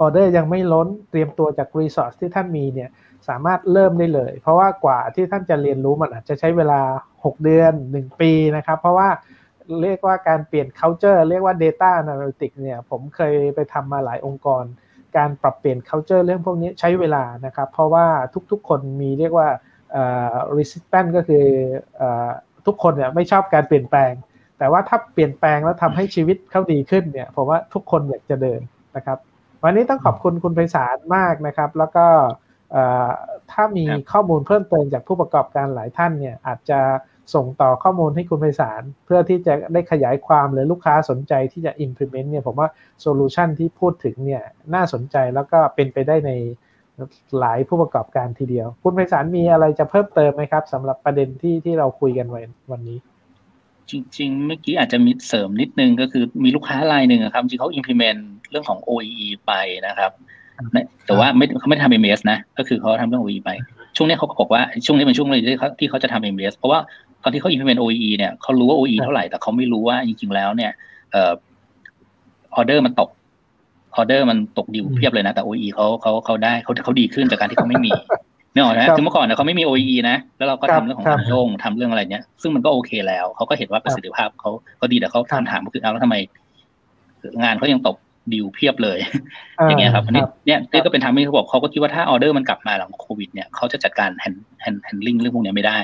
[0.00, 2.90] ออเดอร์ยังไม่ล้นเตรียมตัวจากรีซอสที่ท่านมีเนี่ย
[3.28, 6.80] สามารถเริ่มได้เลย เพราะว่ากว่าที่ท่านจะเรียนรู้มันอาจจะใช้เวลา
[7.14, 9.08] 6 เดือน 1 ปีนะครับ เพราะว่า
[9.82, 14.64] เรียกว่าการเปลี่ยน culture เรียกว่า data analytics เนี่ยผมเคยไปทำมาหลายองค์กร
[15.16, 18.06] การปรับเปลี่ยน culture เรื่องพวกนี้ใช้เวลานะครับ เพราะว่า
[18.50, 19.48] ทุกๆคนมีเรียกว่า
[20.56, 21.44] resistant ก็คือ
[22.66, 24.12] ทุกคนเนี่ยไม่ชอบการเปลี่ยนแปลง
[24.58, 28.60] แต่ว่าถ้าเปลี่ยนแปลงแล้วทำให้ชีวิตเขาดีขึ้นเนี่ยผมว่าทุกคนอยากจะเดิน
[28.96, 29.18] นะครับ
[29.62, 32.06] วันนี้ต้องขอบคุณคุณไพศาลมากนะครับ แล้วก็
[33.52, 36.80] ถ้ามีข้อมูลเพิ่มเติมจากผู้ประกอบการหลายท่านเนี่ยอาจจะ
[37.34, 42.68] ส่งต่อข้อมูลให้คุณไพศาลเพื่อที่จะได้ขยายความหรือลูกค้าสนใจที่จะ implement เนี่ยผมว่า
[43.00, 44.42] โซลูชันที่พูดถึงเนี่ย
[44.74, 46.32] น่าสนใจแล้วก็เป็นไปได้ใน
[47.38, 52.40] หลายผู้ประกอบการทีเดียว คุณไพศาลมีอะไรจะเพิ่มเติมไหมครับสำหรับประเด็นที่ที่เราคุยกันไว้
[52.72, 52.98] วันนี้
[53.90, 58.20] จริงๆ เมื่อกี้อาจจะมีเสริมนิดนึงก็คือมีลูกค้ารายหนึ่งครับจริงเขา implement
[58.50, 59.52] เรื่องของ OEE ไป
[59.86, 60.12] นะครับ
[61.06, 63.50] แต่ว่าไม่เขาไม่ทำ MS นะ ก็คือเขาทำเรื่อง OEE ไป
[63.96, 66.80] ช่วงนี้เขาบอกว่าช่วงนี้เป็นช่วงเลยที่เขาที่เขาจะทำ MS เพราะว่า
[67.22, 70.70] ตอนที่เขา implement OEE เนี่ยเขารู้ว่า OEE เท่าไหร่ แต่เขาไม่รู้ว่าจริงๆแล้วเนี่ย
[71.16, 71.18] อ
[72.58, 73.08] อเดอร์มันตก
[73.96, 77.92] ออเดอร์มันตกดิวเพียบเลยนะ แต่ OEE เขาเขาเขาได้เขาเขาดีขึ้นจากการที่เขาไม่มี
[78.52, 84.50] เนอะนะคือเมื่อก่อนเนี่ยเขาไม่มี OEE นะ แล้วเราก็ทำเรื่องของการโยงทำเรื่องอะไรเนี้ย ซึ่งมันก็โอเคแล้ว เขาก็เห็นว่าประสิทธิภาพเขา
[84.80, 86.16] ก็ดีแต่เขาคำถามก็คือเอาแล้วทำไม
[87.42, 87.96] งานเขายังตก
[88.32, 88.98] ดิวเพียบเลย
[89.68, 95.78] อย่างเงี้ยครับอันนี้เนี่ยนี่ก็เป็นทางที่เขาบอกเขาก็คิดว่าถ้าออเดอร์มันกลับมาหลังโควิดเนี่ยเขาจะจัดการแฮนแฮนแฮนลิงเรื่องพวกนี้ไม่ได้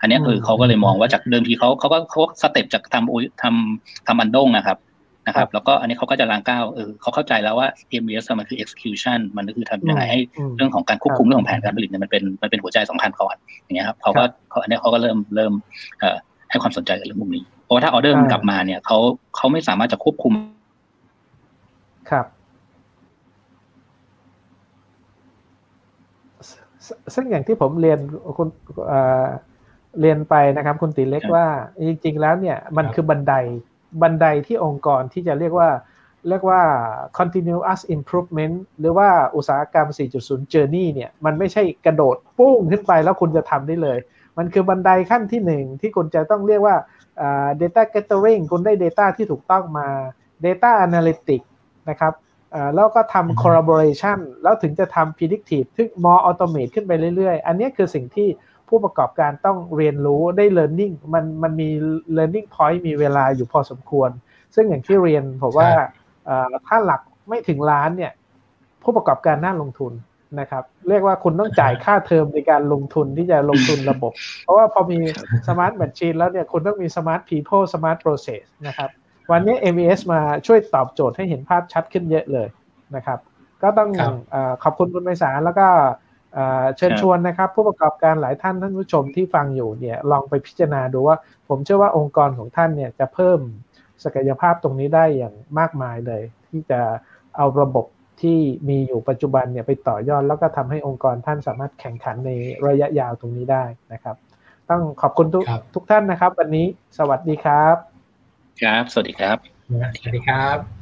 [0.00, 4.78] อันนี้คือเขาก็เลยมองว่าจากเดิมทีเขาเขาก็เขาสเต็ปจากทำอุทำทำอันดงนะครับ
[5.26, 7.68] นะครับ แล้วก็อันนี้เขาก็จะลางก้าวเออเขาเข้าใจแล้วว่า
[8.02, 10.20] MBS มันคือ execution มันก็คือทำยังไงให้
[10.56, 15.52] เรื่องของการควบคุมเรื่องของแผนการผลิตเนี่ยมันเป็นมันเป็นหัวใจสำคัญก่อนอย่างเงี้ยครับเขาก็เขาอันนี้เขาก็เริ่มเริ่ม
[16.00, 16.16] เอ่อ
[16.50, 18.98] ให้ความสนใจกับเรื่องพวกนี้ เพราะว่าถ้าออเดอร์มันกลับมาเนี่ยเขา
[19.36, 20.32] เขาไม่สามารถจะควบคุม
[22.10, 22.26] ครับ
[27.14, 27.98] ซึ่งอย่างที่ผมเรียน
[28.38, 28.48] คุณ
[30.00, 31.46] เรียนไปนะครับ คุณตีเล็กว่า
[31.88, 33.34] จริง ๆ แล้วเนี่ยมันคือบันได
[34.02, 35.68] บันไดที่องค์กรที่จะเรียกว่า
[36.28, 36.62] เรียกว่า
[37.18, 39.88] continuous improvement หรือว่าอุตสาหกรรม
[40.20, 43.98] 4.0 journey เนี่ย มันไม่ใช่กระโดดปุ้งขึ้นไปแล้วคุณจะทำได้เลย
[44.38, 46.76] มันคือบันไดขั้นที่หนึ่งที่คุณจะต้องเรียกว่า
[47.60, 49.88] data gathering คุณได้ data ที่ถูกต้องมา
[50.44, 51.46] data analytics
[51.90, 52.12] นะครับ
[52.74, 58.28] แล้วก็ทำ collaboration แล้วถึงจะทำ predictive ถึง more automate ขึ้นไปเรื่อยๆ อันนี้คือสิ่งที่
[58.68, 61.68] ผู้ประกอบการต้องเรียนรู้ได้ learning มันมันมี
[62.16, 64.10] learning point มีเวลาอยู่พอสมควร
[64.54, 65.68] ซึ่งอย่างที่เรียนผมว่า
[66.66, 68.12] ถ้าหลักไม่ถึงล้านเนี่ย
[68.82, 69.92] ผู้ประกอบการน่าลงทุน
[70.40, 74.98] นะครับ เรียกว่าคุณต้องจ่ายค่าเทอมในการลงทุนที่จะลงทุนระบบ เพราะว่าพอมี
[75.46, 78.90] smart machine แล้วเนี่ยคุณต้องมี smart people smart process นะครับ
[79.30, 82.48] วันนี้ MES มาช่วยตอบโจทย์ให้เห็นภาพชัดขึ้นเยอะเลย
[82.96, 83.18] นะครับ
[83.62, 83.90] ก็ต้อง
[84.34, 85.66] อขอบคุณคุณไพศาลแล้วก็
[86.76, 91.16] เชิญชวนนะครับ ผู้ประกอบการหลายท่านท่านผู้ชมที่ฟังอยู่เนี่ยลองไปพิจารณาดูว่า
[91.48, 93.38] ผมเชื่อว่าองค์กรของท่านเนี่ยจะเพิ่ม
[94.04, 96.80] ศักยภาพตรงนี้ได้อย่างมากมายเลย ที่จะ
[97.36, 97.86] เอาระบบ
[98.22, 102.30] ที่มีอยู่ปัจจุบันเนี่ยไปต่อยอดแล้วก็ทำให้องค์กรท่านสามารถแข่งขันใน
[102.66, 104.16] ระยะยาวตรงนี้ได้นะครับ
[104.70, 105.44] ต้องขอบคุณทุก
[105.74, 106.66] ทุกท่านนะครับ วันนี้
[106.98, 107.93] สวัสดีครับ
[108.60, 109.38] ครับ สวัสดีครับ
[110.00, 110.73] สวัสดีครับ